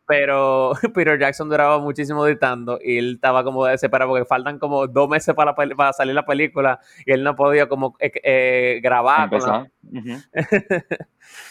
pero 0.07 0.73
Peter 0.95 1.19
Jackson 1.19 1.49
duraba 1.49 1.79
muchísimo 1.79 2.27
editando 2.27 2.79
y 2.83 2.99
él 2.99 3.15
estaba 3.15 3.45
como 3.45 3.65
desesperado 3.65 4.11
porque 4.11 4.25
faltan 4.25 4.59
como 4.59 4.87
dos 4.87 5.09
meses 5.09 5.35
para, 5.35 5.55
para 5.55 5.93
salir 5.93 6.15
la 6.15 6.27
película 6.27 6.81
y 7.07 7.13
él 7.13 7.23
no 7.23 7.35
podía 7.37 7.69
como 7.69 7.97
eh, 7.99 8.13
eh 8.23 8.81
grabar. 8.83 9.31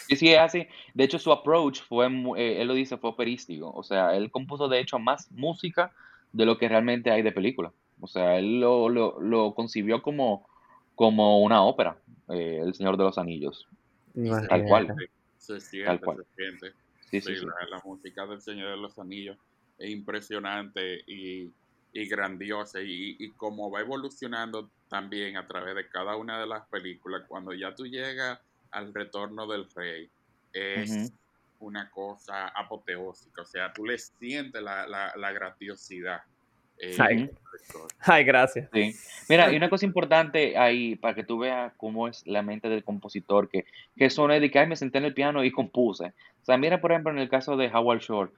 y 0.08 0.16
sí, 0.16 0.32
es 0.32 0.38
así. 0.38 0.66
De 0.94 1.04
hecho, 1.04 1.18
su 1.18 1.32
approach 1.32 1.80
fue, 1.82 2.06
eh, 2.36 2.60
él 2.60 2.68
lo 2.68 2.74
dice, 2.74 2.96
fue 2.96 3.10
operístico. 3.10 3.70
O 3.72 3.82
sea, 3.82 4.16
él 4.16 4.30
compuso 4.30 4.68
de 4.68 4.80
hecho 4.80 4.98
más 4.98 5.30
música 5.32 5.92
de 6.32 6.46
lo 6.46 6.58
que 6.58 6.68
realmente 6.68 7.10
hay 7.10 7.22
de 7.22 7.32
película. 7.32 7.72
O 8.00 8.06
sea, 8.06 8.38
él 8.38 8.60
lo, 8.60 8.88
lo, 8.88 9.20
lo 9.20 9.54
concibió 9.54 10.02
como, 10.02 10.46
como 10.94 11.42
una 11.42 11.62
ópera, 11.62 11.96
eh, 12.28 12.60
El 12.62 12.74
Señor 12.74 12.96
de 12.96 13.04
los 13.04 13.18
Anillos. 13.18 13.68
Tal 14.48 14.64
cual. 14.64 14.94
Tal 15.84 16.00
cual. 16.00 16.24
Sí, 17.10 17.20
La, 17.70 17.80
música 17.84 18.26
del 18.26 18.40
Señor 18.40 18.70
de 18.70 18.76
los 18.76 18.98
Anillos 18.98 19.36
es 19.78 19.90
impresionante 19.90 21.04
y, 21.06 21.52
grandiosa 21.92 22.80
y, 22.80 23.16
y, 23.18 23.30
como 23.30 23.70
va 23.70 23.80
evolucionando 23.80 24.68
también 24.88 25.36
a 25.36 25.46
través 25.46 25.76
de 25.76 25.88
cada 25.88 26.16
una 26.16 26.40
de 26.40 26.46
las 26.46 26.66
películas, 26.66 27.22
cuando 27.28 27.52
ya 27.52 27.74
tú 27.74 27.86
llegas 27.86 28.40
al 28.72 28.92
retorno 28.92 29.46
del 29.46 29.68
rey, 29.70 30.10
es 30.52 31.12
una 31.60 31.90
cosa 31.90 32.48
apoteósica, 32.48 33.42
o 33.42 33.46
sea, 33.46 33.72
tú 33.72 33.84
le 33.84 33.98
sientes 33.98 34.62
la, 34.62 34.86
la, 34.86 35.32
grandiosidad. 35.32 36.22
Eh, 36.78 36.96
Ay. 38.00 38.24
gracias. 38.24 38.68
Mira, 39.28 39.46
hay 39.46 39.56
una 39.56 39.70
cosa 39.70 39.86
importante 39.86 40.58
ahí 40.58 40.96
para 40.96 41.14
que 41.14 41.24
tú 41.24 41.38
veas 41.38 41.72
cómo 41.76 42.08
es 42.08 42.26
la 42.26 42.42
mente 42.42 42.68
del 42.68 42.84
compositor, 42.84 43.48
que, 43.48 43.64
que 43.96 44.10
son 44.10 44.30
de 44.30 44.50
que 44.50 44.66
me 44.66 44.76
senté 44.76 44.98
en 44.98 45.04
el 45.04 45.14
piano 45.14 45.44
y 45.44 45.50
compuse. 45.50 46.06
O 46.42 46.44
sea, 46.44 46.58
mira, 46.58 46.80
por 46.80 46.92
ejemplo, 46.92 47.10
en 47.12 47.18
el 47.18 47.28
caso 47.28 47.56
de 47.56 47.68
Howard 47.68 48.00
Shore, 48.00 48.30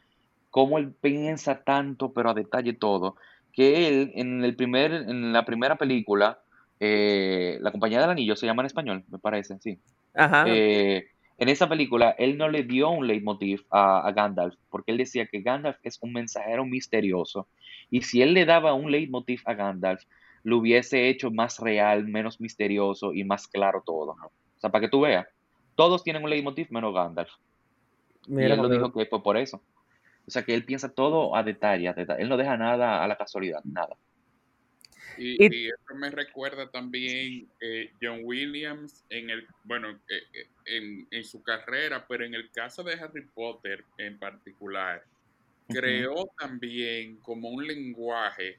cómo 0.51 0.79
él 0.79 0.93
piensa 0.93 1.65
tanto, 1.65 2.13
pero 2.13 2.31
a 2.31 2.35
detalle 2.35 2.73
todo, 2.73 3.17
que 3.53 3.89
él 3.89 4.13
en, 4.15 4.45
el 4.45 4.55
primer, 4.55 4.93
en 4.93 5.33
la 5.33 5.45
primera 5.45 5.77
película, 5.77 6.41
eh, 6.79 7.59
La 7.61 7.73
Compañía 7.73 8.01
del 8.01 8.11
Anillo, 8.11 8.37
se 8.37 8.47
llama 8.47 8.63
en 8.63 8.67
español, 8.67 9.05
me 9.11 9.19
parece, 9.19 9.59
sí. 9.61 9.79
Ajá. 10.15 10.45
Eh, 10.47 11.09
en 11.39 11.49
esa 11.49 11.69
película, 11.69 12.11
él 12.19 12.39
no 12.39 12.49
le 12.49 12.63
dio 12.63 12.91
un 12.91 13.07
leitmotiv 13.07 13.65
a, 13.71 14.07
a, 14.07 14.13
Gandalf, 14.13 14.55
porque 14.71 14.93
él 14.93 14.99
decía 14.99 15.27
que 15.27 15.43
Gandalf 15.43 15.79
es 15.83 15.99
un 16.01 16.13
mensajero 16.13 16.65
misterioso, 16.65 17.47
y 17.91 18.03
si 18.03 18.23
él 18.23 18.35
le 18.35 18.45
daba 18.45 18.75
un 18.75 18.91
leitmotiv 18.91 19.43
a 19.45 19.55
Gandalf, 19.55 20.03
lo 20.43 20.59
hubiese 20.59 21.09
hecho 21.09 21.31
más 21.31 21.59
real, 21.59 22.07
menos 22.07 22.41
misterioso 22.41 23.13
y 23.13 23.25
más 23.25 23.49
claro 23.49 23.83
todo. 23.85 24.13
O 24.13 24.61
sea, 24.61 24.71
para 24.71 24.83
que 24.83 24.89
tú 24.89 25.01
veas, 25.01 25.27
todos 25.75 26.05
tienen 26.05 26.23
un 26.23 26.31
leitmotiv 26.31 26.69
menos 26.71 26.95
Gandalf 26.95 27.31
y 28.29 28.43
él 28.43 28.57
lo 28.57 28.69
dijo 28.69 28.93
que 28.93 29.07
fue 29.07 29.23
por 29.23 29.37
eso. 29.37 29.61
O 30.27 30.31
sea, 30.31 30.45
que 30.45 30.55
él 30.55 30.65
piensa 30.65 30.93
todo 30.93 31.37
a 31.37 31.43
detalle, 31.43 31.95
Él 32.19 32.29
no 32.29 32.37
deja 32.37 32.57
nada 32.57 33.03
a 33.03 33.07
la 33.07 33.17
casualidad, 33.17 33.61
nada. 33.65 33.97
Y, 35.19 35.69
eso 35.69 35.95
me 35.95 36.11
recuerda 36.11 36.71
también 36.71 37.49
eh, 37.61 37.91
John 38.03 38.21
Williams 38.23 39.05
en 39.09 39.31
el, 39.31 39.47
bueno, 39.65 39.91
eh, 40.09 40.23
eh, 40.33 40.47
en, 40.67 41.09
en, 41.11 41.25
su 41.25 41.43
carrera, 41.43 42.07
pero 42.07 42.25
en 42.25 42.35
el 42.35 42.51
caso 42.51 42.83
de 42.83 42.95
Harry 42.95 43.23
Potter 43.23 43.85
en 43.99 44.19
particular, 44.19 45.03
creó 45.69 46.31
también 46.39 47.17
como 47.17 47.49
un 47.49 47.67
lenguaje 47.67 48.59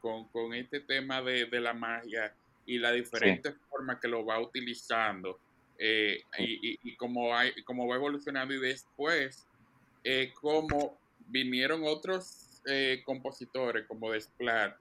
con, 0.00 0.26
con, 0.28 0.52
este 0.54 0.80
tema 0.80 1.22
de, 1.22 1.46
de, 1.46 1.60
la 1.60 1.74
magia 1.74 2.34
y 2.66 2.78
la 2.78 2.90
diferente 2.90 3.52
forma 3.70 4.00
que 4.00 4.08
lo 4.08 4.24
va 4.24 4.40
utilizando 4.40 5.38
eh, 5.84 6.22
y, 6.38 6.78
y, 6.82 6.96
como, 6.96 7.34
hay, 7.34 7.52
como 7.64 7.88
va 7.88 7.96
evolucionando 7.96 8.54
y 8.54 8.60
después 8.60 9.44
eh, 10.04 10.32
como 10.40 10.96
vinieron 11.28 11.82
otros 11.84 12.48
compositores 13.04 13.84
como 13.88 14.12
Desplat 14.12 14.76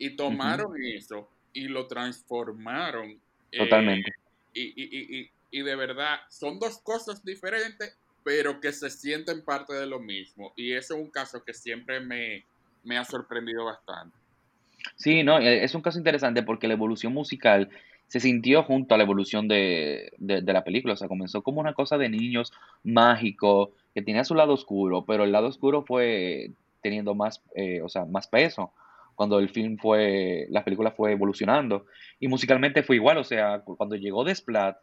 y 0.00 0.16
tomaron 0.16 0.72
eso 0.82 1.28
y 1.52 1.68
lo 1.68 1.86
transformaron. 1.86 3.20
Totalmente. 3.52 4.10
Y, 4.54 5.28
y, 5.50 5.62
de 5.62 5.76
verdad, 5.76 6.20
son 6.28 6.58
dos 6.58 6.78
cosas 6.78 7.24
diferentes, 7.24 7.96
pero 8.24 8.60
que 8.60 8.72
se 8.72 8.88
sienten 8.88 9.44
parte 9.44 9.74
de 9.74 9.86
lo 9.86 10.00
mismo. 10.00 10.52
Y 10.56 10.72
eso 10.72 10.94
es 10.94 11.00
un 11.00 11.10
caso 11.10 11.44
que 11.44 11.52
siempre 11.52 12.00
me, 12.00 12.44
me 12.82 12.96
ha 12.96 13.04
sorprendido 13.04 13.66
bastante. 13.66 14.16
Sí, 14.96 15.22
no, 15.22 15.38
eh, 15.38 15.62
es 15.62 15.74
un 15.74 15.82
caso 15.82 15.98
interesante 15.98 16.42
porque 16.42 16.66
la 16.66 16.74
evolución 16.74 17.12
musical 17.12 17.68
se 18.06 18.20
sintió 18.20 18.62
junto 18.62 18.94
a 18.94 18.98
la 18.98 19.04
evolución 19.04 19.48
de, 19.48 20.12
de, 20.16 20.40
de 20.40 20.52
la 20.52 20.64
película. 20.64 20.94
O 20.94 20.96
sea, 20.96 21.08
comenzó 21.08 21.42
como 21.42 21.60
una 21.60 21.74
cosa 21.74 21.98
de 21.98 22.08
niños 22.08 22.52
mágico, 22.82 23.72
que 23.94 24.00
tenía 24.00 24.24
su 24.24 24.34
lado 24.34 24.54
oscuro, 24.54 25.04
pero 25.04 25.24
el 25.24 25.32
lado 25.32 25.48
oscuro 25.48 25.82
fue 25.82 26.52
teniendo 26.82 27.14
más, 27.14 27.42
eh, 27.54 27.82
o 27.82 27.88
sea, 27.90 28.06
más 28.06 28.28
peso 28.28 28.72
cuando 29.20 29.38
el 29.38 29.50
film 29.50 29.76
fue, 29.76 30.46
la 30.48 30.64
película 30.64 30.92
fue 30.92 31.12
evolucionando. 31.12 31.84
Y 32.20 32.26
musicalmente 32.26 32.82
fue 32.82 32.96
igual, 32.96 33.18
o 33.18 33.24
sea, 33.24 33.60
cuando 33.60 33.94
llegó 33.94 34.24
Desplat, 34.24 34.78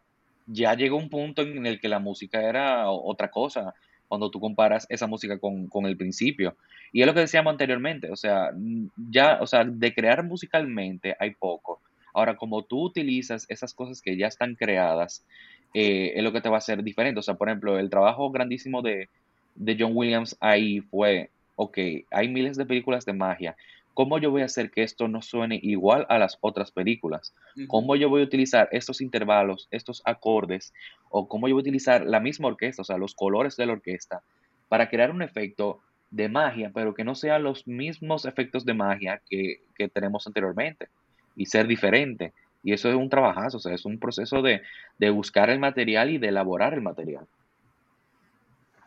ya 0.45 0.75
llegó 0.75 0.95
un 0.95 1.09
punto 1.09 1.41
en 1.41 1.65
el 1.65 1.79
que 1.79 1.89
la 1.89 1.97
música 1.97 2.47
era 2.47 2.87
otra 2.87 3.31
cosa, 3.31 3.73
cuando 4.07 4.29
tú 4.29 4.39
comparas 4.39 4.85
esa 4.89 5.07
música 5.07 5.39
con, 5.39 5.65
con 5.65 5.87
el 5.87 5.97
principio. 5.97 6.55
Y 6.91 7.01
es 7.01 7.07
lo 7.07 7.15
que 7.15 7.21
decíamos 7.21 7.49
anteriormente, 7.49 8.11
o 8.11 8.15
sea, 8.15 8.51
ya, 9.09 9.39
o 9.41 9.47
sea, 9.47 9.63
de 9.63 9.91
crear 9.91 10.23
musicalmente 10.23 11.15
hay 11.19 11.31
poco. 11.31 11.81
Ahora, 12.13 12.37
como 12.37 12.61
tú 12.63 12.83
utilizas 12.83 13.47
esas 13.49 13.73
cosas 13.73 14.03
que 14.03 14.17
ya 14.17 14.27
están 14.27 14.53
creadas, 14.53 15.25
eh, 15.73 16.13
es 16.15 16.23
lo 16.23 16.31
que 16.31 16.41
te 16.41 16.49
va 16.49 16.57
a 16.57 16.59
hacer 16.59 16.83
diferente. 16.83 17.19
O 17.19 17.23
sea, 17.23 17.33
por 17.33 17.49
ejemplo, 17.49 17.79
el 17.79 17.89
trabajo 17.89 18.29
grandísimo 18.29 18.83
de, 18.83 19.09
de 19.55 19.77
John 19.79 19.93
Williams 19.95 20.37
ahí 20.39 20.81
fue, 20.81 21.31
ok, 21.55 21.79
hay 22.11 22.27
miles 22.27 22.55
de 22.55 22.67
películas 22.67 23.03
de 23.03 23.13
magia, 23.13 23.55
¿Cómo 23.97 24.19
yo 24.19 24.29
voy 24.29 24.43
a 24.43 24.45
hacer 24.45 24.69
que 24.69 24.83
esto 24.83 25.07
no 25.07 25.23
suene 25.23 25.59
igual 25.59 26.05
a 26.07 26.19
las 26.19 26.37
otras 26.41 26.69
películas? 26.69 27.33
¿Cómo 27.65 27.95
yo 27.95 28.09
voy 28.09 28.21
a 28.21 28.25
utilizar 28.25 28.69
estos 28.71 29.01
intervalos, 29.01 29.67
estos 29.71 30.03
acordes, 30.05 30.71
o 31.09 31.27
cómo 31.27 31.47
yo 31.47 31.55
voy 31.55 31.61
a 31.61 31.65
utilizar 31.65 32.05
la 32.05 32.19
misma 32.19 32.49
orquesta, 32.49 32.83
o 32.83 32.85
sea, 32.85 32.99
los 32.99 33.15
colores 33.15 33.57
de 33.57 33.65
la 33.65 33.73
orquesta, 33.73 34.21
para 34.67 34.87
crear 34.87 35.09
un 35.09 35.23
efecto 35.23 35.79
de 36.11 36.29
magia, 36.29 36.69
pero 36.75 36.93
que 36.93 37.03
no 37.03 37.15
sean 37.15 37.41
los 37.41 37.65
mismos 37.65 38.25
efectos 38.25 38.65
de 38.65 38.75
magia 38.75 39.19
que, 39.27 39.61
que 39.75 39.87
tenemos 39.89 40.27
anteriormente 40.27 40.89
y 41.35 41.47
ser 41.47 41.65
diferente? 41.65 42.33
Y 42.61 42.73
eso 42.73 42.89
es 42.89 42.95
un 42.95 43.09
trabajazo, 43.09 43.57
o 43.57 43.59
sea, 43.59 43.73
es 43.73 43.83
un 43.83 43.97
proceso 43.97 44.43
de, 44.43 44.61
de 44.99 45.09
buscar 45.09 45.49
el 45.49 45.57
material 45.57 46.11
y 46.11 46.19
de 46.19 46.27
elaborar 46.27 46.75
el 46.75 46.81
material. 46.81 47.25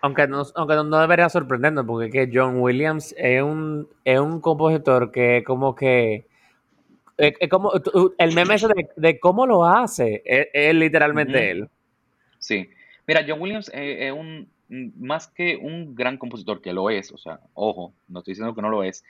Aunque 0.03 0.27
no, 0.27 0.43
aunque 0.55 0.75
no 0.77 1.01
debería 1.01 1.29
sorprendernos, 1.29 1.85
porque 1.85 2.11
que 2.11 2.31
John 2.33 2.61
Williams 2.61 3.15
es 3.19 3.43
un, 3.43 3.89
es 4.05 4.19
un 4.19 4.41
compositor 4.41 5.13
que 5.13 5.43
como 5.45 5.75
que 5.75 6.27
es, 7.19 7.49
como 7.51 7.73
el 8.19 8.35
meme 8.35 8.55
ese 8.55 8.69
de, 8.69 8.89
de, 8.97 9.21
cómo 9.21 9.47
lo 9.47 9.65
hace, 9.65 10.23
es, 10.25 10.75
literalmente 10.75 11.33
uh 11.33 11.41
-huh. 11.41 11.51
él. 11.51 11.69
Sí. 12.39 12.71
Mira, 13.07 13.25
John 13.27 13.41
Williams 13.41 13.71
es, 13.75 14.13
un 14.13 14.49
más 14.71 15.27
que 15.29 15.57
un 15.57 15.95
gran 15.95 16.17
compositor, 16.17 16.63
que 16.63 16.73
lo 16.73 16.91
es, 16.91 17.13
o 17.13 17.19
sea, 17.19 17.41
ojo, 17.55 17.93
no 18.09 18.21
estoy 18.21 18.33
diciendo 18.33 18.55
que 18.55 18.63
no 18.63 18.71
lo 18.71 18.85
es, 18.85 19.05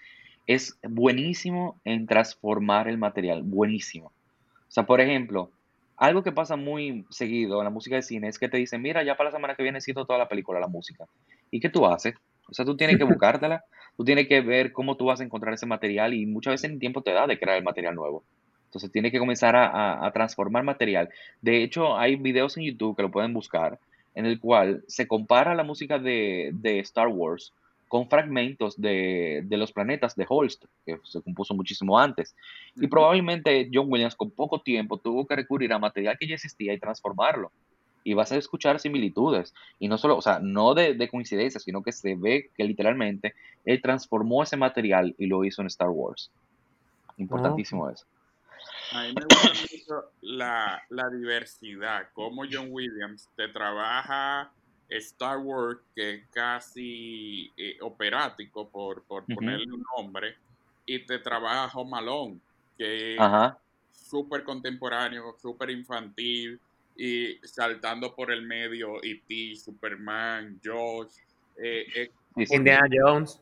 es 0.47 0.79
buenísimo 0.83 1.79
en 1.85 2.07
transformar 2.07 2.89
el 2.89 2.99
material, 2.99 3.43
buenísimo. 3.43 4.07
O 4.07 4.73
sea, 4.73 4.87
por 4.87 5.01
ejemplo, 5.01 5.51
algo 6.01 6.23
que 6.23 6.33
pasa 6.33 6.57
muy 6.57 7.05
seguido 7.11 7.59
en 7.59 7.65
la 7.65 7.71
música 7.71 7.97
de 7.97 8.03
cine 8.03 8.29
es 8.29 8.39
que 8.39 8.49
te 8.49 8.57
dicen, 8.57 8.81
mira, 8.81 9.05
ya 9.05 9.17
para 9.17 9.29
la 9.29 9.37
semana 9.37 9.55
que 9.55 9.63
viene 9.63 9.83
siento 9.83 10.07
toda 10.07 10.19
la 10.19 10.29
película, 10.29 10.59
la 10.59 10.67
música. 10.67 11.05
¿Y 11.51 11.61
qué 11.61 11.69
tú 11.69 11.85
haces? 11.85 12.15
O 12.49 12.55
sea, 12.55 12.65
tú 12.65 12.75
tienes 12.75 12.97
que 12.97 13.05
buscártela, 13.13 13.65
tú 13.99 14.05
tienes 14.05 14.27
que 14.27 14.41
ver 14.41 14.73
cómo 14.73 14.97
tú 14.97 15.05
vas 15.05 15.21
a 15.21 15.25
encontrar 15.25 15.53
ese 15.53 15.67
material 15.67 16.15
y 16.15 16.25
muchas 16.25 16.55
veces 16.55 16.71
el 16.71 16.79
tiempo 16.79 17.03
te 17.03 17.13
da 17.13 17.27
de 17.27 17.39
crear 17.39 17.59
el 17.59 17.65
material 17.65 17.95
nuevo. 17.95 18.25
Entonces 18.65 18.91
tienes 18.91 19.13
que 19.13 19.19
comenzar 19.19 19.55
a, 19.57 19.67
a, 19.67 20.07
a, 20.07 20.11
transformar 20.13 20.65
material. 20.65 21.11
De 21.43 21.63
hecho, 21.63 21.99
hay 21.99 22.17
videos 22.17 22.57
en 22.57 22.65
YouTube 22.65 22.97
que 22.97 23.03
lo 23.03 23.11
pueden 23.11 23.35
buscar 23.35 23.79
en 24.15 24.25
el 24.25 24.41
cual 24.41 24.83
se 24.89 25.07
compara 25.07 25.55
la 25.55 25.65
música 25.65 25.99
de, 25.99 26.51
de 26.55 26.79
Star 26.79 27.09
Wars 27.09 27.53
con 27.91 28.09
fragmentos 28.09 28.81
de, 28.81 29.43
de, 29.45 29.57
los 29.57 29.73
planetas 29.73 30.15
de 30.15 30.25
Holst, 30.29 30.65
que 30.87 31.01
se 31.03 31.21
compuso 31.23 31.55
muchísimo 31.55 31.99
antes. 31.99 32.37
Y 32.77 32.87
probablemente 32.87 33.69
John 33.75 33.89
Williams 33.91 34.15
con 34.15 34.31
poco 34.31 34.61
tiempo 34.61 34.99
tuvo 34.99 35.27
que 35.27 35.35
recurrir 35.35 35.73
a 35.73 35.81
material 35.81 36.17
que 36.17 36.29
ya 36.29 36.37
existía 36.37 36.73
y 36.73 36.79
transformarlo. 36.79 37.51
Y 38.05 38.15
vas 38.15 38.31
a 38.31 38.37
escuchar 38.37 38.79
similitudes. 38.79 39.53
Y 39.81 39.89
no 39.89 39.99
solo, 39.99 40.17
o 40.17 40.23
sea, 40.23 40.39
no 40.39 40.73
de, 40.75 40.95
de 40.95 41.09
coincidencia, 41.09 41.59
sino 41.59 41.83
que 41.83 41.91
se 41.91 42.15
ve 42.15 42.51
que 42.57 42.63
literalmente 42.63 43.35
él 43.65 43.83
transformó 43.83 44.45
ese 44.45 44.57
material 44.57 45.17
y 45.19 45.27
lo 45.27 45.45
hizo 45.45 45.61
en 45.61 45.67
Star 45.67 45.89
Wars. 45.89 46.31
Importantísimo 47.17 47.87
oh. 47.87 47.91
eso. 47.91 48.07
A 48.93 49.03
mí 49.03 49.15
me 49.17 49.25
gusta 49.25 49.49
mucho 49.49 50.11
la, 50.21 50.81
la 50.91 51.11
diversidad, 51.11 52.07
cómo 52.13 52.45
John 52.49 52.69
Williams 52.71 53.29
te 53.35 53.49
trabaja 53.49 54.53
Star 54.91 55.39
Wars, 55.39 55.79
que 55.95 56.15
es 56.15 56.27
casi 56.33 57.51
eh, 57.57 57.79
operático, 57.81 58.69
por, 58.69 59.03
por 59.05 59.23
uh 59.23 59.27
-huh. 59.27 59.35
ponerle 59.35 59.73
un 59.73 59.85
nombre, 59.97 60.37
y 60.85 60.99
te 61.07 61.19
trabaja 61.19 61.79
Home 61.79 61.97
Alone, 61.97 62.41
que 62.77 63.15
es 63.15 63.21
súper 63.93 64.43
contemporáneo, 64.43 65.37
súper 65.41 65.71
infantil, 65.71 66.59
y 66.97 67.39
saltando 67.45 68.15
por 68.15 68.31
el 68.31 68.43
medio 68.43 69.03
E.T., 69.03 69.57
Superman, 69.57 70.61
Josh, 70.63 71.15
eh, 71.57 71.87
eh, 71.95 72.11
Indiana 72.37 72.89
Jones. 72.91 73.41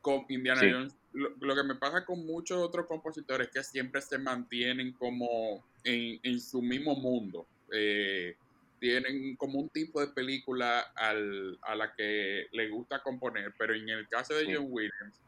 Con 0.00 0.24
Indiana 0.28 0.60
sí. 0.60 0.70
Jones. 0.70 0.96
Lo, 1.12 1.30
lo, 1.40 1.54
que 1.54 1.62
me 1.62 1.74
pasa 1.76 2.04
con 2.04 2.24
muchos 2.26 2.58
otros 2.58 2.86
compositores 2.86 3.48
es 3.48 3.52
que 3.52 3.62
siempre 3.62 4.00
se 4.00 4.18
mantienen 4.18 4.92
como 4.92 5.64
en, 5.84 6.18
en 6.22 6.40
su 6.40 6.60
mismo 6.60 6.96
mundo. 6.96 7.46
Eh, 7.72 8.36
tienen 8.84 9.34
como 9.36 9.58
un 9.58 9.70
tipo 9.70 9.98
de 9.98 10.08
película 10.08 10.80
al, 10.94 11.58
a 11.62 11.74
la 11.74 11.94
que 11.94 12.48
le 12.52 12.68
gusta 12.68 13.02
componer, 13.02 13.54
pero 13.58 13.74
en 13.74 13.88
el 13.88 14.06
caso 14.08 14.34
de. 14.34 14.54
John 14.54 14.66
Williams 14.68 15.22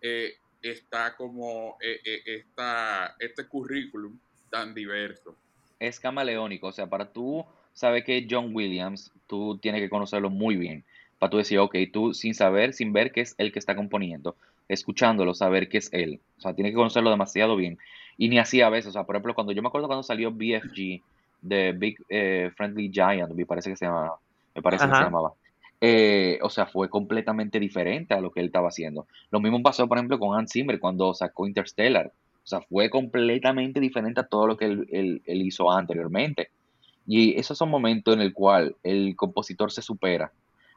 eh, 0.00 0.32
está 0.62 1.14
como 1.14 1.76
eh, 1.82 2.00
eh, 2.06 2.22
esta, 2.24 3.14
este 3.18 3.46
currículum 3.46 4.18
tan 4.48 4.72
diverso. 4.72 5.36
Es 5.78 6.00
camaleónico, 6.00 6.68
o 6.68 6.72
sea, 6.72 6.86
para 6.86 7.12
tú 7.12 7.44
saber 7.74 8.02
que 8.02 8.26
John 8.30 8.54
Williams, 8.54 9.12
tú 9.26 9.58
tienes 9.58 9.82
que 9.82 9.90
conocerlo 9.90 10.30
muy 10.30 10.56
bien, 10.56 10.82
para 11.18 11.28
tú 11.28 11.36
decir, 11.36 11.58
ok, 11.58 11.76
tú 11.92 12.14
sin 12.14 12.34
saber, 12.34 12.72
sin 12.72 12.94
ver 12.94 13.12
que 13.12 13.20
es 13.20 13.34
el 13.36 13.52
que 13.52 13.58
está 13.58 13.76
componiendo, 13.76 14.36
escuchándolo, 14.68 15.34
saber 15.34 15.68
que 15.68 15.78
es 15.78 15.92
él, 15.92 16.18
o 16.38 16.40
sea, 16.40 16.54
tienes 16.54 16.72
que 16.72 16.76
conocerlo 16.76 17.10
demasiado 17.10 17.56
bien, 17.56 17.78
y 18.16 18.30
ni 18.30 18.38
así 18.38 18.62
a 18.62 18.70
veces, 18.70 18.88
o 18.88 18.92
sea, 18.92 19.04
por 19.04 19.16
ejemplo, 19.16 19.34
cuando 19.34 19.52
yo 19.52 19.60
me 19.60 19.68
acuerdo 19.68 19.86
cuando 19.86 20.02
salió 20.02 20.30
BFG, 20.30 21.02
de 21.42 21.72
Big 21.72 21.98
eh, 22.08 22.50
Friendly 22.56 22.90
Giant, 22.90 23.32
me 23.32 23.46
parece 23.46 23.70
que 23.70 23.76
se 23.76 23.84
llamaba. 23.84 24.16
Me 24.54 24.62
parece 24.62 24.84
Ajá. 24.84 24.92
que 24.92 24.98
se 24.98 25.04
llamaba. 25.04 25.32
Eh, 25.80 26.38
o 26.42 26.48
sea, 26.48 26.66
fue 26.66 26.88
completamente 26.88 27.58
diferente 27.58 28.14
a 28.14 28.20
lo 28.20 28.30
que 28.30 28.40
él 28.40 28.46
estaba 28.46 28.68
haciendo. 28.68 29.06
Lo 29.30 29.40
mismo 29.40 29.62
pasó, 29.62 29.88
por 29.88 29.98
ejemplo, 29.98 30.18
con 30.18 30.38
Hans 30.38 30.52
Zimmer 30.52 30.78
cuando 30.78 31.12
sacó 31.12 31.46
Interstellar. 31.46 32.06
O 32.06 32.46
sea, 32.46 32.60
fue 32.60 32.88
completamente 32.88 33.80
diferente 33.80 34.20
a 34.20 34.26
todo 34.26 34.46
lo 34.46 34.56
que 34.56 34.66
él, 34.66 34.86
él, 34.90 35.22
él 35.26 35.42
hizo 35.42 35.70
anteriormente. 35.70 36.50
Y 37.06 37.38
esos 37.38 37.58
son 37.58 37.68
momentos 37.68 38.14
en 38.14 38.20
el 38.20 38.32
cual 38.32 38.76
el 38.84 39.16
compositor 39.16 39.72
se 39.72 39.82
supera. 39.82 40.30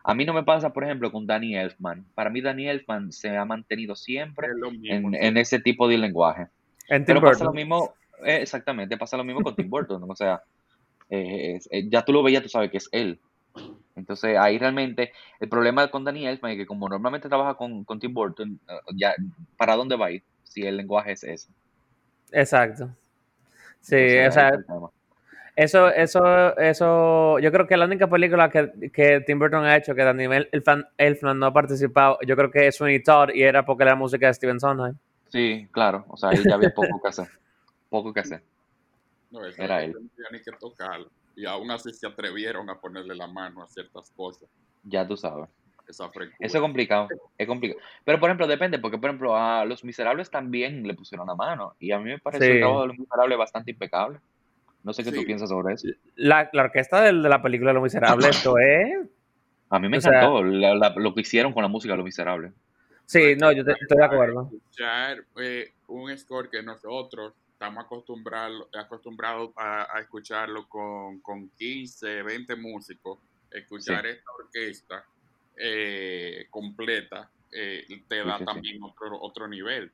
A 0.04 0.14
mí 0.14 0.24
no 0.24 0.34
me 0.34 0.44
pasa, 0.44 0.72
por 0.72 0.84
ejemplo, 0.84 1.12
con 1.12 1.26
Danny 1.26 1.56
Elfman. 1.56 2.06
Para 2.14 2.30
mí, 2.30 2.40
Danny 2.40 2.68
Elfman 2.68 3.12
se 3.12 3.36
ha 3.36 3.44
mantenido 3.44 3.96
siempre 3.96 4.50
mismo, 4.54 5.10
en, 5.10 5.12
sí. 5.12 5.18
en, 5.20 5.38
ese 5.38 5.60
tipo 5.60 5.88
de 5.88 5.98
lenguaje. 5.98 6.48
En 6.90 7.06
Pero 7.06 7.22
pasa 7.22 7.44
lo 7.44 7.54
mismo, 7.54 7.96
eh, 8.24 8.40
exactamente, 8.42 8.98
pasa 8.98 9.18
lo 9.18 9.24
mismo 9.24 9.42
con 9.42 9.56
Tim 9.56 9.68
Burton. 9.68 10.04
O 10.08 10.16
sea, 10.16 10.44
eh, 11.10 11.60
eh, 11.70 11.90
ya 11.90 12.04
tú 12.04 12.14
lo 12.14 12.24
veías, 12.24 12.44
tú 12.44 12.50
sabes 12.50 12.72
que 12.72 12.78
es 12.78 12.90
él. 12.92 13.20
Entonces 13.96 14.38
ahí 14.38 14.58
realmente 14.58 15.14
el 15.40 15.48
problema 15.48 15.90
con 15.90 16.04
Danny 16.04 16.28
Elfman 16.28 16.52
es 16.52 16.58
que 16.58 16.66
como 16.66 16.90
normalmente 16.90 17.30
trabaja 17.30 17.56
con, 17.56 17.86
con 17.86 18.00
Tim 18.00 18.14
Burton, 18.14 18.60
eh, 18.68 18.74
ya 18.96 19.16
¿para 19.58 19.76
dónde 19.76 19.96
va 19.96 20.08
a 20.08 20.12
ir 20.12 20.24
si 20.44 20.64
el 20.64 20.78
lenguaje 20.78 21.14
es 21.14 21.24
ese? 21.24 21.50
Exacto. 22.32 22.90
Sí, 23.80 23.96
Entonces, 23.96 24.30
o 24.30 24.34
sea, 24.34 24.90
eso, 25.56 25.90
eso, 25.90 26.58
eso, 26.58 27.40
yo 27.40 27.52
creo 27.52 27.66
que 27.66 27.78
la 27.78 27.86
única 27.86 28.10
película 28.10 28.50
que, 28.50 28.92
que 28.92 29.22
Tim 29.22 29.40
Burton 29.40 29.64
ha 29.64 29.78
hecho 29.78 29.96
que 29.96 30.04
Danny 30.04 30.26
Elfman, 30.52 30.86
Elfman 30.98 31.40
no 31.40 31.46
ha 31.46 31.54
participado, 31.54 32.18
yo 32.28 32.36
creo 32.36 32.52
que 32.52 32.68
es 32.68 32.76
Sweeney 32.76 33.02
Todd 33.02 33.30
y 33.34 33.44
era 33.44 33.64
porque 33.64 33.86
la 33.86 33.96
música 33.96 34.28
de 34.28 34.34
Steven 34.34 34.60
Sondheim. 34.60 34.98
Sí, 35.30 35.68
claro, 35.72 36.04
o 36.10 36.18
sea, 36.18 36.30
ahí 36.30 36.44
ya 36.46 36.56
había 36.56 36.74
poco 36.74 37.02
que 37.02 37.08
hacer, 37.08 37.28
poco 37.90 38.12
que 38.14 38.20
hacer. 38.20 38.42
No, 39.32 39.46
era 39.46 39.84
él. 39.84 39.94
No 39.94 40.26
ni 40.32 40.42
que 40.42 40.52
tocarlo. 40.52 41.10
Y 41.36 41.46
aún 41.46 41.70
así 41.72 41.92
se 41.92 42.08
atrevieron 42.08 42.70
a 42.70 42.80
ponerle 42.80 43.16
la 43.16 43.28
mano 43.28 43.64
a 43.64 43.68
ciertas 43.68 44.12
cosas. 44.12 44.48
Ya 44.84 45.06
tú 45.08 45.18
sabes. 45.18 45.50
Esa 45.88 46.10
Eso 46.40 46.58
es 46.58 46.62
complicado, 46.62 47.08
es 47.38 47.48
complicado. 47.48 47.80
Pero 48.04 48.20
por 48.20 48.30
ejemplo, 48.30 48.48
depende, 48.48 48.80
porque 48.80 48.98
por 48.98 49.10
ejemplo 49.10 49.36
a 49.36 49.66
Los 49.66 49.84
Miserables 49.84 50.32
también 50.32 50.88
le 50.88 50.96
pusieron 50.96 51.28
la 51.28 51.36
mano. 51.36 51.76
Y 51.80 51.92
a 51.92 52.00
mí 52.00 52.06
me 52.06 52.18
parece 52.18 52.46
sí. 52.46 52.52
el 52.54 52.60
trabajo 52.60 52.82
de 52.82 52.88
Los 52.88 52.98
Miserables 52.98 53.38
bastante 53.38 53.72
impecable. 53.72 54.20
No 54.84 54.94
sé 54.94 55.04
qué 55.04 55.12
sí. 55.12 55.18
tú 55.18 55.26
piensas 55.26 55.50
sobre 55.50 55.76
eso. 55.76 55.88
La, 56.16 56.50
la 56.54 56.64
orquesta 56.64 57.02
de, 57.02 57.14
de, 57.14 57.30
la 57.30 57.42
película 57.42 57.70
de 57.70 57.76
Los 57.76 57.84
Miserables, 57.84 58.30
esto 58.36 58.58
es... 58.58 59.08
A 59.70 59.80
mí 59.80 59.90
me 59.90 59.98
o 59.98 60.00
encantó 60.00 60.38
sea, 60.40 60.48
la, 60.48 60.76
la, 60.76 60.90
lo 60.96 61.14
que 61.14 61.22
hicieron 61.22 61.54
con 61.54 61.62
la 61.62 61.70
música 61.70 61.94
de 61.94 61.98
Los 61.98 62.06
Miserables. 62.06 62.52
Sí, 63.06 63.36
no, 63.36 63.52
yo 63.52 63.64
te, 63.64 63.74
estoy 63.74 63.98
de 63.98 64.06
acuerdo. 64.06 64.50
Escuchar 64.52 65.24
eh, 65.40 65.74
un 65.88 66.16
score 66.18 66.50
que 66.50 66.64
nosotros 66.64 67.34
estamos 67.56 67.86
acostumbrados, 67.86 68.68
acostumbrados 68.74 69.52
a, 69.56 69.88
a, 69.96 70.02
escucharlo 70.02 70.68
con, 70.68 71.22
con 71.22 71.50
15, 71.52 72.22
20 72.22 72.56
músicos, 72.58 73.18
escuchar 73.50 74.04
sí. 74.04 74.10
esta 74.10 74.32
orquesta 74.38 75.06
eh, 75.56 76.48
completa 76.50 77.30
eh, 77.50 77.86
te 78.10 78.26
da 78.26 78.44
también 78.44 78.84
otro, 78.84 79.22
otro 79.22 79.48
nivel. 79.48 79.90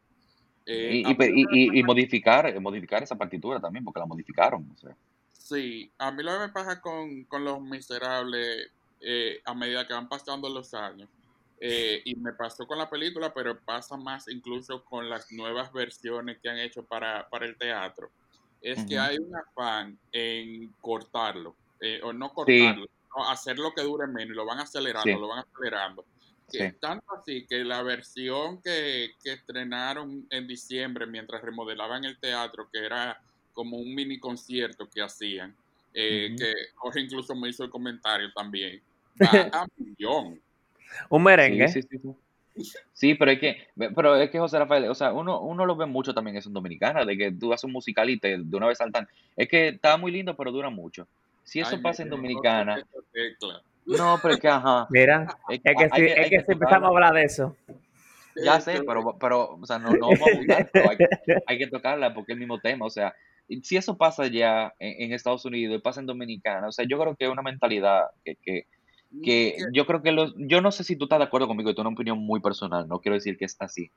Eh, 0.66 1.04
y, 1.06 1.84
modificar, 1.84 2.60
modificar 2.60 3.04
esa 3.04 3.16
partitura 3.16 3.60
también, 3.60 3.86
porque 3.86 4.00
la 4.00 4.08
modificaron. 4.08 4.68
O 4.74 4.78
sea. 4.78 4.96
Sí, 5.34 5.92
a 6.00 6.12
mí 6.12 6.24
lo 6.24 6.32
que 6.32 6.40
me 6.40 6.50
pasa 6.50 6.82
con, 6.82 7.28
Los 7.44 7.62
Miserables 7.62 8.72
a 9.46 9.54
medida 9.54 9.88
que 9.88 9.94
van 9.94 10.10
pasando 10.10 10.50
los 10.50 10.74
años, 10.74 11.10
y 11.64 12.16
me 12.16 12.34
pasó 12.34 12.66
con 12.66 12.78
la 12.78 12.90
película, 12.90 13.34
pero 13.34 13.60
pasa 13.60 13.96
más 13.96 14.28
incluso 14.28 14.84
con 14.84 15.10
las 15.10 15.32
nuevas 15.32 15.72
versiones 15.72 16.40
que 16.40 16.50
han 16.50 16.58
hecho 16.58 16.84
para, 16.84 17.28
el 17.42 17.56
teatro, 17.56 18.10
es 18.62 18.84
que 18.86 18.98
hay 18.98 19.18
un 19.18 19.36
afán 19.36 19.98
en 20.12 20.74
cortarlo, 20.82 21.56
o 22.04 22.14
no 22.14 22.34
cortarlo, 22.34 22.88
hacer 23.28 23.60
lo 23.60 23.74
que 23.74 23.84
dure 23.84 24.08
menos, 24.08 24.34
y 24.34 24.36
lo 24.36 24.46
van 24.46 24.60
acelerando, 24.60 25.20
lo 25.20 25.28
van 25.28 25.40
acelerando. 25.40 26.06
Tanto 26.80 27.06
así 27.16 27.46
que 27.48 27.64
la 27.64 27.82
versión 27.82 28.62
que, 28.62 29.12
estrenaron 29.24 30.28
en 30.30 30.48
diciembre 30.48 31.06
mientras 31.06 31.42
remodelaban 31.42 32.06
el 32.06 32.18
teatro, 32.20 32.70
que 32.72 32.86
era 32.86 33.22
como 33.54 33.78
un 33.78 33.94
mini 33.94 34.20
concierto 34.20 34.90
que 34.90 35.02
hacían, 35.02 35.56
eh, 35.94 36.36
que 36.38 36.54
Jorge 36.76 37.02
incluso 37.02 37.36
me 37.36 37.50
hizo 37.50 37.64
el 37.64 37.70
comentario 37.70 38.32
también, 38.34 38.82
va 39.22 39.62
a 39.62 39.68
millón. 39.78 40.42
Un 41.10 41.24
merengue. 41.24 41.68
Sí, 41.68 41.82
sí, 41.82 42.00
sí, 42.94 43.16
pero 43.16 43.32
es 43.32 43.40
que, 43.40 43.68
pero 43.96 44.16
es 44.16 44.30
que 44.30 44.40
José 44.40 44.60
Rafael, 44.60 44.90
o 44.90 44.96
sea, 44.96 45.14
uno, 45.14 45.42
uno 45.42 45.66
lo 45.66 45.76
ve 45.76 45.86
mucho 45.86 46.14
también 46.14 46.38
eso 46.38 46.50
en 46.50 46.54
Dominicana, 46.54 47.06
de 47.06 47.18
que 47.18 47.32
tú 47.32 47.54
haces 47.54 47.64
un 47.64 47.72
musical 47.72 48.10
y 48.10 48.20
te, 48.20 48.38
de 48.38 48.58
una 48.58 48.68
vez 48.68 48.78
saltan. 48.78 49.08
Es 49.36 49.48
que 49.48 49.70
está 49.70 49.98
muy 49.98 50.12
lindo, 50.12 50.36
pero 50.36 50.52
dura 50.52 50.70
mucho. 50.70 51.08
Si 51.44 51.60
eso 51.60 51.82
pasa 51.82 52.04
en 52.04 52.10
Dominicana. 52.10 52.84
No, 53.86 54.20
pero 54.22 54.36
es 54.36 54.40
que, 54.40 54.48
ajá. 54.48 54.88
Mira, 54.90 55.36
es 55.50 55.60
que, 55.60 55.90
si, 55.96 56.02
es 56.04 56.30
que 56.30 56.44
si 56.46 56.52
empezamos 56.52 56.86
a 56.86 56.90
hablar 56.90 57.14
de 57.14 57.24
eso. 57.24 57.56
Ya 58.36 58.62
sé, 58.62 58.82
pero, 58.88 59.18
pero 59.20 59.58
o 59.62 59.66
sea, 59.66 59.80
no, 59.80 59.92
no 59.92 60.10
vamos 60.10 60.22
a 60.22 60.64
pero 60.72 60.92
hay, 61.48 61.58
que 61.58 61.68
tocarla 61.68 62.14
porque 62.14 62.32
es 62.32 62.36
el 62.36 62.40
mismo 62.40 62.60
tema. 62.60 62.86
O 62.86 62.90
sea, 62.90 63.14
si 63.64 63.76
eso 63.76 63.98
pasa 63.98 64.28
ya 64.28 64.74
en, 64.80 65.12
Estados 65.14 65.44
Unidos 65.46 65.76
y 65.76 65.82
pasa 65.82 66.00
en 66.00 66.06
Dominicana, 66.06 66.68
o 66.68 66.72
sea, 66.72 66.86
yo 66.86 66.98
creo 67.00 67.16
que 67.16 67.26
es 67.26 67.32
una 67.32 67.42
mentalidad 67.42 68.06
que, 68.24 68.36
que, 68.36 68.66
que 69.24 69.58
yo 69.74 69.86
creo 69.86 70.02
que 70.02 70.12
los, 70.12 70.34
yo 70.38 70.62
no 70.62 70.72
sé 70.72 70.84
si 70.84 70.96
tú 70.96 71.06
estás 71.06 71.20
de 71.20 71.26
acuerdo 71.26 71.48
conmigo, 71.48 71.70
y 71.70 71.76
tú 71.76 71.82
una 71.82 71.90
opinión 71.90 72.20
muy 72.20 72.40
personal, 72.40 72.88
no 72.88 73.00
quiero 73.00 73.16
decir 73.16 73.38
que 73.38 73.46
está 73.46 73.66
así, 73.66 73.92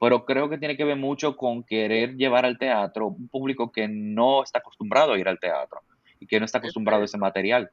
pero 0.00 0.24
creo 0.24 0.48
que 0.48 0.58
tiene 0.58 0.76
que 0.76 0.84
ver 0.84 0.96
mucho 0.96 1.36
con 1.36 1.62
querer 1.62 2.16
llevar 2.16 2.44
al 2.44 2.58
teatro 2.58 3.08
un 3.08 3.28
público 3.28 3.70
que 3.70 3.88
no 3.88 4.42
está 4.42 4.58
acostumbrado 4.58 5.12
a 5.12 5.18
ir 5.18 5.28
al 5.28 5.38
teatro 5.38 5.80
y 6.20 6.26
que 6.26 6.38
no 6.38 6.46
está 6.46 6.58
acostumbrado 6.58 7.02
a 7.02 7.04
ese 7.04 7.18
material. 7.18 7.70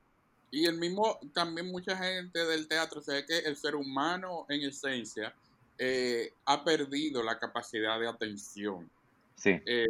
Y 0.51 0.65
el 0.65 0.77
mismo, 0.77 1.19
también 1.33 1.71
mucha 1.71 1.97
gente 1.97 2.45
del 2.45 2.67
teatro 2.67 3.01
sabe 3.01 3.25
que 3.25 3.39
el 3.39 3.55
ser 3.55 3.75
humano 3.75 4.45
en 4.49 4.61
esencia 4.61 5.33
eh, 5.79 6.31
ha 6.45 6.63
perdido 6.63 7.23
la 7.23 7.39
capacidad 7.39 7.99
de 7.99 8.07
atención. 8.07 8.89
Sí, 9.35 9.49
eh, 9.65 9.87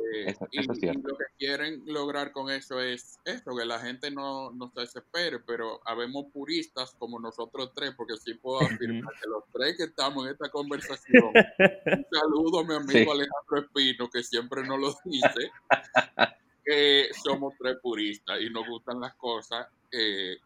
y, 0.51 0.63
lo 0.63 0.73
que 0.73 1.25
quieren 1.37 1.83
lograr 1.85 2.31
con 2.31 2.49
eso 2.49 2.79
es 2.81 3.19
esto, 3.25 3.55
que 3.55 3.65
la 3.65 3.79
gente 3.79 4.09
no, 4.09 4.51
no 4.51 4.71
se 4.71 4.81
desespere, 4.81 5.39
pero 5.39 5.79
habemos 5.85 6.25
puristas 6.33 6.95
como 6.97 7.19
nosotros 7.19 7.71
tres, 7.75 7.93
porque 7.95 8.15
sí 8.17 8.33
puedo 8.35 8.61
afirmar 8.61 9.13
que 9.21 9.29
los 9.29 9.43
tres 9.53 9.77
que 9.77 9.83
estamos 9.83 10.25
en 10.25 10.31
esta 10.31 10.49
conversación, 10.49 11.31
un 11.85 12.05
saludo 12.11 12.59
a 12.59 12.63
mi 12.63 12.73
amigo 12.73 13.11
Alejandro 13.11 13.59
Espino, 13.59 14.09
que 14.09 14.23
siempre 14.23 14.63
nos 14.63 14.79
lo 14.79 14.95
dice, 15.05 15.51
que 16.65 17.09
somos 17.23 17.53
tres 17.59 17.77
puristas 17.81 18.41
y 18.41 18.49
nos 18.49 18.67
gustan 18.67 18.99
las 19.01 19.13
cosas 19.15 19.67
eh, 19.91 20.37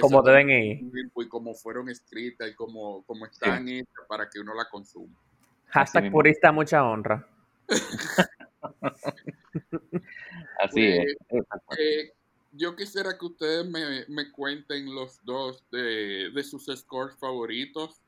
como 0.00 0.22
deben 0.22 0.50
ir. 0.50 0.80
Y 1.16 1.28
como 1.28 1.54
fueron 1.54 1.88
escritas 1.88 2.48
y 2.48 2.54
como, 2.54 3.04
como 3.04 3.26
están 3.26 3.68
hechas 3.68 4.04
para 4.08 4.28
que 4.28 4.40
uno 4.40 4.54
la 4.54 4.68
consuma. 4.68 5.14
Hashtag 5.68 6.10
purista, 6.10 6.50
mucha 6.50 6.84
honra. 6.84 7.26
Así 10.58 10.86
es. 10.86 11.16
Pues, 11.28 11.44
eh, 11.78 12.12
yo 12.52 12.74
quisiera 12.76 13.16
que 13.18 13.26
ustedes 13.26 13.66
me, 13.66 14.04
me 14.08 14.30
cuenten 14.30 14.94
los 14.94 15.24
dos 15.24 15.64
de, 15.70 16.30
de, 16.34 16.42
sus 16.42 16.66
scores 16.76 17.16
favoritos. 17.16 18.00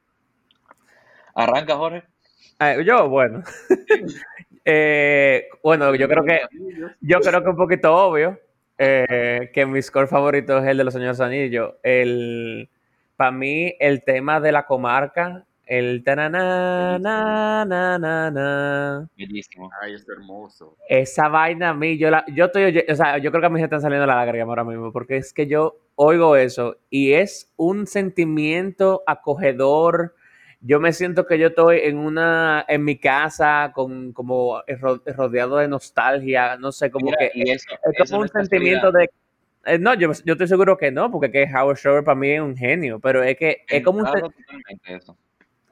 Arranca, 1.35 1.77
Jorge. 1.77 2.05
Ah, 2.59 2.77
yo, 2.81 3.09
bueno. 3.09 3.43
Eh, 4.65 5.49
bueno, 5.61 5.93
yo 5.97 6.09
creo 6.09 6.25
que 6.25 6.41
yo 7.01 7.19
creo 7.19 7.43
que 7.43 7.49
un 7.49 7.57
poquito 7.57 7.93
obvio 7.93 8.39
eh, 8.79 9.51
que 9.53 9.67
mi 9.67 9.83
score 9.83 10.07
favorito 10.07 10.59
es 10.59 10.69
el 10.69 10.77
de 10.77 10.85
los 10.85 10.95
Señores 10.95 11.21
Anillos. 11.21 11.75
El, 11.83 12.71
para 13.17 13.33
mí, 13.33 13.75
el 13.81 14.05
tema 14.05 14.41
de 14.41 14.53
la 14.53 14.65
comarca, 14.65 15.45
el 15.67 16.03
tanana, 16.05 16.99
na, 16.99 17.65
na, 17.65 17.99
na, 17.99 18.31
na. 18.31 19.09
Bellísimo. 19.17 19.71
Ay, 19.81 19.95
es 19.95 20.09
hermoso. 20.09 20.77
Esa 20.89 21.29
vaina 21.29 21.71
a 21.71 21.75
mí, 21.75 21.99
yo 21.99 22.11
la, 22.11 22.25
yo 22.35 22.47
estoy, 22.47 22.85
o 22.89 22.95
sea, 22.95 23.19
yo 23.19 23.31
creo 23.31 23.41
que 23.41 23.47
a 23.47 23.51
mí 23.51 23.59
se 23.59 23.65
están 23.65 23.81
saliendo 23.81 24.07
la 24.07 24.17
lágrimas 24.17 24.49
ahora 24.49 24.65
mismo, 24.65 24.93
porque 24.93 25.17
es 25.17 25.33
que 25.33 25.47
yo 25.47 25.79
oigo 25.95 26.37
eso 26.37 26.77
y 26.91 27.13
es 27.13 27.53
un 27.57 27.87
sentimiento 27.87 29.03
acogedor, 29.07 30.15
yo 30.61 30.79
me 30.79 30.93
siento 30.93 31.27
que 31.27 31.39
yo 31.39 31.49
estoy 31.49 31.81
en 31.81 31.99
una, 31.99 32.65
en 32.69 32.85
mi 32.85 32.97
casa, 32.97 33.73
con 33.75 34.13
como 34.13 34.63
rodeado 35.17 35.57
de 35.57 35.69
nostalgia, 35.69 36.57
no 36.57 36.71
sé, 36.71 36.91
como 36.91 37.11
que 37.13 37.31
es, 37.35 37.67
como 38.11 38.23
un 38.23 38.29
sentimiento 38.29 38.93
de 38.93 39.11
eh, 39.65 39.79
no, 39.79 39.95
yo, 39.95 40.11
yo, 40.25 40.33
estoy 40.33 40.49
seguro 40.49 40.77
que 40.77 40.91
no, 40.91 41.11
porque 41.11 41.31
que 41.31 41.45
Howard 41.45 41.79
Shore 41.79 42.03
para 42.03 42.17
mí 42.17 42.31
es 42.31 42.41
un 42.41 42.57
genio, 42.57 42.99
pero 42.99 43.23
es 43.23 43.37
que 43.37 43.65
es 43.69 43.85
como 43.85 44.01
un 44.01 44.07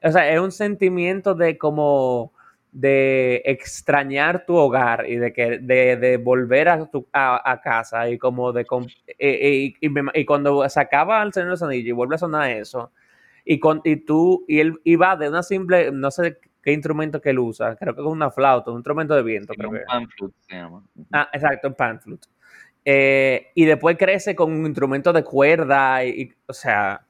o 0.03 0.11
sea, 0.11 0.31
es 0.33 0.41
un 0.41 0.53
sentimiento 0.53 1.35
de 1.35 1.59
como 1.59 2.33
de 2.73 3.43
extrañar 3.47 4.47
tu 4.47 4.55
hogar 4.55 5.09
y 5.09 5.17
de 5.17 5.33
que 5.33 5.59
de, 5.59 5.97
de 5.97 6.17
volver 6.19 6.69
a, 6.69 6.87
tu, 6.87 7.07
a, 7.13 7.61
casa 7.65 8.09
y 8.09 8.17
como 8.17 8.53
de 8.53 8.65
eh, 9.19 9.75
y, 9.81 9.89
y, 10.15 10.25
cuando 10.25 10.69
se 10.69 10.81
acaba 10.81 11.23
el 11.23 11.33
Señor 11.33 11.49
de 11.49 11.51
los 11.51 11.63
Anillos 11.65 11.89
y 11.89 11.93
vuelve 11.93 12.15
a 12.15 12.19
sonar 12.19 12.51
eso 12.51 12.93
y, 13.45 13.59
con, 13.59 13.81
y 13.85 13.97
tú, 13.97 14.45
y 14.47 14.61
él 14.61 14.81
iba 14.85 15.17
de 15.17 15.29
una 15.29 15.43
simple, 15.43 15.91
no 15.91 16.11
sé 16.11 16.39
qué 16.63 16.73
instrumento 16.73 17.21
que 17.21 17.31
él 17.31 17.39
usa, 17.39 17.75
creo 17.77 17.95
que 17.95 18.01
es 18.01 18.07
una 18.07 18.31
flauta, 18.31 18.71
un 18.71 18.79
instrumento 18.79 19.15
de 19.15 19.23
viento. 19.23 19.55
creo 19.55 19.71
un 19.71 20.09
flute 20.09 20.37
se 20.41 20.55
llama. 20.55 20.85
Ah, 21.13 21.29
exacto, 21.33 21.69
un 21.69 21.75
pan 21.75 22.01
flute. 22.01 22.29
Eh, 22.85 23.49
y 23.55 23.65
después 23.65 23.97
crece 23.99 24.35
con 24.35 24.53
un 24.53 24.67
instrumento 24.67 25.13
de 25.13 25.25
cuerda, 25.25 26.05
y, 26.05 26.33
o 26.47 26.53
sea, 26.53 27.05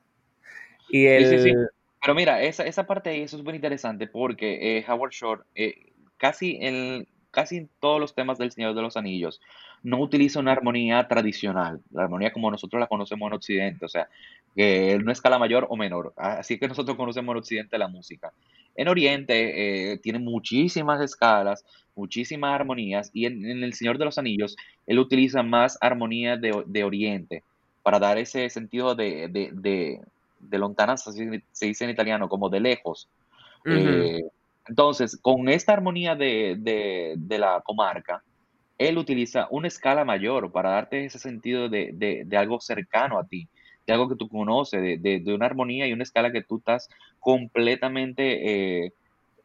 y. 0.89 1.07
Sí, 1.07 1.39
sí, 1.41 1.55
Pero 2.01 2.15
mira, 2.15 2.43
esa, 2.43 2.65
esa 2.65 2.87
parte 2.87 3.11
ahí, 3.11 3.23
es 3.23 3.31
súper 3.31 3.55
interesante 3.55 4.07
porque 4.07 4.79
eh, 4.79 4.85
Howard 4.89 5.13
Shore, 5.13 5.43
eh, 5.55 5.93
casi, 6.17 6.59
en, 6.61 7.07
casi 7.31 7.59
en 7.59 7.71
todos 7.79 8.01
los 8.01 8.15
temas 8.15 8.39
del 8.39 8.53
Señor 8.53 8.75
de 8.75 8.83
los 8.83 8.97
Anillos, 8.97 9.41
no 9.83 9.99
utiliza 10.01 10.41
una 10.41 10.53
armonía 10.53 11.07
tradicional, 11.09 11.81
la 11.91 12.05
armonía 12.05 12.33
como 12.33 12.51
nosotros 12.51 12.81
la 12.81 12.87
conocemos 12.87 13.29
en 13.29 13.35
Occidente, 13.35 13.85
o 13.85 13.89
sea, 13.89 14.09
que 14.55 14.99
no 15.03 15.13
escala 15.13 15.39
mayor 15.39 15.67
o 15.71 15.77
menor, 15.77 16.13
así 16.17 16.59
que 16.59 16.69
nosotros 16.69 16.97
conocemos 16.97 17.33
en 17.33 17.39
Occidente 17.39 17.79
la 17.79 17.89
música. 17.89 18.33
En 18.77 18.89
Oriente 18.89 19.93
eh, 19.93 19.99
tiene 19.99 20.19
muchísimas 20.19 21.01
escalas, 21.01 21.65
muchísimas 21.95 22.55
armonías, 22.55 23.11
y 23.13 23.27
en, 23.27 23.45
El 23.45 23.75
Señor 23.75 23.99
de 23.99 24.05
los 24.05 24.19
Anillos 24.19 24.57
él 24.87 24.99
utiliza 24.99 25.43
más 25.43 25.79
armonía 25.81 26.37
de, 26.37 26.85
Oriente 26.85 27.43
para 27.83 27.99
dar 27.99 28.19
ese 28.19 28.49
sentido 28.51 28.95
de, 28.95 29.29
de, 29.29 29.51
de, 29.53 30.01
lontananza, 30.51 31.13
se 31.13 31.67
dice 31.67 31.85
en 31.85 31.91
italiano, 31.91 32.29
como 32.29 32.49
de 32.49 32.61
lejos. 32.61 33.09
Eh, 33.65 34.23
entonces, 34.67 35.19
con 35.21 35.49
esta 35.49 35.73
armonía 35.73 36.15
de, 36.15 37.17
la 37.29 37.61
comarca, 37.63 38.23
él 38.79 38.99
utiliza 38.99 39.47
una 39.51 39.69
escala 39.69 40.05
mayor 40.05 40.51
para 40.53 40.71
darte 40.71 41.05
ese 41.05 41.19
sentido 41.19 41.69
de, 41.69 42.27
algo 42.37 42.61
cercano 42.61 43.19
a 43.19 43.27
ti, 43.27 43.49
de 43.87 43.93
algo 43.93 44.09
que 44.09 44.17
tú 44.17 44.29
conoces, 44.29 45.03
de, 45.03 45.35
una 45.35 45.47
armonía 45.47 45.87
y 45.87 45.93
una 45.93 46.03
escala 46.03 46.33
que 46.33 46.43
tú 46.43 46.59
estás 46.59 46.89
completamente 47.19 48.85
eh, 48.85 48.93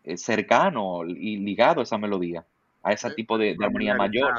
eh, 0.03 0.17
cercano 0.17 1.05
y 1.05 1.37
ligado 1.37 1.79
a 1.79 1.83
esa 1.83 1.97
melodía, 1.97 2.45
a 2.83 2.93
ese 2.93 3.09
tipo 3.11 3.37
de, 3.37 3.57
armonía 3.59 3.95
mayor, 3.95 4.33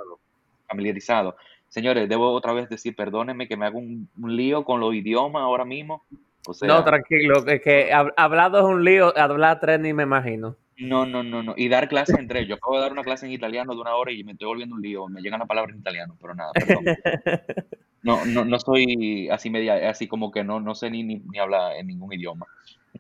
familiarizado. 0.69 1.37
Señores, 1.69 2.09
debo 2.09 2.33
otra 2.33 2.53
vez 2.53 2.69
decir, 2.69 2.95
perdónenme 2.95 3.49
que 3.49 3.57
me 3.57 3.67
hago 3.67 3.79
un, 3.79 4.09
lío 4.17 4.65
con 4.65 4.81
los 4.81 4.95
idiomas 4.95 5.43
ahora 5.43 5.65
mismo. 5.65 6.05
No, 6.63 6.85
tranquilo, 6.85 7.47
es 7.47 7.61
que 7.61 7.91
hablado 8.17 8.59
es 8.59 8.65
un 8.65 8.85
lío, 8.85 9.17
hablar 9.17 9.61
tres 9.61 9.81
ni 9.81 9.93
me 9.93 10.05
imagino. 10.05 10.57
No, 10.79 11.07
no, 11.07 11.23
no, 11.23 11.43
no. 11.43 11.55
Y 11.57 11.69
dar 11.69 11.89
clases 11.89 12.19
entre 12.19 12.47
Yo 12.47 12.57
acabo 12.57 12.77
de 12.77 12.83
dar 12.83 12.93
una 12.93 13.03
clase 13.03 13.27
en 13.27 13.33
italiano 13.33 13.75
de 13.75 13.81
una 13.81 13.95
hora 13.95 14.13
y 14.13 14.23
me 14.25 14.33
estoy 14.33 14.49
volviendo 14.49 14.75
un 14.75 14.83
lío. 14.83 15.09
Me 15.09 15.23
llegan 15.23 15.39
las 15.41 15.49
palabras 15.49 15.75
en 15.75 15.81
italiano, 15.81 16.17
pero 16.21 16.35
nada, 16.35 16.53
perdón. 16.53 16.85
No, 18.03 18.25
no, 18.25 18.45
no 18.45 18.57
soy 18.61 19.29
así 19.31 19.51
media, 19.51 19.91
así 19.91 20.07
como 20.07 20.31
que 20.31 20.45
no, 20.45 20.61
no 20.61 20.77
sé 20.77 20.91
ni, 20.91 21.03
ni, 21.03 21.39
hablar 21.41 21.73
en 21.77 21.89
ningún 21.89 22.13
idioma. 22.13 22.47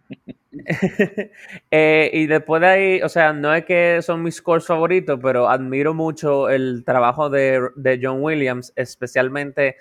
Eh, 1.70 2.10
y 2.14 2.26
después 2.26 2.62
de 2.62 2.66
ahí, 2.66 3.02
o 3.02 3.10
sea, 3.10 3.34
no 3.34 3.54
es 3.54 3.66
que 3.66 4.00
son 4.00 4.22
mis 4.22 4.36
scores 4.36 4.66
favoritos, 4.66 5.20
pero 5.22 5.50
admiro 5.50 5.92
mucho 5.92 6.48
el 6.48 6.82
trabajo 6.82 7.28
de, 7.28 7.60
de 7.76 8.00
John 8.02 8.22
Williams, 8.22 8.72
especialmente 8.74 9.76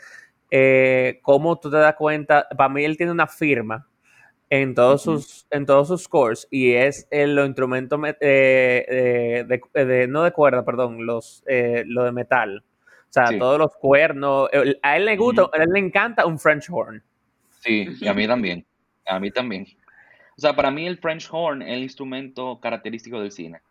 eh, 0.58 1.20
cómo 1.22 1.60
tú 1.60 1.70
te 1.70 1.76
das 1.76 1.96
cuenta, 1.96 2.48
para 2.56 2.70
mí 2.70 2.86
él 2.86 2.96
tiene 2.96 3.12
una 3.12 3.28
firma 3.28 3.86
en 4.50 4.74
todos 4.74 5.02
sus 5.02 5.48
en 5.50 5.66
todos 5.66 5.88
sus 5.90 6.04
scores 6.04 6.48
y 6.50 6.74
es 6.74 7.08
el, 7.12 7.36
los 7.36 7.48
instrumentos 7.48 8.00
eh, 8.22 9.46
de, 9.74 10.08
no 10.08 10.24
de 10.24 10.32
cuerda, 10.32 10.64
perdón, 10.64 11.06
los 11.06 11.44
lo 11.48 12.06
de 12.06 12.12
metal. 12.14 12.64
O 13.10 13.14
sea, 13.16 13.38
todos 13.38 13.60
los 13.60 13.76
cuernos. 13.76 14.50
A 14.82 14.98
él 14.98 15.06
le 15.06 15.18
gusta, 15.18 15.50
a 15.54 15.64
él 15.64 15.70
le 15.74 15.80
encanta 15.80 16.26
un 16.26 16.40
French 16.40 16.70
horn. 16.70 17.04
Sí, 17.60 17.88
y 18.00 18.08
a 18.08 18.14
mí 18.14 18.26
también. 18.28 18.66
A 19.06 19.20
mí 19.20 19.32
también. 19.32 19.66
O 20.38 20.42
sea, 20.42 20.56
para 20.56 20.72
mí 20.72 20.86
el 20.86 20.98
French 20.98 21.28
horn 21.32 21.62
es 21.62 21.74
el 21.74 21.84
instrumento 21.84 22.60
característico 22.62 23.20
del 23.20 23.32
cine. 23.32 23.62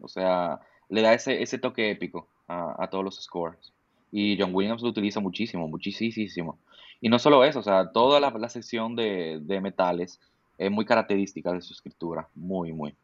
O 0.00 0.08
sea, 0.08 0.60
le 0.88 1.02
da 1.02 1.14
ese, 1.14 1.42
ese 1.42 1.58
toque 1.58 1.90
épico 1.90 2.28
a, 2.48 2.88
todos 2.90 3.04
los 3.04 3.22
scores. 3.22 3.72
Y 4.12 4.36
John 4.38 4.54
Williams 4.54 4.82
lo 4.82 4.88
utiliza 4.88 5.20
muchísimo, 5.20 5.68
muchísimo. 5.68 6.58
Y 7.00 7.08
no 7.08 7.18
solo 7.18 7.44
eso, 7.44 7.60
o 7.60 7.62
sea, 7.62 7.92
toda 7.92 8.20
la, 8.20 8.48
sección 8.48 8.96
de, 8.96 9.60
metales 9.62 10.20
es 10.58 10.70
muy 10.70 10.84
característica 10.84 11.52
de 11.52 11.62
su 11.62 11.72
escritura. 11.72 12.28
Muy, 12.34 12.72
muy. 12.72 12.94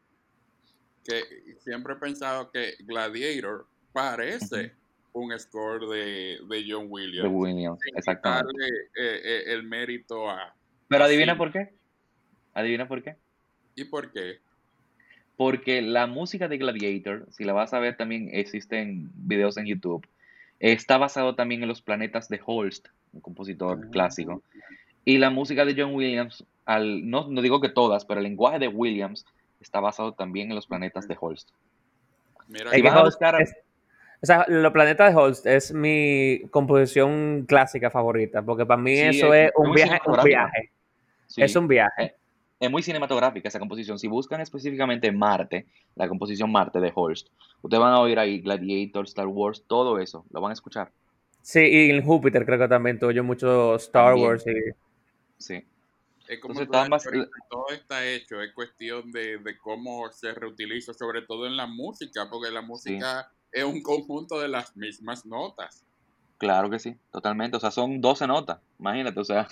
Que 1.04 1.22
siempre 1.60 1.94
he 1.94 1.96
pensado 1.96 2.50
que 2.50 2.74
Gladiator 2.80 3.66
parece 3.92 4.72
un 5.12 5.36
score 5.38 5.86
de, 5.86 6.64
John 6.68 6.86
Williams. 6.88 7.22
De 7.22 7.28
Williams, 7.28 7.80
exactamente. 7.94 8.46
Darle 8.46 8.68
eh, 8.96 9.20
eh, 9.24 9.42
el 9.54 9.62
mérito 9.62 10.28
a. 10.28 10.54
Pero 10.88 11.04
adivina 11.04 11.38
por 11.38 11.52
qué. 11.52 11.72
Adivina 12.52 12.86
por 12.86 13.02
qué. 13.02 13.16
¿Y 13.74 13.84
por 13.84 14.12
qué? 14.12 14.40
Porque 15.36 15.82
la 15.82 16.06
música 16.06 16.48
de 16.48 16.58
Gladiator, 16.58 17.26
si 17.30 17.44
la 17.44 17.52
vas 17.52 17.74
a 17.74 17.78
ver 17.78 17.96
también 17.96 18.30
existen 18.32 19.10
videos 19.14 19.56
en 19.58 19.66
YouTube, 19.66 20.06
está 20.60 20.98
basado 20.98 21.34
también 21.34 21.62
en 21.62 21.68
los 21.68 21.82
planetas 21.82 22.28
de 22.28 22.40
Holst, 22.44 22.88
un 23.12 23.20
compositor 23.20 23.80
ah. 23.82 23.88
clásico. 23.90 24.42
Y 25.04 25.18
la 25.18 25.30
música 25.30 25.64
de 25.64 25.74
John 25.76 25.94
Williams, 25.94 26.44
al, 26.64 27.08
no, 27.08 27.28
no 27.28 27.42
digo 27.42 27.60
que 27.60 27.68
todas, 27.68 28.04
pero 28.04 28.18
el 28.18 28.24
lenguaje 28.24 28.58
de 28.58 28.68
Williams 28.68 29.24
está 29.60 29.80
basado 29.80 30.12
también 30.12 30.50
en 30.50 30.56
los 30.56 30.66
planetas 30.66 31.06
de 31.08 31.16
Holst. 31.18 31.50
Mira, 32.48 32.70
o 34.22 34.26
sea, 34.26 34.46
Los 34.48 34.72
Planetas 34.72 35.12
de 35.12 35.20
Holst 35.20 35.46
es 35.46 35.72
mi 35.72 36.42
composición 36.50 37.44
clásica 37.46 37.90
favorita, 37.90 38.42
porque 38.42 38.64
para 38.64 38.80
mí 38.80 38.98
eso 38.98 39.34
es, 39.34 39.52
un, 39.56 39.72
viaje, 39.72 40.00
un 40.06 40.24
viaje. 40.24 40.70
Es 41.36 41.54
un 41.54 41.68
viaje. 41.68 42.14
Es, 42.58 42.70
muy 42.70 42.82
cinematográfica 42.82 43.48
esa 43.48 43.58
composición. 43.58 43.98
Si 43.98 44.08
buscan 44.08 44.40
específicamente 44.40 45.12
Marte, 45.12 45.66
la 45.94 46.08
composición 46.08 46.50
Marte 46.50 46.80
de 46.80 46.92
Holst, 46.94 47.28
ustedes 47.62 47.80
van 47.80 47.92
a 47.92 48.00
oír 48.00 48.18
ahí 48.18 48.40
Gladiator, 48.40 49.04
Star 49.04 49.26
Wars, 49.26 49.64
todo 49.66 49.98
eso, 49.98 50.24
lo 50.30 50.40
van 50.40 50.50
a 50.50 50.54
escuchar. 50.54 50.92
Sí, 51.42 51.60
y 51.60 51.90
en 51.90 52.04
Júpiter 52.04 52.44
creo 52.44 52.58
que 52.58 52.68
también 52.68 52.98
tuvo 52.98 53.22
mucho 53.22 53.76
Star 53.76 54.14
Wars. 54.14 54.44
Y... 54.46 54.72
Sí. 55.38 55.64
Es 56.28 56.40
como 56.40 56.54
todo 56.66 57.68
está 57.70 58.04
hecho, 58.04 58.40
es 58.40 58.52
cuestión 58.52 59.12
de, 59.12 59.38
cómo 59.62 60.10
se 60.10 60.34
reutiliza, 60.34 60.92
sobre 60.92 61.22
todo 61.22 61.46
en 61.46 61.56
la 61.56 61.66
música, 61.66 62.28
porque 62.28 62.50
la 62.50 62.62
música 62.62 63.30
es 63.52 63.64
un 63.64 63.80
conjunto 63.82 64.40
de 64.40 64.48
las 64.48 64.76
mismas 64.76 65.24
notas. 65.24 65.84
Claro 66.38 66.68
que 66.68 66.78
sí, 66.78 66.96
totalmente. 67.12 67.56
O 67.56 67.60
sea, 67.60 67.70
son 67.70 68.00
12 68.00 68.26
notas, 68.26 68.58
imagínate, 68.78 69.20
o 69.20 69.24
sea, 69.24 69.46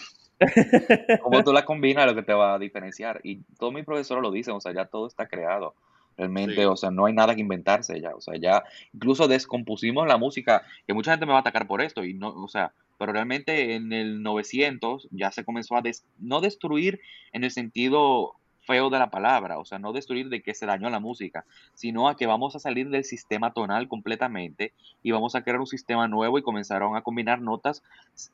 como 1.22 1.45
tú 1.45 1.53
las 1.53 1.64
combinas 1.64 2.07
lo 2.07 2.14
que 2.14 2.22
te 2.22 2.32
va 2.32 2.55
a 2.55 2.59
diferenciar. 2.59 3.20
Y 3.22 3.41
todos 3.59 3.72
mis 3.72 3.85
profesores 3.85 4.22
lo 4.22 4.30
dicen, 4.30 4.55
o 4.55 4.61
sea, 4.61 4.72
ya 4.72 4.87
todo 4.87 5.07
está 5.07 5.26
creado. 5.26 5.74
Realmente, 6.16 6.64
o 6.66 6.76
sea, 6.76 6.91
no 6.91 7.07
hay 7.07 7.12
nada 7.12 7.35
que 7.35 7.41
inventarse 7.41 8.01
ya. 8.01 8.14
O 8.14 8.20
sea, 8.20 8.37
ya 8.37 8.62
incluso 8.93 9.26
descompusimos 9.26 10.07
la 10.07 10.16
música, 10.16 10.62
que 10.87 10.95
mucha 10.95 11.12
gente 11.12 11.26
me 11.26 11.32
va 11.32 11.39
a 11.39 11.41
atacar 11.41 11.66
por 11.66 11.82
esto, 11.82 12.05
y 12.05 12.14
no, 12.14 12.28
o 12.28 12.49
sea, 12.49 12.72
pero 12.99 13.12
realmente 13.12 13.74
en 13.74 13.93
el 13.93 14.22
900 14.22 15.09
ya 15.11 15.32
se 15.32 15.45
comenzó 15.45 15.76
a 15.76 15.82
no 16.18 16.41
destruir 16.41 17.01
en 17.32 17.43
el 17.43 17.51
sentido 17.51 18.37
feo 18.65 18.91
de 18.91 18.99
la 18.99 19.11
palabra, 19.11 19.59
o 19.59 19.65
sea, 19.65 19.79
no 19.79 19.93
destruir 19.93 20.29
de 20.29 20.43
que 20.43 20.55
se 20.55 20.67
dañó 20.67 20.91
la 20.91 21.01
música, 21.01 21.45
sino 21.75 22.09
a 22.09 22.17
que 22.17 22.27
vamos 22.27 22.57
a 22.57 22.59
salir 22.59 22.89
del 22.89 23.05
sistema 23.05 23.53
tonal 23.53 23.89
completamente 23.89 24.73
y 25.03 25.11
vamos 25.11 25.35
a 25.35 25.43
crear 25.43 25.61
un 25.61 25.67
sistema 25.67 26.09
nuevo 26.09 26.39
y 26.39 26.43
comenzaron 26.43 26.97
a 26.97 27.03
combinar 27.03 27.41
notas 27.41 27.83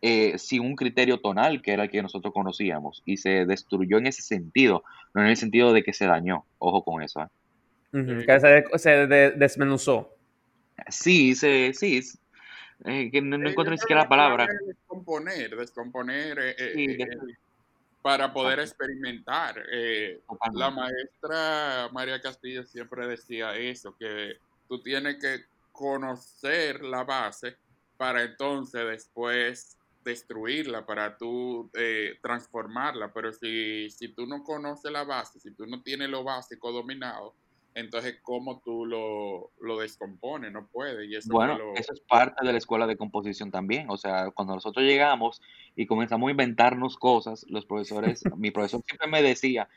eh, 0.02 0.38
sin 0.38 0.62
un 0.62 0.76
criterio 0.76 1.20
tonal 1.20 1.62
que 1.62 1.72
era 1.72 1.84
el 1.84 1.90
que 1.90 2.02
nosotros 2.02 2.32
conocíamos 2.32 3.02
y 3.04 3.16
se 3.16 3.44
destruyó 3.46 3.98
en 3.98 4.06
ese 4.06 4.22
sentido, 4.22 4.84
no 5.14 5.22
en 5.22 5.28
el 5.28 5.36
sentido 5.36 5.72
de 5.72 5.82
que 5.82 5.92
se 5.92 6.06
dañó, 6.06 6.44
ojo 6.58 6.84
con 6.84 7.02
eso. 7.02 7.22
¿eh? 7.22 7.28
Que 8.26 8.78
se, 8.78 9.06
desmenuzó. 9.36 10.14
Sí, 10.88 11.34
se, 11.34 11.72
sí, 11.74 12.00
eh, 12.84 13.10
que 13.10 13.20
no, 13.20 13.36
encuentro 13.36 13.72
ni 13.72 13.78
siquiera 13.78 14.02
la 14.02 14.08
palabra. 14.08 14.48
Descomponer, 14.66 15.56
descomponer. 15.56 16.38
Sí, 16.74 16.96
para 18.02 18.32
poder 18.32 18.60
experimentar. 18.60 19.62
Eh, 19.70 20.20
la 20.52 20.70
maestra 20.70 21.88
María 21.92 22.20
Castillo 22.20 22.64
siempre 22.64 23.06
decía 23.06 23.56
eso, 23.56 23.94
que 23.96 24.38
tú 24.68 24.82
tienes 24.82 25.16
que 25.16 25.44
conocer 25.72 26.82
la 26.82 27.04
base 27.04 27.56
para 27.96 28.22
entonces 28.22 28.86
después 28.86 29.76
destruirla, 30.04 30.86
para 30.86 31.16
tú 31.18 31.70
eh, 31.74 32.18
transformarla. 32.22 33.12
Pero 33.12 33.32
si, 33.32 33.90
si 33.90 34.08
tú 34.08 34.26
no 34.26 34.42
conoces 34.42 34.90
la 34.90 35.04
base, 35.04 35.38
si 35.38 35.50
tú 35.52 35.66
no 35.66 35.82
tienes 35.82 36.08
lo 36.08 36.24
básico 36.24 36.72
dominado, 36.72 37.34
entonces 37.74 38.18
cómo 38.22 38.60
tú 38.60 38.84
lo, 38.84 39.50
lo 39.60 39.78
descompones, 39.78 40.52
no 40.52 40.66
puedes. 40.66 41.08
Y 41.08 41.16
eso 41.16 41.28
bueno, 41.32 41.58
eso 41.76 41.92
es 41.92 42.00
parte 42.00 42.44
de 42.44 42.52
la 42.52 42.58
escuela 42.58 42.86
de 42.86 42.96
composición 42.96 43.50
también. 43.50 43.90
O 43.90 43.96
sea, 43.96 44.30
cuando 44.30 44.54
nosotros 44.54 44.84
llegamos 44.84 45.40
y 45.76 45.86
comenzamos 45.86 46.28
a 46.28 46.30
inventarnos 46.32 46.96
cosas, 46.96 47.46
los 47.48 47.66
profesores, 47.66 48.22
mi 48.36 48.50
profesor 48.50 48.82
siempre 48.86 49.08
me 49.08 49.22
decía, 49.22 49.68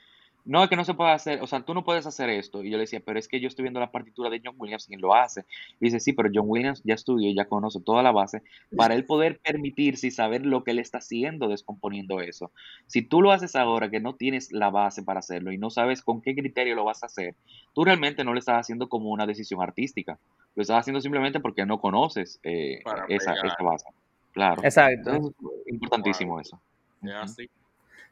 no, 0.46 0.64
es 0.64 0.70
que 0.70 0.76
no 0.76 0.84
se 0.84 0.94
puede 0.94 1.12
hacer, 1.12 1.42
o 1.42 1.48
sea, 1.48 1.62
tú 1.62 1.74
no 1.74 1.84
puedes 1.84 2.06
hacer 2.06 2.30
esto. 2.30 2.64
Y 2.64 2.70
yo 2.70 2.78
le 2.78 2.84
decía, 2.84 3.02
pero 3.06 3.18
es 3.18 3.28
que 3.28 3.40
yo 3.40 3.48
estoy 3.48 3.64
viendo 3.64 3.80
la 3.80 3.92
partitura 3.92 4.30
de 4.30 4.42
John 4.44 4.56
Williams, 4.58 4.88
quien 4.88 5.00
lo 5.00 5.16
hace. 5.16 5.46
Y 5.80 5.86
dice, 5.86 6.00
sí, 6.00 6.12
pero 6.12 6.30
John 6.34 6.46
Williams 6.48 6.82
ya 6.84 6.96
estudió, 6.96 7.32
ya 7.34 7.46
conoce 7.46 7.80
toda 7.80 8.04
la 8.04 8.12
base, 8.12 8.42
para 8.76 8.94
él 8.94 9.06
poder 9.06 9.40
permitirse 9.40 10.08
y 10.08 10.12
saber 10.12 10.46
lo 10.46 10.64
que 10.64 10.72
él 10.72 10.80
está 10.80 10.98
haciendo 10.98 11.48
descomponiendo 11.48 12.20
eso. 12.20 12.52
Si 12.88 13.02
tú 13.02 13.22
lo 13.22 13.32
haces 13.32 13.56
ahora 13.56 13.90
que 13.90 14.02
no 14.02 14.16
tienes 14.16 14.52
la 14.52 14.70
base 14.70 15.04
para 15.04 15.20
hacerlo 15.20 15.52
y 15.52 15.58
no 15.58 15.70
sabes 15.70 16.02
con 16.02 16.22
qué 16.22 16.36
criterio 16.36 16.76
lo 16.76 16.84
vas 16.84 17.04
a 17.04 17.06
hacer, 17.06 17.36
tú 17.74 17.86
realmente 17.86 18.24
no 18.24 18.34
lo 18.34 18.40
estás 18.40 18.60
haciendo 18.60 18.90
como 18.90 19.12
una 19.12 19.26
decisión 19.26 19.62
artística. 19.62 20.20
Lo 20.56 20.62
estás 20.62 20.80
haciendo 20.80 21.00
simplemente 21.00 21.40
porque 21.40 21.66
no 21.66 21.80
conoces 21.80 22.40
eh, 22.44 22.82
esa, 23.08 23.34
base. 23.64 23.86
Claro. 24.34 24.62
Exacto. 24.64 25.34
es 25.66 25.74
importantísimo 25.74 26.40
eso. 26.40 26.60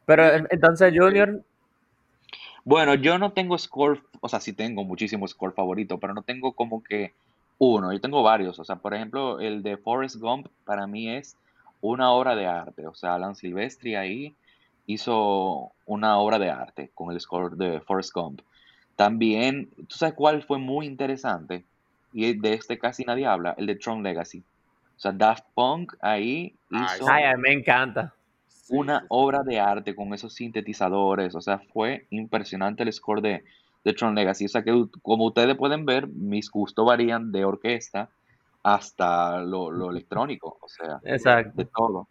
Pero 0.06 0.48
entonces, 0.50 0.94
Junior, 0.96 1.44
bueno, 2.64 2.94
yo 2.96 3.18
no 3.18 3.32
tengo 3.32 3.58
score, 3.58 4.02
o 4.20 4.30
sea, 4.30 4.40
sí 4.40 4.54
tengo 4.54 4.84
muchísimo 4.84 5.28
score 5.28 5.54
favorito, 5.54 5.98
pero 6.00 6.14
no 6.14 6.22
tengo 6.22 6.54
como 6.54 6.84
que 6.84 7.14
uno, 7.58 7.92
yo 7.92 8.02
tengo 8.02 8.24
varios, 8.24 8.60
o 8.60 8.66
sea, 8.66 8.78
por 8.78 8.94
ejemplo, 8.94 9.40
el 9.40 9.64
de 9.64 9.78
Forrest 9.78 10.18
Gump 10.18 10.48
para 10.66 10.88
mí 10.88 11.10
es 11.10 11.38
una 11.82 12.12
obra 12.12 12.36
de 12.36 12.48
arte, 12.48 12.88
o 12.88 12.94
sea, 12.94 13.16
Alan 13.16 13.36
Silvestri 13.36 13.96
ahí 13.96 14.36
hizo 14.88 15.72
una 15.86 16.18
obra 16.18 16.40
de 16.40 16.50
arte 16.50 16.92
con 16.94 17.12
el 17.12 17.20
score 17.20 17.56
de 17.56 17.80
Forrest 17.82 18.14
Gump. 18.14 18.42
También, 18.96 19.70
¿tú 19.88 19.96
sabes 19.96 20.16
cuál 20.16 20.44
fue 20.44 20.60
muy 20.60 20.86
interesante? 20.86 21.64
Y 22.14 22.34
de 22.34 22.54
este 22.54 22.78
casi 22.78 23.04
nadie 23.04 23.26
habla, 23.26 23.56
el 23.58 23.66
de 23.68 23.76
Tron 23.76 24.04
Legacy. 24.04 24.44
O 24.98 25.00
sea, 25.00 25.12
Daft 25.12 25.46
Punk 25.56 25.94
ahí 26.02 26.54
hizo... 26.70 27.10
Ay, 27.10 27.36
me 27.38 27.54
encanta 27.54 28.14
una 28.70 29.06
obra 29.10 29.44
de 29.44 29.60
arte 29.60 29.96
con 29.96 30.14
esos 30.14 30.34
sintetizadores, 30.34 31.36
o 31.36 31.42
sea, 31.42 31.60
fue 31.74 32.08
impresionante 32.10 32.84
el 32.84 32.94
score 32.94 33.22
de, 33.22 33.44
de 33.84 33.94
Tron 33.94 34.16
Legacy, 34.16 34.46
o 34.46 34.50
sea 34.50 34.64
que 34.64 34.86
como 35.02 35.26
ustedes 35.26 35.56
pueden 35.58 35.86
ver, 35.86 36.08
mis 36.08 36.50
gustos 36.50 36.86
varían 36.86 37.32
de 37.32 37.46
orquesta 37.46 38.10
hasta 38.64 39.42
lo, 39.42 39.90
electrónico, 39.90 40.58
o 40.62 40.70
sea, 40.70 41.00
de 41.04 41.66
todo. 41.66 42.08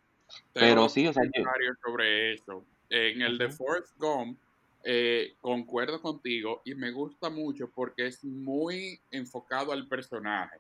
Pero 0.53 0.89
sí, 0.89 1.07
o 1.07 1.13
sea, 1.13 1.25
yo... 1.25 1.45
sobre 1.85 2.35
eso. 2.35 2.65
En 2.89 3.23
el 3.23 3.39
de 3.39 3.51
Forrest 3.51 3.97
Gump, 3.99 4.39
eh, 4.83 5.35
concuerdo 5.41 6.01
contigo 6.01 6.63
y 6.65 6.75
me 6.75 6.91
gusta 6.91 7.29
mucho 7.29 7.71
porque 7.73 8.07
es 8.07 8.25
muy 8.25 8.99
enfocado 9.11 9.73
al 9.73 9.87
personaje. 9.87 10.59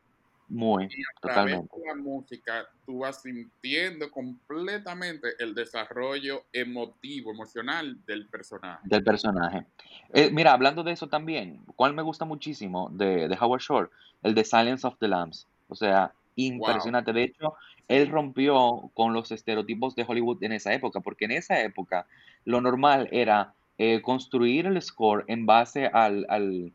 Muy, 0.50 0.84
y 0.84 0.86
a 0.86 1.20
totalmente. 1.20 1.78
De 1.78 1.86
la 1.86 1.94
música, 1.94 2.68
tú 2.84 2.98
vas 2.98 3.22
sintiendo 3.22 4.10
completamente 4.10 5.28
el 5.38 5.54
desarrollo 5.54 6.42
emotivo, 6.52 7.30
emocional 7.30 8.04
del 8.04 8.26
personaje. 8.26 8.80
Del 8.84 9.04
personaje. 9.04 9.64
Eh, 10.12 10.28
mira, 10.32 10.52
hablando 10.52 10.82
de 10.82 10.90
eso 10.90 11.08
también, 11.08 11.60
¿cuál 11.76 11.94
me 11.94 12.02
gusta 12.02 12.24
muchísimo 12.24 12.90
de, 12.92 13.28
de, 13.28 13.38
Howard 13.40 13.60
Shore? 13.60 13.88
El 14.24 14.34
de 14.34 14.44
Silence 14.44 14.84
of 14.84 14.98
the 14.98 15.06
Lambs. 15.06 15.46
O 15.68 15.76
sea, 15.76 16.12
impresionante. 16.34 17.12
De 17.12 17.22
hecho, 17.22 17.54
él 17.86 18.08
rompió 18.08 18.90
con 18.94 19.12
los 19.12 19.30
estereotipos 19.30 19.94
de 19.94 20.04
Hollywood 20.06 20.42
en 20.42 20.52
esa 20.52 20.74
época, 20.74 20.98
porque 20.98 21.26
en 21.26 21.32
esa 21.32 21.62
época 21.62 22.06
lo 22.44 22.60
normal 22.60 23.08
era 23.12 23.54
eh, 23.78 24.02
construir 24.02 24.66
el 24.66 24.82
score 24.82 25.24
en 25.28 25.46
base 25.46 25.86
al, 25.86 26.26
al, 26.28 26.72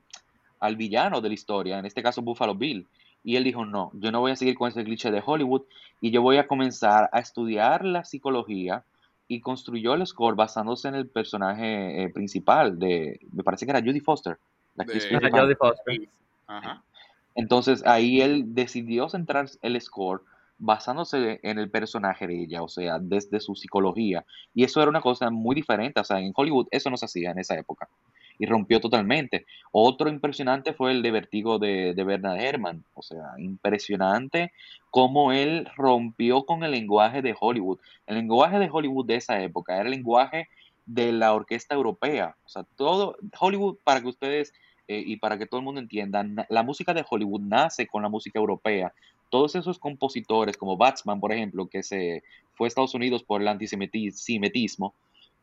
al 0.59 0.75
villano 0.77 1.19
de 1.19 1.27
la 1.27 1.33
historia, 1.35 1.77
en 1.77 1.85
este 1.85 2.01
caso 2.01 2.21
Buffalo 2.21 2.55
Bill. 2.55 2.87
Y 3.25 3.35
él 3.37 3.43
dijo, 3.43 3.65
no, 3.65 3.89
yo 3.95 4.11
no 4.11 4.19
voy 4.21 4.31
a 4.31 4.35
seguir 4.35 4.55
con 4.55 4.69
ese 4.69 4.83
cliché 4.83 5.09
de 5.11 5.23
Hollywood 5.25 5.63
y 5.99 6.11
yo 6.11 6.21
voy 6.21 6.37
a 6.37 6.45
comenzar 6.47 7.09
a 7.11 7.19
estudiar 7.19 7.83
la 7.83 8.05
psicología 8.05 8.83
y 9.27 9.41
construyó 9.41 9.95
el 9.95 10.05
score 10.05 10.35
basándose 10.35 10.87
en 10.87 10.93
el 10.95 11.07
personaje 11.07 12.03
eh, 12.03 12.09
principal 12.09 12.77
de, 12.77 13.19
me 13.33 13.43
parece 13.43 13.65
que 13.65 13.71
era 13.71 13.81
Judy 13.81 13.99
Foster, 13.99 14.37
la 14.75 14.83
actriz 14.83 15.03
De- 15.03 15.09
principal. 15.17 15.41
Jodie 15.41 15.55
Foster. 15.55 16.09
Ajá. 16.45 16.83
Entonces 17.33 17.83
ahí 17.85 18.21
él 18.21 18.53
decidió 18.53 19.09
centrar 19.09 19.49
el 19.63 19.81
score 19.81 20.21
basándose 20.57 21.39
en 21.43 21.57
el 21.59 21.69
personaje 21.69 22.27
de 22.27 22.43
ella, 22.43 22.61
o 22.63 22.69
sea, 22.69 22.99
desde 22.99 23.39
su 23.39 23.55
psicología. 23.55 24.23
Y 24.53 24.63
eso 24.63 24.79
era 24.81 24.89
una 24.89 25.01
cosa 25.01 25.29
muy 25.31 25.55
diferente, 25.55 25.99
o 25.99 26.03
sea, 26.03 26.19
en 26.19 26.31
Hollywood 26.33 26.67
eso 26.71 26.89
no 26.89 26.97
se 26.97 27.05
hacía 27.05 27.31
en 27.31 27.39
esa 27.39 27.57
época. 27.57 27.89
Y 28.37 28.45
rompió 28.45 28.79
totalmente. 28.79 29.45
Otro 29.71 30.09
impresionante 30.09 30.73
fue 30.73 30.91
el 30.91 31.01
de 31.01 31.11
Vertigo 31.11 31.59
de, 31.59 31.93
de 31.93 32.03
Bernard 32.03 32.39
Herrmann, 32.39 32.83
o 32.93 33.01
sea, 33.01 33.33
impresionante 33.37 34.51
cómo 34.91 35.31
él 35.31 35.67
rompió 35.75 36.45
con 36.45 36.63
el 36.63 36.71
lenguaje 36.71 37.21
de 37.21 37.35
Hollywood. 37.39 37.79
El 38.07 38.15
lenguaje 38.15 38.59
de 38.59 38.69
Hollywood 38.71 39.05
de 39.05 39.15
esa 39.15 39.41
época 39.41 39.75
era 39.75 39.83
el 39.83 39.91
lenguaje 39.91 40.47
de 40.85 41.11
la 41.11 41.33
orquesta 41.33 41.75
europea. 41.75 42.35
O 42.45 42.49
sea, 42.49 42.63
todo 42.75 43.17
Hollywood, 43.39 43.77
para 43.83 44.01
que 44.01 44.07
ustedes 44.07 44.53
eh, 44.87 45.03
y 45.05 45.17
para 45.17 45.37
que 45.37 45.47
todo 45.47 45.59
el 45.59 45.65
mundo 45.65 45.81
entienda, 45.81 46.25
la 46.49 46.63
música 46.63 46.93
de 46.93 47.05
Hollywood 47.09 47.41
nace 47.41 47.87
con 47.87 48.03
la 48.03 48.09
música 48.09 48.39
europea. 48.39 48.93
Todos 49.29 49.55
esos 49.55 49.79
compositores, 49.79 50.57
como 50.57 50.77
Batsman, 50.77 51.19
por 51.19 51.33
ejemplo, 51.33 51.67
que 51.67 51.81
se 51.81 52.23
fue 52.53 52.67
a 52.67 52.69
Estados 52.69 52.93
Unidos 52.93 53.23
por 53.23 53.41
el 53.41 53.47
antisemitismo, 53.47 54.93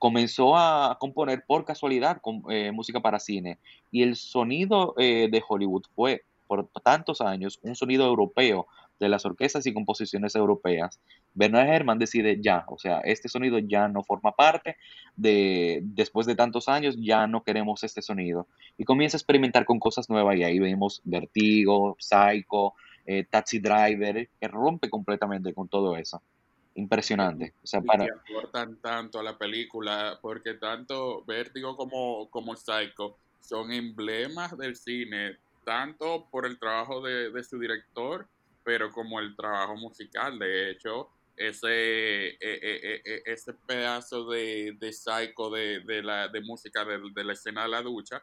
comenzó 0.02 0.56
a 0.56 0.96
componer 0.98 1.44
por 1.46 1.64
casualidad 1.64 2.20
eh, 2.50 2.72
música 2.72 2.98
para 2.98 3.20
cine. 3.20 3.60
Y 3.92 4.02
el 4.02 4.16
sonido 4.16 4.94
eh, 4.98 5.28
de 5.30 5.40
Hollywood 5.48 5.84
fue, 5.94 6.24
por 6.48 6.66
tantos 6.82 7.20
años, 7.20 7.60
un 7.62 7.76
sonido 7.76 8.04
europeo 8.04 8.66
de 8.98 9.08
las 9.08 9.24
orquestas 9.24 9.64
y 9.64 9.72
composiciones 9.72 10.34
europeas. 10.34 10.98
Bernard 11.34 11.68
Herrmann 11.68 12.00
decide 12.00 12.40
ya, 12.42 12.64
o 12.66 12.78
sea, 12.80 12.98
este 13.04 13.28
sonido 13.28 13.60
ya 13.60 13.86
no 13.86 14.02
forma 14.02 14.32
parte 14.32 14.74
de, 15.14 15.78
después 15.84 16.26
de 16.26 16.34
tantos 16.34 16.68
años, 16.68 16.96
ya 16.98 17.28
no 17.28 17.44
queremos 17.44 17.84
este 17.84 18.02
sonido. 18.02 18.48
Y 18.76 18.82
comienza 18.82 19.16
a 19.16 19.20
experimentar 19.20 19.64
con 19.64 19.78
cosas 19.78 20.10
nuevas 20.10 20.36
y 20.36 20.42
ahí 20.42 20.58
vemos 20.58 21.00
Vertigo, 21.04 21.94
Psycho, 22.00 22.74
eh, 23.06 23.24
Taxi 23.30 23.60
Driver, 23.60 24.28
que 24.40 24.48
rompe 24.48 24.90
completamente 24.90 25.54
con 25.54 25.68
todo 25.68 25.96
eso. 25.96 26.20
Impresionante. 26.74 27.52
O 27.62 27.66
sea, 27.66 27.80
y 27.80 27.86
para... 27.86 28.06
que 28.06 28.12
aportan 28.12 28.76
tanto 28.76 29.18
a 29.18 29.22
la 29.22 29.36
película, 29.36 30.18
porque 30.22 30.54
tanto 30.54 31.22
Vértigo 31.24 31.76
como, 31.76 32.28
como 32.30 32.56
Psycho 32.56 33.16
son 33.40 33.72
emblemas 33.72 34.56
del 34.56 34.76
cine, 34.76 35.36
tanto 35.64 36.26
por 36.30 36.46
el 36.46 36.58
trabajo 36.58 37.02
de, 37.02 37.30
de 37.30 37.44
su 37.44 37.58
director, 37.58 38.26
pero 38.64 38.90
como 38.90 39.20
el 39.20 39.36
trabajo 39.36 39.76
musical. 39.76 40.38
De 40.38 40.70
hecho, 40.70 41.08
ese, 41.36 42.28
eh, 42.28 42.36
eh, 42.40 42.60
eh, 42.62 43.02
eh, 43.04 43.22
ese 43.26 43.52
pedazo 43.54 44.24
de, 44.30 44.76
de 44.78 44.92
Psycho 44.92 45.50
de, 45.50 45.80
de 45.80 46.02
la, 46.02 46.28
de 46.28 46.40
música 46.40 46.84
de, 46.84 47.00
de 47.14 47.24
la 47.24 47.32
escena 47.32 47.62
de 47.62 47.68
la 47.68 47.82
ducha 47.82 48.22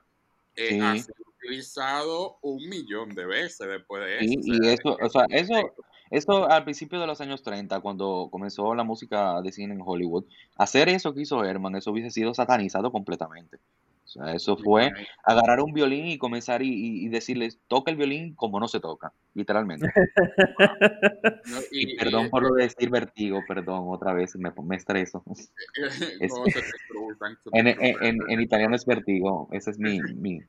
eh, 0.55 0.69
Sí. 0.69 0.79
ha 0.81 0.95
sido 0.95 1.15
utilizado 1.37 2.37
un 2.41 2.67
millón 2.67 3.15
de 3.15 3.25
veces 3.25 3.67
después 3.67 4.03
de 4.03 4.17
eso. 4.17 4.25
Y, 4.25 4.37
o 4.37 4.55
y 4.55 4.57
sea, 4.59 4.73
eso, 4.73 4.97
o 5.01 5.09
sea, 5.09 5.25
eso, 5.29 5.75
eso 6.11 6.49
al 6.49 6.63
principio 6.63 6.99
de 6.99 7.07
los 7.07 7.21
años 7.21 7.43
30, 7.43 7.79
cuando 7.81 8.29
comenzó 8.31 8.73
la 8.75 8.83
música 8.83 9.41
de 9.41 9.51
cine 9.51 9.73
en 9.73 9.81
Hollywood, 9.83 10.25
hacer 10.57 10.89
eso 10.89 11.13
que 11.13 11.21
hizo 11.21 11.43
Herman, 11.43 11.75
eso 11.75 11.91
hubiese 11.91 12.11
sido 12.11 12.33
satanizado 12.33 12.91
completamente. 12.91 13.57
O 14.05 14.11
sea, 14.11 14.33
eso 14.33 14.57
fue 14.57 14.89
agarrar 15.23 15.59
un 15.61 15.71
violín 15.71 16.07
y 16.07 16.17
comenzar 16.17 16.63
y, 16.63 17.03
y- 17.05 17.09
decirles, 17.09 17.59
toca 17.67 17.91
el 17.91 17.97
violín 17.97 18.33
como 18.33 18.59
no 18.59 18.67
se 18.67 18.79
toca, 18.79 19.13
literalmente. 19.35 19.85
¿no? 21.45 21.59
Y 21.71 21.91
Y- 21.93 21.95
perdón 21.95 22.25
y- 22.25 22.29
por 22.29 22.41
lo 22.41 22.55
de 22.55 22.63
decir 22.63 22.89
vertigo, 22.89 23.43
perdón, 23.47 23.83
otra 23.87 24.13
vez 24.13 24.35
me, 24.35 24.51
me 24.63 24.75
estreso. 24.75 25.23
Es- 26.19 26.33
En, 27.51 27.67
en, 27.67 27.77
en, 28.03 28.17
en 28.29 28.41
italiano 28.41 28.75
es 28.75 28.85
vertigo, 28.85 29.47
esa 29.51 29.71
es 29.71 29.77
mi, 29.79 29.99
mi, 30.01 30.41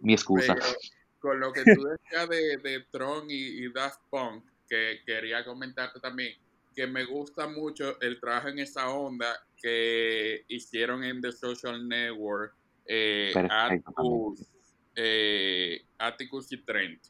mi 0.00 0.12
excusa. 0.12 0.54
Pero 0.54 0.66
con 1.20 1.40
lo 1.40 1.52
que 1.52 1.62
tú 1.64 1.84
decías 1.84 2.28
de, 2.28 2.58
de 2.58 2.84
Tron 2.90 3.30
y, 3.30 3.34
y 3.64 3.72
Daft 3.72 4.00
Punk, 4.10 4.44
que 4.68 5.00
quería 5.04 5.44
comentarte 5.44 6.00
también, 6.00 6.34
que 6.74 6.86
me 6.86 7.04
gusta 7.04 7.48
mucho 7.48 8.00
el 8.00 8.20
trabajo 8.20 8.48
en 8.48 8.58
esa 8.58 8.88
onda 8.90 9.36
que 9.60 10.44
hicieron 10.48 11.02
en 11.02 11.20
The 11.20 11.32
Social 11.32 11.88
Network, 11.88 12.54
eh, 12.86 13.32
Atticus, 13.50 14.46
eh, 14.94 15.82
Atticus 15.98 16.52
y 16.52 16.58
Trent. 16.58 17.00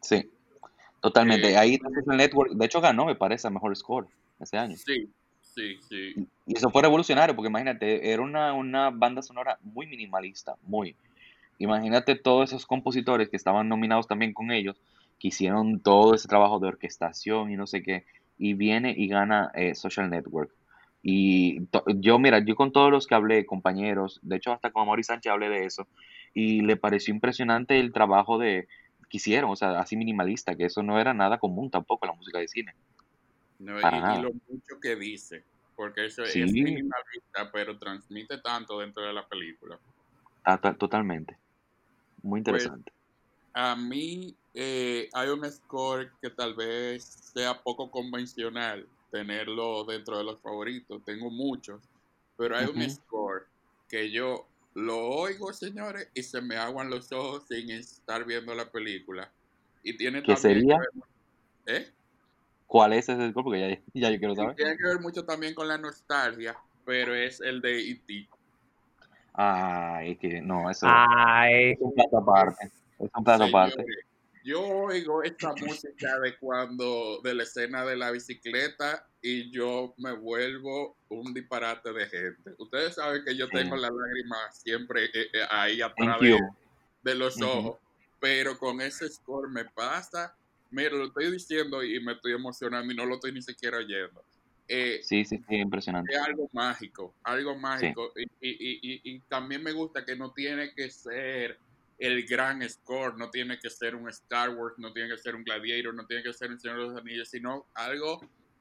Sí, 0.00 0.28
totalmente. 1.00 1.50
Eh, 1.50 1.56
Ahí 1.56 1.78
el 2.08 2.16
Network, 2.16 2.52
de 2.52 2.66
hecho 2.66 2.80
ganó, 2.80 3.06
me 3.06 3.14
parece, 3.14 3.46
a 3.46 3.50
mejor 3.50 3.76
score 3.76 4.08
ese 4.40 4.58
año. 4.58 4.76
Sí, 4.76 5.08
sí, 5.40 5.78
sí. 5.88 6.14
Y 6.46 6.56
eso 6.56 6.70
fue 6.70 6.82
revolucionario, 6.82 7.34
porque 7.34 7.48
imagínate, 7.48 8.10
era 8.10 8.22
una, 8.22 8.52
una 8.52 8.90
banda 8.90 9.22
sonora 9.22 9.58
muy 9.62 9.86
minimalista, 9.86 10.56
muy. 10.62 10.96
Imagínate 11.58 12.16
todos 12.16 12.50
esos 12.50 12.66
compositores 12.66 13.28
que 13.28 13.36
estaban 13.36 13.68
nominados 13.68 14.08
también 14.08 14.32
con 14.32 14.50
ellos, 14.50 14.76
que 15.24 15.28
hicieron 15.28 15.80
todo 15.80 16.14
ese 16.14 16.28
trabajo 16.28 16.58
de 16.58 16.68
orquestación 16.68 17.50
y 17.50 17.56
no 17.56 17.66
sé 17.66 17.82
qué, 17.82 18.04
y 18.36 18.52
viene 18.52 18.94
y 18.94 19.08
gana 19.08 19.50
eh, 19.54 19.74
Social 19.74 20.10
Network. 20.10 20.50
Y 21.02 21.60
yo, 21.96 22.18
mira, 22.18 22.44
yo 22.44 22.54
con 22.54 22.72
todos 22.72 22.90
los 22.90 23.06
que 23.06 23.14
hablé, 23.14 23.46
compañeros, 23.46 24.20
de 24.20 24.36
hecho 24.36 24.52
hasta 24.52 24.70
con 24.70 24.82
Amaury 24.82 25.02
Sánchez 25.02 25.32
hablé 25.32 25.48
de 25.48 25.64
eso, 25.64 25.88
y 26.34 26.60
le 26.60 26.76
pareció 26.76 27.14
impresionante 27.14 27.80
el 27.80 27.90
trabajo 27.90 28.36
de 28.36 28.68
que 29.08 29.16
hicieron, 29.16 29.50
o 29.50 29.56
sea, 29.56 29.80
así 29.80 29.96
minimalista, 29.96 30.56
que 30.56 30.66
eso 30.66 30.82
no 30.82 31.00
era 31.00 31.14
nada 31.14 31.38
común 31.38 31.70
tampoco 31.70 32.04
en 32.04 32.10
la 32.10 32.16
música 32.16 32.38
de 32.38 32.48
cine. 32.48 32.74
No, 33.60 33.80
Para 33.80 33.96
y, 33.96 34.00
y 34.00 34.02
nada. 34.02 34.22
lo 34.24 34.32
mucho 34.46 34.78
que 34.82 34.94
dice, 34.94 35.44
porque 35.74 36.04
eso 36.04 36.26
Sí. 36.26 36.42
es 36.42 36.52
minimalista, 36.52 37.50
pero 37.50 37.78
transmite 37.78 38.42
tanto 38.42 38.78
dentro 38.78 39.02
de 39.06 39.14
la 39.14 39.26
película. 39.26 39.78
Ah, 40.44 40.58
to- 40.58 40.74
Totalmente. 40.76 41.38
Muy 42.22 42.42
Pues, 42.42 42.64
interesante. 42.64 42.92
A 43.54 43.74
mí 43.76 44.36
eh, 44.54 45.08
hay 45.12 45.28
un 45.28 45.44
score 45.50 46.10
que 46.22 46.30
tal 46.30 46.54
vez 46.54 47.04
sea 47.04 47.60
poco 47.62 47.90
convencional 47.90 48.86
tenerlo 49.10 49.84
dentro 49.84 50.16
de 50.18 50.24
los 50.24 50.40
favoritos. 50.40 51.02
Tengo 51.04 51.30
muchos, 51.30 51.82
pero 52.36 52.56
hay 52.56 52.66
un 52.66 52.88
score 52.88 53.46
que 53.88 54.10
yo 54.10 54.46
lo 54.74 54.98
oigo, 55.08 55.52
señores, 55.52 56.10
y 56.14 56.22
se 56.22 56.40
me 56.40 56.56
aguan 56.56 56.90
los 56.90 57.10
ojos 57.12 57.44
sin 57.48 57.70
estar 57.70 58.24
viendo 58.24 58.54
la 58.54 58.70
película. 58.70 59.32
Y 59.82 59.96
tiene 59.96 60.22
¿Qué 60.22 60.34
también 60.34 60.58
sería? 60.60 60.78
que 60.78 61.72
ver- 61.72 61.82
¿eh? 61.82 61.92
¿Cuál 62.66 62.92
es 62.94 63.08
ese 63.08 63.30
score? 63.30 63.44
Porque 63.44 63.60
ya, 63.60 64.00
ya 64.00 64.10
yo 64.10 64.18
quiero 64.18 64.32
Y 64.32 64.36
saber. 64.36 64.56
tiene 64.56 64.76
que 64.76 64.84
ver 64.88 65.00
mucho 65.00 65.24
también 65.24 65.54
con 65.54 65.68
la 65.68 65.78
nostalgia, 65.78 66.56
pero 66.84 67.14
es 67.14 67.40
el 67.40 67.60
de 67.60 67.78
E 67.78 67.90
E.T. 67.90 68.28
Ay, 69.34 70.16
que 70.16 70.40
no, 70.40 70.70
eso 70.70 70.86
Ay, 70.88 71.72
es 71.72 71.78
un 71.80 71.92
plato 71.92 72.18
aparte. 72.18 72.72
Es 72.98 73.10
un 73.14 73.24
plato 73.24 73.44
aparte. 73.44 73.84
Yo 74.44 74.60
oigo 74.60 75.22
esta 75.22 75.54
música 75.54 76.20
de 76.20 76.36
cuando, 76.36 77.18
de 77.24 77.34
la 77.34 77.44
escena 77.44 77.82
de 77.86 77.96
la 77.96 78.10
bicicleta 78.10 79.08
y 79.22 79.50
yo 79.50 79.94
me 79.96 80.12
vuelvo 80.12 80.98
un 81.08 81.32
disparate 81.32 81.90
de 81.94 82.06
gente. 82.06 82.50
Ustedes 82.58 82.94
saben 82.94 83.24
que 83.24 83.34
yo 83.34 83.46
Sí. 83.46 83.52
tengo 83.54 83.74
la 83.76 83.88
lágrima 83.88 84.36
siempre 84.52 85.06
eh, 85.06 85.28
eh, 85.32 85.46
ahí 85.50 85.80
atrás 85.80 86.18
Thank 86.20 86.42
de, 87.02 87.14
los 87.14 87.40
ojos, 87.40 87.78
pero 88.20 88.58
con 88.58 88.82
ese 88.82 89.08
score 89.08 89.48
me 89.48 89.64
pasa, 89.64 90.36
mira, 90.70 90.90
lo 90.90 91.06
estoy 91.06 91.30
diciendo 91.32 91.82
y 91.82 91.98
me 92.04 92.12
estoy 92.12 92.32
emocionando 92.32 92.92
y 92.92 92.96
no 92.96 93.06
lo 93.06 93.14
estoy 93.14 93.32
ni 93.32 93.40
siquiera 93.40 93.78
oyendo. 93.78 94.22
Eh, 94.68 95.00
Sí, 95.02 95.24
sí, 95.24 95.38
sí, 95.48 95.54
impresionante. 95.56 96.12
es 96.12 96.20
algo 96.20 96.50
mágico, 96.52 97.14
algo 97.22 97.56
mágico. 97.56 98.12
Y, 98.14 98.22
y- 98.22 98.28
y- 98.40 98.78
y- 98.82 99.00
y 99.14 99.20
también 99.20 99.62
me 99.62 99.72
gusta 99.72 100.04
que 100.04 100.16
no 100.16 100.32
tiene 100.32 100.74
que 100.74 100.90
ser 100.90 101.58
el 101.98 102.26
gran 102.26 102.68
score, 102.68 103.16
no 103.16 103.30
tiene 103.30 103.58
que 103.58 103.70
ser 103.70 103.94
un 103.94 104.08
Star 104.08 104.50
Wars, 104.50 104.74
no 104.78 104.92
tiene 104.92 105.10
que 105.10 105.18
ser 105.18 105.34
un 105.34 105.44
Gladiator, 105.44 105.94
no 105.94 106.06
tiene 106.06 106.22
que 106.22 106.32
ser 106.32 106.50
un 106.50 106.58
Señor 106.58 106.78
de 106.78 106.88
los 106.88 106.96
Anillos, 106.96 107.28
sino 107.28 107.66
algo 107.74 108.20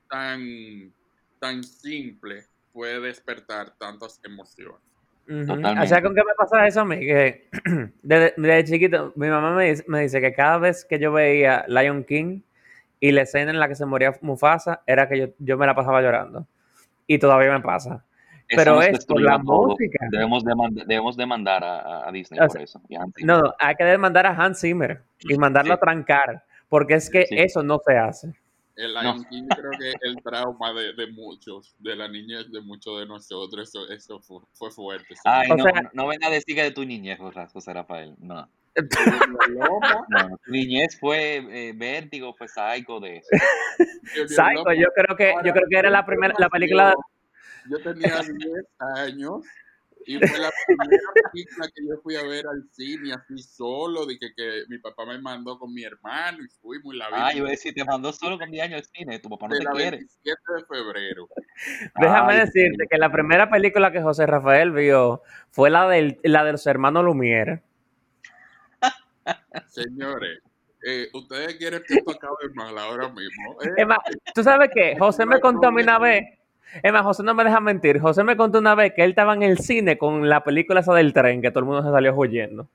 tan, 0.10 0.94
tan 1.40 1.64
simple 1.64 2.46
puede 2.72 3.00
despertar 3.02 3.72
tantas 3.78 4.20
emociones. 4.24 4.82
Totalmente. 5.26 5.82
O 5.82 5.88
sea, 5.88 6.02
¿con 6.02 6.14
qué 6.14 6.22
me 6.22 6.34
pasa 6.38 6.68
eso 6.68 6.82
a 6.82 6.86
mí? 6.86 7.00
Que 7.00 7.48
desde, 8.04 8.34
desde 8.36 8.64
chiquito, 8.66 9.14
mi 9.16 9.30
mamá 9.30 9.56
me 9.56 9.70
dice, 9.70 9.86
me 9.88 10.02
dice 10.02 10.20
que 10.20 10.34
cada 10.34 10.58
vez 10.58 10.86
que 10.86 11.00
yo 11.00 11.14
veía 11.14 11.66
Lion 11.68 12.04
King 12.04 12.42
y 13.00 13.12
la 13.12 13.22
escena 13.22 13.52
en 13.52 13.60
la 13.60 13.68
que 13.68 13.76
se 13.76 13.86
moría 13.86 14.14
Mufasa, 14.22 14.82
era 14.86 15.08
que 15.08 15.20
yo, 15.20 15.28
yo 15.40 15.58
me 15.58 15.66
la 15.66 15.76
pasaba 15.76 16.02
llorando. 16.02 16.48
Y 17.08 17.20
todavía 17.20 17.52
me 17.52 17.62
pasa. 17.62 18.06
Eso 18.54 18.62
Pero 18.64 18.82
es 18.82 19.06
por 19.06 19.22
la 19.22 19.38
música. 19.38 20.08
Debemos, 20.12 20.44
demand- 20.44 20.86
debemos 20.86 21.18
demandar 21.18 21.64
a, 21.64 22.12
Disney 22.12 22.40
O 22.40 22.48
por 22.48 22.62
eso. 22.62 22.82
y 22.90 22.96
a 22.96 23.02
Hans 23.02 23.14
Zimmer. 23.16 23.36
No, 23.36 23.42
no, 23.42 23.54
hay 23.60 23.76
que 23.76 23.84
demandar 23.84 24.26
a 24.26 24.32
Hans 24.36 24.62
Zimmer 24.62 25.02
y 25.20 25.38
mandarlo 25.38 25.74
Sí. 25.74 25.78
a 25.78 25.80
trancar, 25.80 26.44
porque 26.70 26.96
es 26.96 27.10
que 27.10 27.26
Sí. 27.26 27.36
eso 27.38 27.64
no 27.64 27.80
se 27.86 27.98
hace. 27.98 28.34
El 28.76 28.94
No. 28.96 29.02
Lion 29.04 29.26
King 29.26 29.48
creo 29.56 29.72
que 29.80 29.94
el 30.02 30.16
trauma 30.24 30.74
de, 30.74 30.94
de 30.94 31.12
muchos, 31.12 31.76
de 31.80 31.96
la 31.96 32.08
niñez 32.08 32.52
de 32.52 32.60
muchos 32.62 33.00
de 33.00 33.06
nosotros, 33.06 33.70
eso, 33.70 33.88
eso 33.92 34.20
fue, 34.20 34.40
fue 34.52 34.72
fuerte. 34.72 35.16
sí. 35.16 35.22
Ay, 35.26 35.52
O 35.52 35.56
no, 35.56 35.64
sea- 35.64 35.82
no, 35.84 35.90
no 35.94 36.08
venga 36.08 36.28
a 36.28 36.32
decir 36.32 36.56
que 36.56 36.64
de 36.64 36.72
tu 36.72 36.84
niñez, 36.84 37.20
José 37.20 37.74
Rafael. 37.74 38.16
No. 38.20 38.48
No. 40.10 40.38
Tu 40.46 40.52
niñez 40.52 40.98
fue 41.00 41.38
eh, 41.38 41.74
Vértigo, 41.76 42.34
fue 42.34 42.48
Psycho 42.48 43.00
de 43.00 43.18
eso. 43.18 43.28
Psycho, 44.28 44.74
yo 44.74 44.88
creo 44.96 45.16
que, 45.16 45.34
yo 45.46 45.54
creo 45.54 45.68
que 45.70 45.78
era 45.78 45.90
la 45.90 46.06
primera, 46.06 46.34
la 46.38 46.50
película, 46.50 46.94
Yo 47.70 47.80
tenía 47.82 48.20
10 48.38 48.66
años 48.80 49.46
y 50.06 50.18
fue 50.18 50.40
la 50.40 50.52
primera 50.68 51.02
película 51.32 51.68
que 51.74 51.88
yo 51.88 51.96
fui 52.02 52.16
a 52.16 52.24
ver 52.24 52.46
al 52.48 52.64
cine 52.72 53.14
así 53.14 53.38
solo, 53.42 54.06
dije 54.06 54.34
que 54.36 54.64
mi 54.68 54.78
papá 54.80 55.06
me 55.06 55.20
mandó 55.20 55.58
con 55.58 55.74
mi 55.74 55.84
hermano 55.84 56.40
y 56.44 56.48
fuimos 56.62 56.94
la 56.96 57.06
Ah, 57.06 57.10
yo 57.10 57.18
vimos 57.18 57.36
iba 57.38 57.48
a 57.48 57.52
decir, 57.52 57.74
te 57.74 57.86
mandó 57.86 58.12
solo 58.12 58.38
con 58.38 58.52
10 58.52 58.64
años 58.66 58.80
al 58.80 58.86
cine, 58.86 59.20
tu 59.20 59.30
papá 59.30 59.48
no 59.48 59.54
de 59.54 59.60
te 59.60 59.66
la 59.66 59.72
quiere. 59.72 59.98
27 59.98 60.42
de 60.58 60.66
febrero. 60.66 61.30
Déjame 62.00 62.34
Ay, 62.34 62.40
decirte 62.40 62.88
que 62.90 62.98
la 62.98 63.12
primera 63.12 63.50
película 63.50 63.92
que 63.92 64.02
José 64.02 64.26
Rafael 64.26 64.72
vio 64.72 65.22
fue 65.52 65.70
la, 65.70 65.88
del, 65.88 66.20
la 66.24 66.44
de 66.44 66.52
los 66.54 66.68
hermanos 66.68 67.06
Lumière. 67.06 67.62
Señores, 69.68 70.40
eh, 70.86 71.08
ustedes 71.14 71.56
quieren 71.56 71.82
que 71.88 71.96
esto 71.96 72.12
acabe 72.12 72.54
mal 72.54 72.78
ahora 72.78 73.08
mismo. 73.10 73.62
¿eh? 73.62 73.70
Es 73.78 73.88
más, 73.88 74.00
tú 74.36 74.44
sabes 74.44 74.70
qué, 74.74 74.98
José 75.00 75.26
me 75.26 75.40
contó 75.40 75.68
a 75.68 75.72
mí 75.72 75.82
una 75.82 75.98
vez, 75.98 76.24
es 76.82 76.92
más, 76.94 77.04
José 77.04 77.24
no 77.24 77.34
me 77.36 77.44
deja 77.44 77.60
mentir, 77.60 78.00
José 78.00 78.24
me 78.24 78.36
contó 78.38 78.60
una 78.60 78.74
vez 78.76 78.94
que 78.96 79.04
él 79.04 79.12
estaba 79.12 79.34
en 79.34 79.44
el 79.44 79.60
cine 79.60 79.98
con 79.98 80.28
la 80.30 80.44
película 80.44 80.80
esa 80.80 80.94
del 80.94 81.14
tren, 81.14 81.42
que 81.42 81.52
todo 81.52 81.60
el 81.60 81.66
mundo 81.66 81.84
se 81.84 81.90
salió 81.92 82.14
huyendo. 82.16 82.68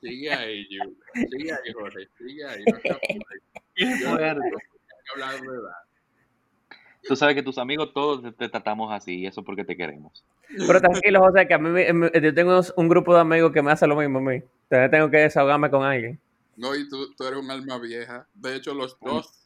Sigue 0.00 0.32
ahí, 0.32 0.66
Yu. 0.70 0.94
Sigue 1.30 1.52
ahí, 1.52 1.72
Jorge. 1.72 2.08
Sigue 2.18 2.44
ahí. 2.46 2.64
No 2.66 2.78
te 4.18 4.28
apures. 4.28 4.68
Hablar 5.14 5.40
de 5.40 5.46
edad. 5.46 5.76
Tú 7.06 7.16
sabes 7.16 7.34
que 7.34 7.42
tus 7.42 7.58
amigos 7.58 7.92
todos 7.92 8.22
te, 8.22 8.32
te 8.32 8.48
tratamos 8.48 8.90
así, 8.92 9.20
y 9.20 9.26
eso 9.26 9.40
es 9.40 9.46
porque 9.46 9.64
te 9.64 9.76
queremos. 9.76 10.24
Pero 10.66 10.80
tranquilo, 10.80 11.20
José, 11.20 11.46
que 11.46 11.54
a 11.54 11.58
mí 11.58 11.68
me- 11.68 11.92
me- 11.92 12.10
yo 12.20 12.32
tengo 12.34 12.60
un 12.76 12.88
grupo 12.88 13.14
de 13.14 13.20
amigos 13.20 13.52
que 13.52 13.60
me 13.62 13.72
hace 13.72 13.86
lo 13.86 13.96
mismo 13.96 14.18
a 14.18 14.22
mí. 14.22 14.36
Entonces 14.36 14.90
tengo 14.90 15.10
que 15.10 15.18
desahogarme 15.18 15.70
con 15.70 15.82
alguien. 15.84 16.18
No, 16.56 16.74
y 16.74 16.88
tú, 16.88 17.12
tú 17.14 17.24
eres 17.26 17.40
un 17.40 17.50
alma 17.50 17.78
vieja. 17.78 18.26
De 18.34 18.56
hecho, 18.56 18.72
los 18.74 18.98
dos 19.00 19.43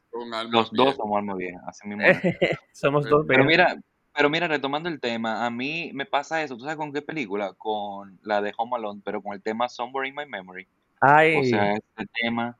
Los 0.50 0.70
dos 0.72 0.96
somos 0.96 1.18
alma 1.18 1.34
vieja, 1.34 1.60
así 1.66 1.86
mismo. 1.88 2.02
es. 2.02 2.18
Somos 2.72 3.08
dos 3.08 3.24
Pero 3.28 3.44
mira, 3.44 3.76
pero 4.14 4.30
mira, 4.30 4.48
retomando 4.48 4.88
el 4.88 4.98
tema, 5.00 5.44
a 5.46 5.50
mí 5.50 5.90
me 5.94 6.06
pasa 6.06 6.42
eso. 6.42 6.56
¿Tú 6.56 6.62
sabes 6.64 6.76
con 6.76 6.92
qué 6.92 7.02
película? 7.02 7.52
Con 7.54 8.18
la 8.22 8.40
de 8.42 8.52
Home 8.56 8.76
Alone, 8.76 9.00
pero 9.04 9.22
con 9.22 9.32
el 9.34 9.42
tema 9.42 9.68
Somewhere 9.68 10.08
in 10.08 10.14
My 10.14 10.26
Memory. 10.26 10.66
Ay, 11.00 11.36
O 11.36 11.44
sea, 11.44 11.74
este 11.74 12.06
tema, 12.20 12.56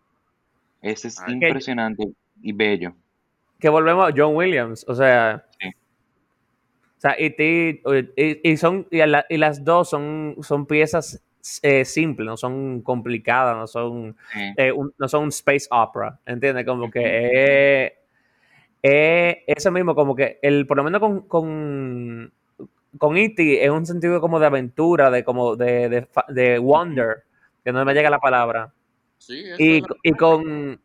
ese 0.82 1.08
es 1.08 1.18
Ay. 1.20 1.34
impresionante 1.34 2.08
y 2.42 2.52
bello. 2.52 2.94
que 3.58 3.68
volvemos 3.68 4.08
a 4.08 4.14
John 4.16 4.36
Williams, 4.36 4.84
o 4.86 4.94
sea, 4.94 5.44
Sí. 5.60 5.68
o 5.70 7.00
sea, 7.00 7.16
y, 7.18 7.30
ti- 7.30 7.82
y, 8.16 8.50
y 8.52 8.56
son 8.56 8.86
y, 8.90 8.98
la- 9.04 9.26
y 9.28 9.36
las 9.36 9.64
dos 9.64 9.90
son, 9.90 10.36
son 10.42 10.64
piezas 10.66 11.20
eh, 11.62 11.84
simples, 11.84 12.26
no 12.26 12.36
son 12.36 12.82
complicadas, 12.82 13.56
no 13.56 13.66
son 13.66 14.16
Sí. 14.32 14.40
eh, 14.56 14.72
un- 14.72 14.92
no 14.98 15.08
son 15.08 15.24
un 15.24 15.28
space 15.30 15.66
opera, 15.70 16.18
¿entiendes? 16.26 16.64
Como 16.66 16.90
que 16.90 17.00
eh, 17.04 17.94
eh, 18.82 19.44
eso 19.46 19.70
mismo, 19.70 19.94
como 19.94 20.14
que 20.14 20.38
el 20.42 20.66
por 20.66 20.76
lo 20.76 20.84
menos 20.84 21.00
con 21.00 21.22
con 21.22 22.32
con 22.96 23.16
E.T. 23.16 23.64
es 23.64 23.70
un 23.70 23.84
sentido 23.86 24.20
como 24.20 24.40
de 24.40 24.46
aventura, 24.46 25.10
de 25.10 25.22
como 25.24 25.56
de, 25.56 25.88
de, 25.88 26.08
de 26.28 26.58
wonder, 26.58 27.22
que 27.64 27.72
no 27.72 27.84
me 27.84 27.92
llega 27.94 28.08
la 28.10 28.18
palabra. 28.18 28.72
Sí, 29.18 29.44
Y, 29.58 29.76
es 29.76 29.82
la- 29.82 29.96
y 30.02 30.12
con 30.12 30.80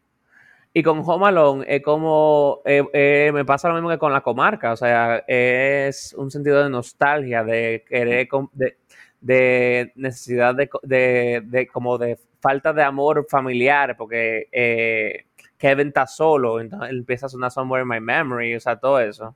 y 0.75 0.81
con 0.81 1.03
Home 1.05 1.27
Alone 1.27 1.65
es 1.67 1.83
como 1.83 2.61
eh, 2.65 2.83
eh, 2.93 3.31
me 3.33 3.45
pasa 3.45 3.69
lo 3.69 3.75
mismo 3.75 3.89
que 3.89 3.99
con 3.99 4.11
la 4.11 4.21
comarca, 4.21 4.73
o 4.73 4.75
sea, 4.75 5.23
es 5.27 6.13
un 6.17 6.31
sentido 6.31 6.63
de 6.63 6.69
nostalgia, 6.69 7.43
de 7.43 7.85
querer 7.87 8.27
de, 8.53 8.77
de 9.23 9.91
necesidad 9.95 10.53
de, 10.53 10.69
de, 10.83 11.41
de 11.45 11.67
como 11.67 11.97
de 11.97 12.19
falta 12.41 12.73
de 12.73 12.83
amor 12.83 13.25
familiar, 13.29 13.95
porque 13.97 14.47
eh, 14.51 15.25
Kevin 15.57 15.87
está 15.87 16.05
solo, 16.05 16.59
entonces 16.59 16.89
empieza 16.91 17.27
a 17.27 17.29
sonar 17.29 17.49
Somewhere 17.51 17.83
in 17.83 17.87
My 17.89 18.01
Memory, 18.01 18.55
o 18.55 18.59
sea, 18.59 18.75
todo 18.77 18.99
eso. 18.99 19.33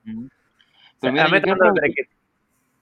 Pero 1.00 1.14
mira, 1.14 1.26
quiero, 1.42 1.74
que- 1.96 2.10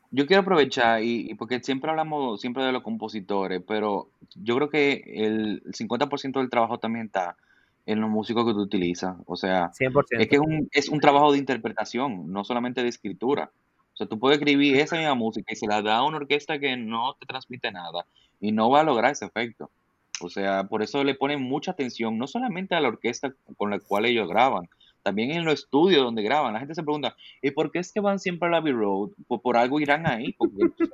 yo 0.10 0.26
quiero 0.26 0.41
aprovechar, 0.41 1.03
y, 1.03 1.30
y 1.30 1.36
porque 1.36 1.60
siempre 1.62 1.91
hablamos 1.91 2.41
siempre 2.41 2.64
de 2.64 2.72
los 2.72 2.82
compositores, 2.82 3.62
pero 3.68 4.10
yo 4.36 4.56
creo 4.56 4.70
que 4.70 5.03
el 5.06 5.62
50% 5.74 6.39
del 6.39 6.49
trabajo 6.49 6.80
también 6.80 7.06
está 7.08 7.38
en 7.86 8.01
los 8.01 8.10
músicos 8.10 8.45
que 8.47 8.53
tú 8.53 8.62
utilizas. 8.62 9.16
O 9.28 9.36
sea, 9.36 9.70
100%. 9.80 10.06
es 10.20 10.28
que 10.28 10.36
es 10.38 10.41
un, 10.41 10.68
es 10.72 10.89
un 10.89 10.99
trabajo 10.99 11.32
de 11.32 11.38
interpretación, 11.38 12.32
no 12.32 12.43
solamente 12.43 12.82
de 12.82 12.89
escritura. 12.89 13.51
O 13.96 13.98
sea, 13.98 14.08
tú 14.08 14.20
puedes 14.20 14.38
escribir 14.38 14.76
esa 14.76 14.98
misma 14.98 15.16
música 15.16 15.54
y 15.54 15.56
se 15.56 15.68
la 15.68 15.82
da 15.82 15.98
a 15.98 16.04
una 16.04 16.18
orquesta 16.18 16.60
que 16.60 16.76
no 16.76 17.16
te 17.18 17.26
transmite 17.26 17.72
nada 17.72 18.06
y 18.41 18.52
no 18.52 18.70
va 18.70 18.82
a 18.82 18.84
lograr 18.84 19.14
ese 19.14 19.26
efecto. 19.26 19.72
O 20.20 20.30
sea, 20.30 20.66
por 20.66 20.84
eso 20.84 21.02
le 21.06 21.16
ponen 21.16 21.41
mucha 21.41 21.72
atención, 21.72 22.18
no 22.18 22.28
solamente 22.28 22.76
a 22.76 22.82
la 22.82 22.89
orquesta 22.89 23.34
con 23.56 23.70
la 23.70 23.80
cual 23.80 24.06
ellos 24.06 24.28
graban, 24.28 24.68
también 25.02 25.32
en 25.32 25.46
los 25.46 25.62
estudios 25.62 26.04
donde 26.04 26.24
graban. 26.24 26.54
La 26.54 26.60
gente 26.60 26.76
se 26.76 26.84
pregunta, 26.84 27.16
¿y 27.41 27.52
por 27.52 27.72
qué 27.72 27.80
es 27.80 27.93
que 27.93 28.02
van 28.02 28.20
siempre 28.20 28.50
a 28.50 28.52
la 28.52 28.60
B-Road? 28.60 29.12
Pues 29.28 29.41
por 29.41 29.56
algo 29.56 29.80
irán 29.80 30.06
ahí, 30.06 30.34
porque 30.34 30.58
sí. 30.78 30.89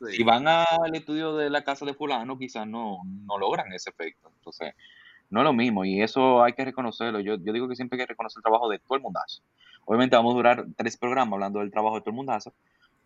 si 0.16 0.22
van 0.22 0.48
al 0.48 0.94
estudio 0.94 1.36
de 1.36 1.50
la 1.50 1.62
casa 1.62 1.84
de 1.84 1.92
fulano, 1.92 2.38
quizás 2.38 2.66
no, 2.66 3.00
no 3.04 3.38
logran 3.38 3.70
ese 3.74 3.90
efecto. 3.90 4.30
Entonces, 4.34 4.72
no 5.30 5.40
es 5.40 5.44
lo 5.44 5.52
mismo 5.52 5.84
y 5.84 6.02
eso 6.02 6.42
hay 6.42 6.52
que 6.52 6.64
reconocerlo. 6.64 7.20
Yo, 7.20 7.36
yo 7.36 7.52
digo 7.52 7.68
que 7.68 7.76
siempre 7.76 7.96
hay 7.96 8.06
que 8.06 8.12
reconocer 8.12 8.40
el 8.40 8.42
trabajo 8.42 8.68
de 8.68 8.78
todo 8.78 8.96
el 8.96 9.02
mundazo. 9.02 9.42
Obviamente 9.84 10.16
vamos 10.16 10.32
a 10.34 10.36
durar 10.36 10.66
tres 10.76 10.96
programas 10.96 11.34
hablando 11.34 11.60
del 11.60 11.70
trabajo 11.70 11.96
de 11.96 12.00
todo 12.02 12.10
el 12.10 12.16
mundazo, 12.16 12.52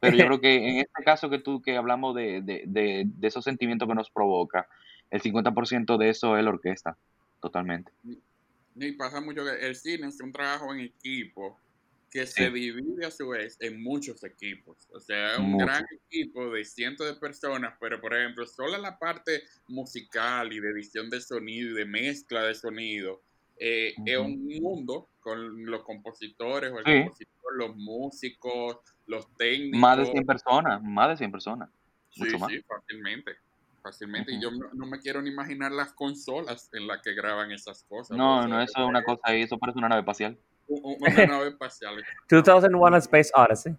pero 0.00 0.16
yo 0.16 0.24
creo 0.26 0.40
que 0.40 0.68
en 0.68 0.78
este 0.78 1.04
caso 1.04 1.30
que 1.30 1.38
tú 1.38 1.62
que 1.62 1.76
hablamos 1.76 2.14
de, 2.14 2.42
de, 2.42 2.64
de, 2.66 3.04
de 3.06 3.28
esos 3.28 3.44
sentimientos 3.44 3.88
que 3.88 3.94
nos 3.94 4.10
provoca, 4.10 4.66
el 5.10 5.22
50% 5.22 5.96
de 5.96 6.08
eso 6.08 6.36
es 6.36 6.44
la 6.44 6.50
orquesta, 6.50 6.96
totalmente. 7.40 7.92
Y 8.76 8.92
pasa 8.92 9.20
mucho 9.20 9.44
que 9.44 9.66
el 9.66 9.76
cine 9.76 10.08
es 10.08 10.20
un 10.20 10.32
trabajo 10.32 10.74
en 10.74 10.80
equipo 10.80 11.58
que 12.14 12.28
se 12.28 12.48
divide 12.48 13.04
a 13.04 13.10
su 13.10 13.26
vez 13.30 13.56
en 13.58 13.82
muchos 13.82 14.22
equipos. 14.22 14.88
O 14.92 15.00
sea, 15.00 15.32
es 15.32 15.38
un 15.40 15.50
Mucho. 15.50 15.66
gran 15.66 15.84
equipo 16.06 16.48
de 16.48 16.64
cientos 16.64 17.08
de 17.08 17.14
personas, 17.14 17.74
pero 17.80 18.00
por 18.00 18.14
ejemplo, 18.14 18.46
solo 18.46 18.78
la 18.78 18.96
parte 19.00 19.42
musical 19.66 20.52
y 20.52 20.60
de 20.60 20.70
edición 20.70 21.10
de 21.10 21.20
sonido 21.20 21.72
y 21.72 21.74
de 21.74 21.84
mezcla 21.84 22.44
de 22.44 22.54
sonido 22.54 23.20
eh, 23.58 23.94
es 24.06 24.16
un 24.18 24.46
mundo 24.46 25.08
con 25.18 25.66
los 25.66 25.82
compositores 25.82 26.70
o 26.72 26.78
el 26.78 26.84
Sí. 26.84 26.98
compositor, 27.02 27.56
los 27.56 27.76
músicos, 27.76 28.76
los 29.06 29.36
técnicos. 29.36 29.80
Más 29.80 29.98
de 29.98 30.06
100 30.06 30.24
personas, 30.24 30.82
más 30.84 31.08
de 31.08 31.16
100 31.16 31.32
personas, 31.32 31.68
Sí, 32.10 32.20
mucho 32.22 32.38
más. 32.38 32.52
sí, 32.52 32.60
fácilmente. 32.62 33.32
Fácilmente. 33.82 34.32
Y 34.32 34.40
yo 34.40 34.50
no, 34.52 34.70
no 34.72 34.86
me 34.86 35.00
quiero 35.00 35.20
ni 35.20 35.30
imaginar 35.30 35.72
las 35.72 35.92
consolas 35.94 36.70
en 36.72 36.86
las 36.86 37.02
que 37.02 37.12
graban 37.12 37.50
esas 37.50 37.82
cosas. 37.84 38.16
No, 38.16 38.46
no, 38.46 38.60
eso 38.62 38.72
es 38.80 38.86
una 38.86 39.02
cosa 39.02 39.20
ahí, 39.24 39.42
eso 39.42 39.58
parece 39.58 39.78
una 39.80 39.88
nave 39.88 40.00
espacial. 40.02 40.38
Un- 40.68 40.80
un- 40.84 40.96
una 41.00 41.26
nave 41.26 41.48
espacial, 41.48 42.02
2001 42.28 42.96
A 42.96 42.98
Space 42.98 43.30
Odyssey. 43.34 43.76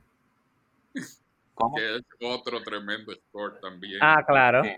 ¿Cómo? 1.55 1.75
que 1.77 1.95
es 1.95 2.01
otro 2.21 2.61
tremendo 2.63 3.13
score 3.13 3.59
también. 3.61 3.99
Ah, 4.01 4.23
claro. 4.27 4.63
Sí. 4.63 4.71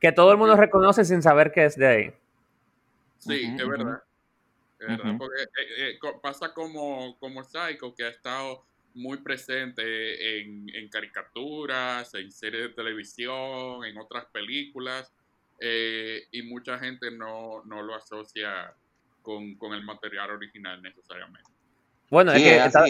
Que 0.00 0.10
todo 0.12 0.32
el 0.32 0.38
mundo 0.38 0.56
reconoce 0.56 1.04
sin 1.04 1.22
saber 1.22 1.52
que 1.52 1.64
es 1.66 1.76
de 1.76 1.86
ahí. 1.86 2.12
sí, 3.18 3.54
es 3.58 3.68
verdad. 3.68 4.02
Es 4.80 4.88
verdad, 4.88 5.14
porque 5.16 5.42
eh, 5.42 5.90
eh, 5.92 5.98
pasa 6.20 6.52
como, 6.52 7.16
como 7.18 7.42
Psycho, 7.44 7.94
que 7.94 8.04
ha 8.04 8.08
estado 8.08 8.64
muy 8.94 9.18
presente 9.18 10.40
en, 10.40 10.68
en 10.74 10.88
caricaturas, 10.88 12.12
en 12.14 12.30
series 12.32 12.62
de 12.64 12.68
televisión, 12.70 13.84
en 13.84 13.96
otras 13.96 14.26
películas, 14.26 15.12
eh, 15.60 16.24
y 16.32 16.42
mucha 16.42 16.78
gente 16.78 17.10
no, 17.12 17.62
no 17.64 17.82
lo 17.82 17.94
asocia 17.94 18.74
con, 19.24 19.54
con 19.56 19.72
el 19.72 19.82
material 19.84 20.30
original 20.30 20.80
necesariamente. 20.82 21.50
Bueno, 22.10 22.30
Sí, 22.32 22.36
es 22.38 22.42
que 22.44 22.56
es 22.58 22.66
está, 22.66 22.84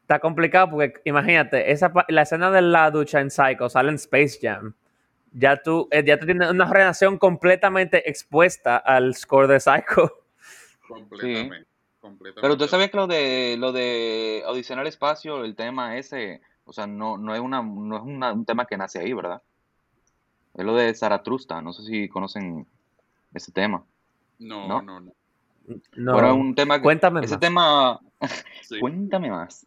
está 0.00 0.18
complicado 0.18 0.70
porque 0.70 1.00
imagínate, 1.04 1.70
esa, 1.70 1.92
pa- 1.92 2.04
la 2.08 2.22
escena 2.22 2.50
de 2.50 2.60
la 2.60 2.90
ducha 2.90 3.20
en 3.20 3.30
Psycho 3.30 3.68
sale 3.70 3.88
en 3.90 3.94
Space 3.94 4.38
Jam. 4.42 4.74
Ya 5.32 5.56
tú, 5.62 5.88
eh, 5.92 6.02
ya 6.04 6.18
tú 6.18 6.26
tienes 6.26 6.50
una 6.50 6.70
relación 6.70 7.16
completamente 7.16 8.10
expuesta 8.10 8.76
al 8.76 9.14
score 9.14 9.46
de 9.46 9.60
Psycho. 9.60 10.24
Completamente. 10.88 11.66
completamente. 12.00 12.40
Pero 12.42 12.58
tú 12.58 12.66
sabías 12.66 12.90
que 12.90 12.96
lo 12.96 13.06
de 13.06 13.56
lo 13.58 13.72
de 13.72 14.42
Audición 14.44 14.78
al 14.80 14.88
espacio, 14.88 15.44
el 15.44 15.54
tema 15.54 15.96
ese, 15.96 16.42
o 16.64 16.72
sea, 16.72 16.86
no, 16.86 17.16
no 17.16 17.34
es 17.34 17.40
una, 17.40 17.62
no 17.62 17.96
es 17.96 18.02
una- 18.02 18.32
un 18.32 18.44
tema 18.44 18.66
que 18.66 18.76
nace 18.76 18.98
ahí, 18.98 19.12
¿verdad? 19.12 19.40
Es 20.54 20.64
lo 20.66 20.74
de 20.74 20.92
Zaratrusta, 20.94 21.62
no 21.62 21.72
sé 21.72 21.82
si 21.84 22.08
conocen 22.08 22.66
ese 23.32 23.52
tema. 23.52 23.84
No, 24.40 24.68
¿no? 24.68 24.82
no, 24.82 25.00
no. 25.00 25.12
No. 25.96 26.12
Bueno, 26.14 26.28
es 26.28 26.34
un 26.34 26.54
tema 26.54 26.76
que, 26.78 26.82
Cuéntame 26.82 27.20
ese 27.20 27.34
más. 27.34 27.40
tema, 27.40 28.00
Sí. 28.62 28.80
cuéntame 28.80 29.30
más. 29.30 29.66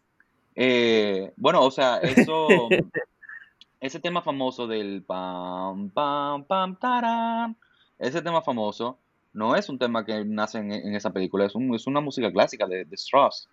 Eh, 0.54 1.32
bueno, 1.36 1.62
o 1.62 1.70
sea, 1.70 1.98
eso, 1.98 2.46
ese 3.80 4.00
tema 4.00 4.22
famoso 4.22 4.66
del 4.66 5.02
pam, 5.02 5.90
pam, 5.90 6.44
pam, 6.44 6.76
taram, 6.76 7.54
ese 7.98 8.22
tema 8.22 8.42
famoso 8.42 8.98
no 9.32 9.54
es 9.54 9.68
un 9.68 9.78
tema 9.78 10.04
que 10.04 10.24
nace 10.24 10.58
en, 10.58 10.72
en 10.72 10.94
esa 10.94 11.10
película, 11.12 11.44
es, 11.44 11.54
un- 11.54 11.74
es 11.74 11.86
una 11.86 12.00
música 12.00 12.32
clásica 12.32 12.66
de, 12.66 12.84
de 12.86 12.94
Strauss, 12.96 13.48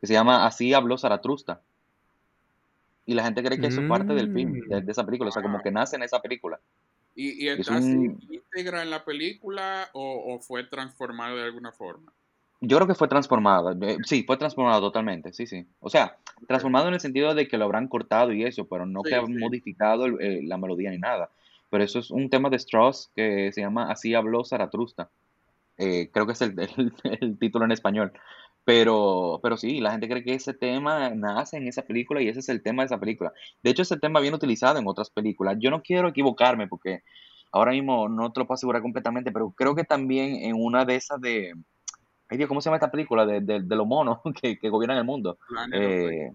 que 0.00 0.06
se 0.06 0.12
llama 0.12 0.44
Así 0.46 0.74
habló 0.74 0.98
Zaratrusta. 0.98 1.60
Y 3.06 3.14
la 3.14 3.24
gente 3.24 3.42
cree 3.42 3.58
que 3.58 3.66
eso 3.66 3.80
es 3.80 3.88
parte 3.88 4.12
del 4.14 4.32
film, 4.32 4.60
de, 4.68 4.80
de 4.82 4.92
esa 4.92 5.04
película, 5.04 5.30
o 5.30 5.32
sea, 5.32 5.42
como 5.42 5.60
que 5.60 5.70
nace 5.72 5.96
en 5.96 6.02
esa 6.04 6.20
película. 6.20 6.60
¿Y, 7.14 7.44
y 7.44 7.48
Es 7.48 7.60
está 7.60 7.76
así 7.76 7.94
un- 7.94 8.18
íntegra 8.30 8.82
en 8.82 8.90
la 8.90 9.04
película 9.04 9.88
o, 9.92 10.34
o 10.34 10.40
fue 10.40 10.64
transformado 10.64 11.36
de 11.36 11.44
alguna 11.44 11.72
forma? 11.72 12.12
Yo 12.60 12.76
creo 12.76 12.86
que 12.86 12.94
fue 12.94 13.08
transformado. 13.08 13.72
eh, 13.82 13.96
Sí, 14.04 14.22
fue 14.22 14.36
transformado 14.36 14.80
totalmente. 14.80 15.32
Sí, 15.32 15.46
sí. 15.46 15.66
O 15.80 15.90
sea, 15.90 16.16
transformado 16.46 16.88
en 16.88 16.94
el 16.94 17.00
sentido 17.00 17.34
de 17.34 17.48
que 17.48 17.58
lo 17.58 17.64
habrán 17.64 17.88
cortado 17.88 18.32
y 18.32 18.44
eso, 18.44 18.66
pero 18.66 18.86
no 18.86 19.02
que 19.02 19.14
han 19.14 19.26
sí. 19.26 19.32
modificado 19.34 20.06
el- 20.06 20.20
eh, 20.20 20.40
la 20.44 20.56
melodía 20.58 20.90
ni 20.90 20.98
nada. 20.98 21.28
Pero 21.70 21.82
eso 21.84 21.98
es 21.98 22.10
un 22.10 22.30
tema 22.30 22.50
de 22.50 22.56
Strauss 22.56 23.10
que 23.16 23.50
se 23.52 23.60
llama 23.62 23.90
Así 23.90 24.14
habló 24.14 24.44
Zaratrusta. 24.44 25.10
Eh, 25.78 26.08
creo 26.12 26.26
que 26.26 26.32
es 26.32 26.40
el, 26.42 26.54
el- 26.78 26.92
el 27.20 27.38
título 27.38 27.64
en 27.64 27.72
español. 27.72 28.12
Pero, 28.64 29.40
pero 29.42 29.56
sí, 29.56 29.80
la 29.80 29.90
gente 29.90 30.08
cree 30.08 30.22
que 30.22 30.34
ese 30.34 30.54
tema 30.54 31.10
nace 31.10 31.56
en 31.56 31.66
esa 31.66 31.82
película 31.82 32.22
y 32.22 32.28
ese 32.28 32.40
es 32.40 32.48
el 32.48 32.62
tema 32.62 32.82
de 32.82 32.86
esa 32.86 33.00
película. 33.00 33.32
De 33.62 33.70
hecho, 33.70 33.82
ese 33.82 33.96
tema 33.98 34.20
viene 34.20 34.36
utilizado 34.36 34.78
en 34.78 34.86
otras 34.86 35.10
películas. 35.10 35.56
Yo 35.58 35.70
no 35.70 35.82
quiero 35.82 36.08
equivocarme 36.08 36.68
porque 36.68 37.02
ahora 37.50 37.72
mismo 37.72 38.08
no 38.08 38.32
te 38.32 38.38
lo 38.40 38.46
puedo 38.46 38.54
asegurar 38.54 38.80
completamente, 38.80 39.32
pero 39.32 39.50
creo 39.50 39.74
que 39.74 39.82
también 39.84 40.36
en 40.36 40.54
una 40.56 40.84
de 40.84 40.94
esas 40.94 41.20
de... 41.20 41.54
Ay 42.28 42.38
Dios, 42.38 42.48
¿cómo 42.48 42.60
se 42.60 42.66
llama 42.68 42.76
esta 42.76 42.90
película? 42.90 43.26
De, 43.26 43.40
de- 43.40 43.60
de 43.62 43.76
los 43.76 43.86
monos 43.86 44.18
que, 44.40 44.56
que 44.58 44.68
gobiernan 44.70 44.98
el 44.98 45.04
mundo. 45.04 45.38
Eh, 45.76 46.32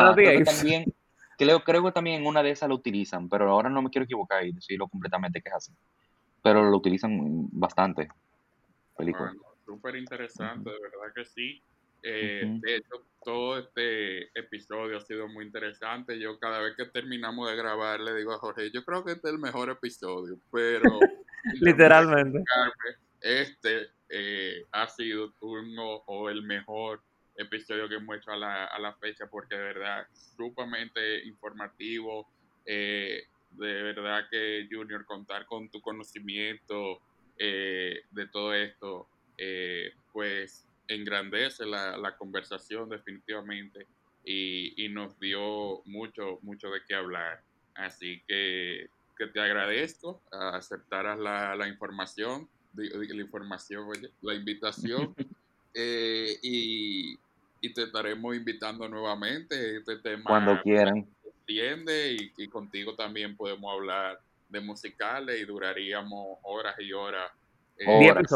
ajá, 0.00 0.14
creo 0.16 0.38
que 0.38 0.44
también, 0.58 0.94
creo, 1.38 1.60
creo 1.60 1.84
que 1.84 1.92
también 1.92 2.20
en 2.22 2.26
una 2.26 2.42
de 2.42 2.50
esas 2.50 2.68
lo 2.68 2.74
utilizan, 2.74 3.28
pero 3.28 3.48
ahora 3.50 3.70
no 3.70 3.80
me 3.82 3.88
quiero 3.90 4.04
equivocar 4.04 4.44
y 4.44 4.52
decirlo 4.52 4.88
completamente 4.88 5.40
que 5.40 5.48
es 5.48 5.54
así. 5.54 5.72
Pero 6.42 6.64
lo 6.64 6.76
utilizan 6.76 7.48
bastante, 7.52 8.08
película. 8.96 9.26
Bueno, 9.28 9.51
súper 9.72 9.96
interesante, 9.96 10.70
de 10.70 10.78
verdad 10.80 11.14
que 11.14 11.24
sí. 11.24 11.62
Eh, 12.02 12.42
de 12.60 12.76
hecho, 12.76 13.06
todo 13.24 13.58
este 13.58 14.24
episodio 14.38 14.98
ha 14.98 15.00
sido 15.00 15.28
muy 15.28 15.46
interesante. 15.46 16.18
Yo 16.18 16.38
cada 16.38 16.60
vez 16.60 16.74
que 16.76 16.86
terminamos 16.86 17.48
de 17.48 17.56
grabar 17.56 18.00
le 18.00 18.14
digo 18.14 18.32
a 18.32 18.38
Jorge, 18.38 18.70
yo 18.70 18.84
creo 18.84 19.04
que 19.04 19.12
este 19.12 19.28
es 19.28 19.34
el 19.34 19.40
mejor 19.40 19.70
episodio, 19.70 20.36
pero 20.50 20.82
Literalmente. 21.60 22.40
este 23.20 23.88
eh, 24.08 24.66
ha 24.72 24.88
sido 24.88 25.32
uno 25.40 26.02
o 26.06 26.28
el 26.28 26.42
mejor 26.42 27.00
episodio 27.36 27.88
que 27.88 27.94
hemos 27.94 28.16
hecho 28.16 28.32
a 28.32 28.36
la, 28.36 28.66
a 28.66 28.78
la 28.78 28.92
fecha 28.94 29.26
porque 29.26 29.56
de 29.56 29.62
verdad 29.62 30.06
sumamente 30.12 31.24
informativo 31.24 32.28
eh, 32.66 33.22
de 33.52 33.82
verdad 33.82 34.26
que 34.30 34.68
Junior 34.70 35.04
contar 35.06 35.46
con 35.46 35.68
tu 35.70 35.80
conocimiento 35.80 37.00
eh, 37.38 38.02
de 38.10 38.28
todo 38.28 38.54
esto 38.54 39.08
eh, 39.44 39.92
pues 40.12 40.64
engrandece 40.86 41.66
la, 41.66 41.96
la 41.96 42.16
conversación 42.16 42.88
definitivamente 42.88 43.88
y, 44.24 44.84
y 44.84 44.88
nos 44.88 45.18
dio 45.18 45.82
mucho 45.84 46.38
mucho 46.42 46.70
de 46.70 46.80
qué 46.86 46.94
hablar 46.94 47.42
así 47.74 48.22
que, 48.28 48.88
que 49.18 49.26
te 49.26 49.40
agradezco 49.40 50.22
a 50.30 50.50
aceptaras 50.58 51.18
la, 51.18 51.56
la 51.56 51.66
información 51.66 52.48
la 52.74 53.20
información 53.20 53.88
oye, 53.88 54.10
la 54.20 54.34
invitación 54.34 55.12
eh, 55.74 56.36
y, 56.42 57.18
y 57.60 57.72
te 57.74 57.82
estaremos 57.82 58.36
invitando 58.36 58.88
nuevamente 58.88 59.78
este 59.78 59.96
tema 59.96 60.24
Cuando 60.30 60.62
quieran. 60.62 61.04
extiende 61.24 62.12
y, 62.12 62.32
y 62.36 62.46
contigo 62.46 62.94
también 62.94 63.36
podemos 63.36 63.72
hablar 63.72 64.20
de 64.48 64.60
musicales 64.60 65.40
y 65.40 65.44
duraríamos 65.46 66.38
horas 66.44 66.76
y 66.78 66.92
horas 66.92 67.28
eh, 67.78 67.86
Horas. 67.88 68.30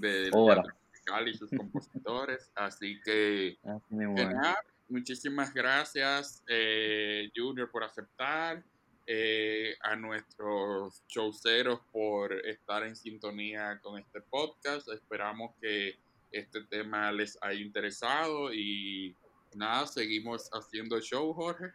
Teatro 0.00 0.62
musical 0.90 1.28
y 1.28 1.34
sus 1.34 1.50
compositores 1.56 2.50
así 2.54 3.00
que 3.04 3.58
Así 3.64 3.94
nada, 3.94 4.56
muchísimas 4.88 5.52
gracias, 5.52 6.42
eh, 6.48 7.30
Junior, 7.34 7.70
por 7.70 7.84
aceptar, 7.84 8.62
eh, 9.08 9.76
a 9.82 9.94
nuestros 9.94 11.04
showceros 11.06 11.80
por 11.92 12.32
estar 12.32 12.82
en 12.82 12.96
sintonía 12.96 13.78
con 13.80 14.00
este 14.00 14.20
podcast. 14.20 14.88
Esperamos 14.88 15.54
que 15.60 15.96
este 16.32 16.64
tema 16.64 17.12
les 17.12 17.38
haya 17.40 17.60
interesado 17.60 18.52
y 18.52 19.14
nada, 19.54 19.86
seguimos 19.86 20.50
haciendo 20.52 20.96
el 20.96 21.02
show, 21.02 21.32
Jorge. 21.32 21.66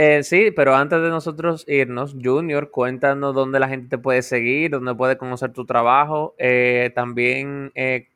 Eh, 0.00 0.22
sí, 0.22 0.52
pero 0.54 0.76
antes 0.76 1.02
de 1.02 1.08
nosotros 1.08 1.64
irnos, 1.66 2.14
Junior, 2.22 2.70
cuéntanos 2.70 3.34
dónde 3.34 3.58
la 3.58 3.68
gente 3.68 3.88
te 3.88 3.98
puede 3.98 4.22
seguir, 4.22 4.70
dónde 4.70 4.94
puede 4.94 5.16
conocer 5.18 5.52
tu 5.52 5.64
trabajo. 5.66 6.36
Eh, 6.38 6.92
también, 6.94 7.72
eh, 7.74 8.06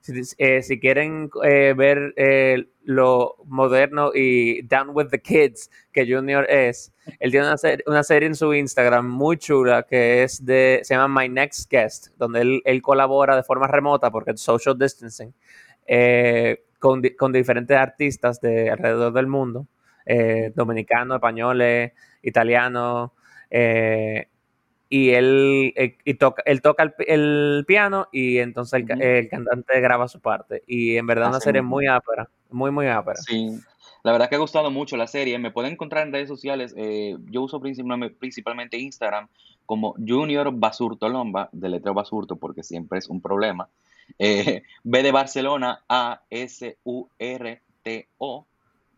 si, 0.00 0.12
eh, 0.38 0.62
si 0.62 0.78
quieren 0.78 1.30
eh, 1.42 1.74
ver 1.76 2.14
lo 2.84 3.34
moderno 3.46 4.12
y 4.14 4.62
down 4.62 4.90
with 4.94 5.08
the 5.10 5.18
kids 5.20 5.70
que 5.92 6.06
Junior 6.06 6.46
es, 6.48 6.92
él 7.18 7.32
tiene 7.32 7.46
una, 7.48 7.56
una 7.86 8.04
serie 8.04 8.28
en 8.28 8.36
su 8.36 8.54
Instagram 8.54 9.08
muy 9.10 9.36
chula 9.36 9.82
que 9.82 10.22
es 10.22 10.44
de, 10.44 10.80
se 10.84 10.94
llama 10.94 11.22
My 11.22 11.28
Next 11.28 11.68
Guest, 11.68 12.08
donde 12.16 12.60
él, 12.64 12.82
colabora 12.82 13.34
de 13.34 13.42
forma 13.42 13.66
remota 13.66 14.08
porque 14.12 14.32
es 14.32 14.40
social 14.40 14.78
distancing 14.78 15.34
con, 16.78 17.02
di- 17.02 17.16
con 17.16 17.32
diferentes 17.32 17.76
artistas 17.76 18.40
de 18.40 18.70
alrededor 18.70 19.12
del 19.12 19.26
mundo 19.26 19.66
eh, 20.06 20.52
dominicanos, 20.54 21.16
españoles, 21.16 21.92
italianos, 22.22 23.10
eh, 23.50 24.28
y 24.88 25.10
él, 25.10 25.72
eh, 25.76 25.96
y 26.04 26.14
toca, 26.14 26.42
él 26.46 26.62
toca 26.62 26.82
el, 26.84 26.92
pi- 26.92 27.04
el 27.08 27.64
piano 27.66 28.08
y 28.12 28.38
entonces 28.38 28.84
el, 28.88 29.28
cantante 29.28 29.80
graba 29.80 30.06
su 30.08 30.20
parte. 30.20 30.62
Y 30.66 30.96
en 30.96 31.06
verdad 31.06 31.28
una 31.28 31.38
Así 31.38 31.44
serie 31.44 31.62
mismo. 31.62 31.76
muy 31.76 31.86
ápera, 31.86 32.28
muy, 32.50 32.70
muy 32.70 32.86
ápera. 32.86 33.16
Sí, 33.16 33.48
la 34.04 34.12
verdad 34.12 34.28
que 34.28 34.36
ha 34.36 34.38
gustado 34.38 34.70
mucho 34.70 34.96
la 34.96 35.06
serie. 35.06 35.38
Me 35.38 35.50
pueden 35.50 35.72
encontrar 35.72 36.06
en 36.06 36.12
redes 36.12 36.28
sociales. 36.28 36.74
eh, 36.76 37.16
yo 37.30 37.42
uso 37.42 37.60
principalmente, 37.60 38.78
Instagram 38.78 39.28
como 39.66 39.94
Junior 39.94 40.50
Basurto 40.52 41.08
Lomba, 41.08 41.48
de 41.52 41.68
letreo 41.70 41.94
Basurto 41.94 42.36
porque 42.36 42.62
siempre 42.62 42.98
es 42.98 43.08
un 43.08 43.20
problema. 43.20 43.68
Eh, 44.18 44.62
B 44.84 45.02
de 45.02 45.12
Barcelona, 45.12 45.82
A 45.88 46.20
S 46.30 46.76
U 46.84 47.08
R 47.18 47.62
T 47.82 48.08
O, 48.18 48.46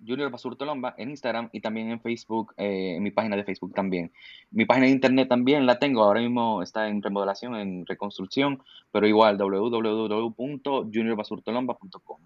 Junior 0.07 0.31
Basurto 0.31 0.65
Lomba 0.65 0.95
en 0.99 1.11
Instagram 1.11 1.49
y 1.53 1.61
también 1.61 1.91
en 1.91 2.01
Facebook, 2.01 2.55
eh, 2.57 2.95
en 2.97 3.03
mi 3.03 3.11
página 3.11 3.37
de 3.37 3.45
Facebook 3.45 3.75
también. 3.75 4.13
Mi 4.51 4.65
página 4.65 4.87
de 4.87 4.93
internet 4.93 5.29
también 5.29 5.67
la 5.67 5.79
tengo, 5.79 6.03
ahora 6.03 6.21
mismo 6.21 6.63
está 6.63 6.89
en 6.89 7.03
remodelación, 7.03 7.55
en 7.57 7.87
reconstrucción, 7.87 8.63
pero 8.93 9.07
igual 9.07 9.37
www.juniorbasurtolomba.com 9.39 12.21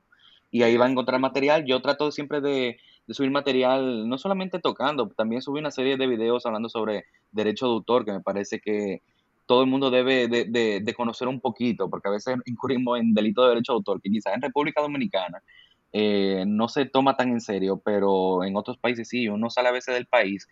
y 0.51 0.63
ahí 0.63 0.77
va 0.77 0.87
a 0.87 0.91
encontrar 0.91 1.21
material. 1.21 1.65
Yo 1.65 1.81
trato 1.81 2.11
siempre 2.11 2.41
de, 2.41 2.79
subir 3.09 3.31
material, 3.31 4.09
no 4.09 4.19
solamente 4.19 4.59
tocando, 4.59 5.09
también 5.09 5.43
subí 5.43 5.59
una 5.61 5.71
serie 5.71 5.97
de 5.97 6.07
videos 6.07 6.47
hablando 6.47 6.69
sobre 6.69 7.05
derecho 7.33 7.67
de 7.67 7.73
autor, 7.73 8.05
que 8.05 8.13
me 8.13 8.21
parece 8.21 8.61
que 8.61 9.03
todo 9.47 9.63
el 9.63 9.69
mundo 9.69 9.91
debe 9.91 10.29
de, 10.29 10.45
de- 10.45 10.81
de 10.81 10.95
conocer 10.95 11.27
un 11.29 11.41
poquito, 11.41 11.89
porque 11.91 12.09
a 12.09 12.13
veces 12.13 12.37
incurrimos 12.47 12.99
en 13.01 13.15
delito 13.15 13.43
de 13.43 13.49
derecho 13.51 13.73
de 13.73 13.77
autor, 13.79 14.01
que 14.01 14.11
quizás 14.11 14.35
en 14.35 14.43
República 14.43 14.81
Dominicana 14.81 15.43
eh, 15.93 16.45
no 16.47 16.69
se 16.69 16.87
toma 16.87 17.17
tan 17.17 17.31
en 17.31 17.41
serio, 17.41 17.81
pero 17.85 18.45
en 18.45 18.57
otros 18.57 18.79
países 18.79 19.09
sí, 19.09 19.29
uno 19.29 19.51
sale 19.51 19.69
a 19.69 19.73
veces 19.73 19.95
del 19.95 20.07
país 20.07 20.49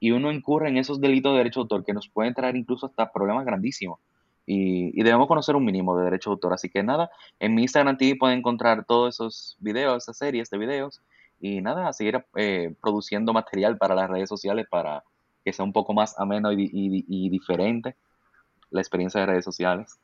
y 0.00 0.10
uno 0.12 0.32
incurre 0.32 0.68
en 0.68 0.78
esos 0.78 1.00
delitos 1.00 1.32
de 1.32 1.38
derecho 1.38 1.60
de 1.60 1.64
autor 1.64 1.84
que 1.84 1.92
nos 1.92 2.08
pueden 2.08 2.34
traer 2.34 2.56
incluso 2.56 2.86
hasta 2.86 3.12
problemas 3.12 3.44
grandísimos. 3.44 4.00
Y, 4.46 4.98
y 4.98 5.04
debemos 5.04 5.28
conocer 5.28 5.54
un 5.54 5.64
mínimo 5.64 5.96
de 5.96 6.04
derecho 6.04 6.30
de 6.30 6.34
autor. 6.34 6.54
Así 6.54 6.68
que 6.70 6.82
nada, 6.82 7.10
en 7.38 7.54
mi 7.54 7.62
Instagram 7.62 7.96
TV 7.96 8.16
pueden 8.16 8.38
encontrar 8.38 8.84
todos 8.84 9.14
esos 9.14 9.56
videos, 9.60 10.02
esas 10.02 10.16
series 10.16 10.50
de 10.50 10.58
videos. 10.58 11.00
Y 11.40 11.60
nada, 11.60 11.88
a 11.88 11.92
seguir 11.92 12.24
eh, 12.36 12.74
produciendo 12.82 13.32
material 13.32 13.78
para 13.78 13.94
las 13.94 14.10
redes 14.10 14.28
sociales 14.28 14.66
para 14.68 15.04
que 15.44 15.52
sea 15.52 15.64
un 15.64 15.72
poco 15.72 15.94
más 15.94 16.18
ameno 16.18 16.52
y, 16.52 16.64
y 16.64 17.04
y 17.08 17.28
diferente 17.30 17.94
la 18.70 18.80
experiencia 18.80 19.20
de 19.20 19.26
redes 19.26 19.44
sociales. 19.44 19.98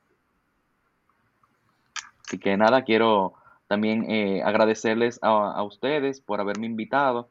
Así 2.26 2.38
que 2.38 2.56
nada, 2.56 2.82
quiero 2.82 3.34
también 3.68 4.08
eh, 4.10 4.42
agradecerles 4.44 5.18
a, 5.22 5.28
a 5.28 5.62
ustedes 5.62 6.20
por 6.20 6.40
haberme 6.40 6.66
invitado. 6.66 7.28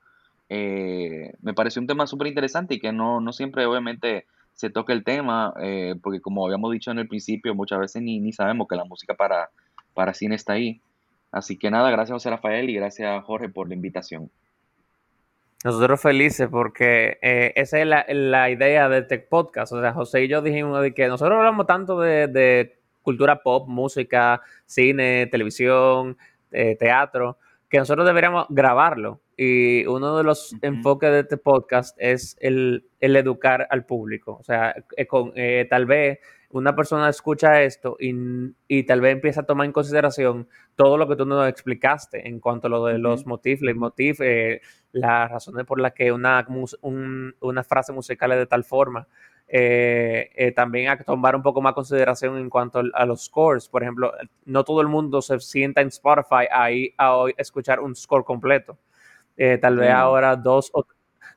Eh, 0.50 1.34
me 1.42 1.54
pareció 1.54 1.82
un 1.82 1.88
tema 1.88 2.08
súper 2.08 2.28
interesante 2.28 2.76
y 2.76 2.80
que 2.80 2.92
no, 2.92 3.22
no 3.22 3.34
siempre 3.34 3.66
obviamente 3.66 4.26
se 4.54 4.70
toca 4.70 4.94
el 4.94 5.04
tema, 5.04 5.54
eh, 5.60 5.96
porque 6.02 6.22
como 6.22 6.46
habíamos 6.46 6.72
dicho 6.72 6.92
en 6.92 7.00
el 7.00 7.08
principio, 7.08 7.56
muchas 7.56 7.80
veces 7.80 8.02
ni, 8.02 8.20
ni 8.20 8.32
sabemos 8.32 8.68
que 8.68 8.76
la 8.76 8.86
música 8.86 9.14
para, 9.14 9.50
para 9.94 10.14
cine 10.14 10.36
está 10.36 10.54
ahí. 10.54 10.82
Así 11.32 11.58
que 11.58 11.72
nada, 11.72 11.90
gracias 11.90 12.16
José 12.16 12.30
Rafael 12.30 12.70
y 12.70 12.76
gracias 12.76 13.24
Jorge 13.26 13.50
por 13.50 13.68
la 13.68 13.76
invitación. 13.76 14.30
Nosotros 15.64 16.00
felices 16.00 16.48
porque 16.50 17.18
esa 17.56 17.80
es 17.80 17.88
la, 17.88 18.06
la 18.08 18.52
idea 18.52 18.88
de 18.88 19.02
Tech 19.02 19.28
Podcast. 19.28 19.74
O 19.74 19.82
sea, 19.82 19.94
José 19.94 20.24
y 20.24 20.28
yo 20.28 20.42
dijimos 20.42 20.80
de 20.82 20.94
que 20.94 21.08
nosotros 21.08 21.38
hablamos 21.38 21.66
tanto 21.66 22.00
de 22.00 22.78
cultura 23.06 23.42
pop, 23.42 23.70
música, 23.70 24.42
cine, 24.66 25.28
televisión, 25.28 26.18
eh, 26.52 26.76
teatro, 26.78 27.38
que 27.70 27.78
nosotros 27.78 28.06
deberíamos 28.06 28.48
grabarlo. 28.50 29.22
Y 29.38 29.86
uno 29.86 30.18
de 30.18 30.24
los 30.24 30.56
enfoques 30.62 31.12
de 31.12 31.20
este 31.20 31.38
podcast 31.38 31.96
es 32.00 32.38
el, 32.40 32.86
el 33.00 33.16
educar 33.18 33.68
al 33.70 33.86
público. 33.86 34.38
O 34.40 34.44
sea, 34.44 34.74
eh, 34.98 35.06
con, 35.08 35.32
eh, 35.36 35.68
tal 35.70 35.86
vez 35.86 36.20
una 36.52 36.74
persona 36.74 37.10
escucha 37.10 37.62
esto 37.64 37.98
y, 38.00 38.16
y 38.70 38.84
tal 38.84 39.02
vez 39.02 39.12
empieza 39.12 39.42
a 39.42 39.46
tomar 39.46 39.66
en 39.66 39.74
consideración 39.74 40.48
todo 40.76 40.98
lo 40.98 41.06
que 41.10 41.18
tú 41.18 41.26
nos 41.26 41.50
explicaste 41.50 42.26
en 42.30 42.40
cuanto 42.40 42.68
a 42.68 42.70
lo 42.70 42.86
de 42.86 42.94
Ujú. 42.94 43.02
los 43.02 43.26
motifs, 43.26 43.62
leitmotiv, 43.62 44.18
eh, 44.22 44.62
las 44.94 45.30
razones 45.30 45.66
por 45.66 45.82
las 45.82 45.92
que 45.92 46.14
una, 46.14 46.46
un- 46.82 47.36
una 47.42 47.64
frase 47.66 47.92
musical 47.92 48.32
es 48.32 48.38
de 48.38 48.46
tal 48.46 48.64
forma. 48.64 49.06
Eh, 49.48 50.54
también 50.56 50.90
a 50.90 50.98
tomar 50.98 51.36
un 51.36 51.44
poco 51.44 51.62
más 51.62 51.74
consideración 51.74 52.38
en 52.38 52.50
cuanto 52.50 52.82
a 52.94 53.06
los 53.06 53.26
scores. 53.26 53.70
Por 53.70 53.84
ejemplo, 53.84 54.14
no 54.46 54.64
todo 54.64 54.82
el 54.82 54.88
mundo 54.88 55.22
se 55.22 55.40
sienta 55.40 55.82
en 55.82 55.90
Spotify 55.90 56.48
ahí 56.52 56.94
a 56.98 57.26
escuchar 57.38 57.80
un 57.80 57.96
score 57.96 58.24
completo. 58.24 58.78
tal 59.62 59.78
vez 59.78 59.92
ahora 59.92 60.36
dos 60.36 60.70
o 60.74 60.86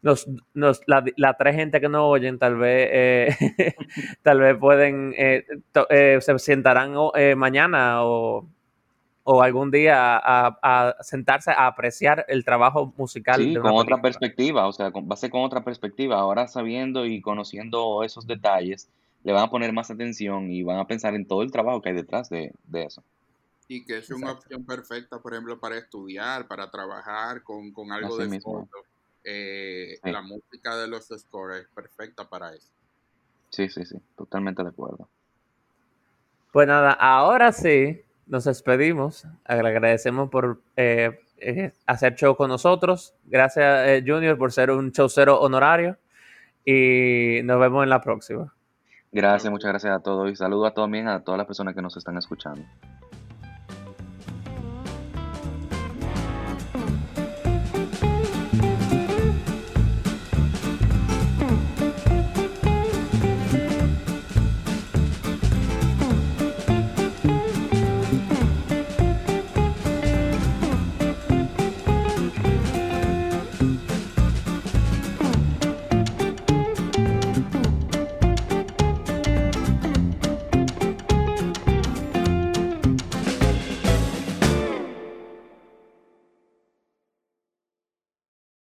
nos, 0.02 0.26
nos, 0.54 0.80
la, 0.86 1.04
la, 1.16 1.34
tres 1.36 1.56
gente 1.56 1.80
que 1.80 1.88
nos 1.88 2.02
oyen 2.02 2.38
tal 2.38 2.56
vez 2.56 2.88
eh, 2.92 3.74
tal 4.22 4.40
vez 4.40 4.56
pueden 4.56 5.14
eh, 5.16 5.44
eh, 5.90 6.18
se 6.20 6.38
sentarán 6.38 6.94
mañana 7.36 8.04
o, 8.04 8.48
o, 9.30 9.42
algún 9.42 9.70
día 9.70 10.16
a, 10.16 10.58
a, 10.62 11.02
sentarse 11.02 11.50
a 11.50 11.66
apreciar 11.66 12.24
el 12.28 12.44
trabajo 12.44 12.94
musical. 12.96 13.42
Sí, 13.42 13.54
con 13.56 13.72
otra 13.74 14.00
perspectiva, 14.00 14.66
o 14.66 14.72
sea, 14.72 14.90
va 14.90 15.14
a 15.14 15.16
ser 15.16 15.30
con 15.30 15.42
otra 15.42 15.62
perspectiva. 15.62 16.18
Ahora 16.18 16.48
sabiendo 16.48 17.04
y 17.04 17.20
conociendo 17.20 18.02
esos 18.02 18.26
detalles, 18.26 18.88
le 19.24 19.32
van 19.32 19.44
a 19.44 19.50
poner 19.50 19.72
más 19.72 19.90
atención 19.90 20.50
y 20.50 20.62
van 20.62 20.78
a 20.78 20.86
pensar 20.86 21.14
en 21.14 21.26
todo 21.26 21.42
el 21.42 21.52
trabajo 21.52 21.82
que 21.82 21.90
hay 21.90 21.94
detrás 21.94 22.30
de, 22.30 22.52
de 22.64 22.84
eso. 22.84 23.02
Y 23.68 23.84
que 23.84 23.98
es 23.98 24.10
una 24.10 24.32
opción 24.32 24.64
perfecta, 24.64 25.18
por 25.18 25.34
ejemplo, 25.34 25.60
para 25.60 25.76
estudiar, 25.76 26.48
para 26.48 26.70
trabajar 26.70 27.42
con, 27.42 27.70
con 27.72 27.92
algo 27.92 28.16
de 28.16 28.40
fondo 28.40 28.68
eh, 29.24 29.98
la 30.04 30.22
música 30.22 30.74
de 30.76 30.88
los 30.88 31.08
scores 31.08 31.62
es 31.62 31.68
perfecta 31.68 32.26
para 32.26 32.54
eso. 32.54 32.70
Sí, 33.50 33.68
sí, 33.68 33.84
sí, 33.84 33.96
totalmente 34.16 34.62
de 34.62 34.70
acuerdo. 34.70 35.06
Pues 36.50 36.66
nada, 36.66 36.92
ahora 36.92 37.52
sí, 37.52 38.00
nos 38.28 38.44
despedimos. 38.44 39.26
Agradecemos 39.44 40.30
por 40.30 40.60
eh, 40.76 41.20
eh, 41.38 41.72
hacer 41.86 42.14
show 42.14 42.36
con 42.36 42.48
nosotros. 42.48 43.14
Gracias, 43.24 44.02
Junior, 44.06 44.38
por 44.38 44.52
ser 44.52 44.70
un 44.70 44.92
show 44.92 45.08
cero 45.08 45.40
honorario. 45.40 45.96
Y 46.64 47.40
nos 47.44 47.58
vemos 47.58 47.82
en 47.82 47.90
la 47.90 48.00
próxima. 48.00 48.54
Gracias, 49.10 49.50
muchas 49.50 49.70
gracias 49.70 49.94
a 49.94 50.00
todos 50.00 50.30
y 50.30 50.36
saludo 50.36 50.66
a 50.66 50.74
también 50.74 51.08
a 51.08 51.24
todas 51.24 51.38
las 51.38 51.46
personas 51.46 51.74
que 51.74 51.80
nos 51.80 51.96
están 51.96 52.18
escuchando. 52.18 52.62